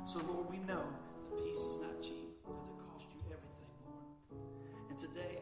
So, 0.05 0.21
Lord, 0.21 0.49
we 0.51 0.59
know 0.61 0.85
that 1.25 1.37
peace 1.45 1.67
is 1.67 1.79
not 1.79 2.01
cheap 2.01 2.29
because 2.47 2.67
it 2.69 2.75
costs 2.79 3.09
you 3.15 3.21
everything, 3.27 3.75
Lord. 3.87 4.91
And 4.91 4.99
today, 4.99 5.40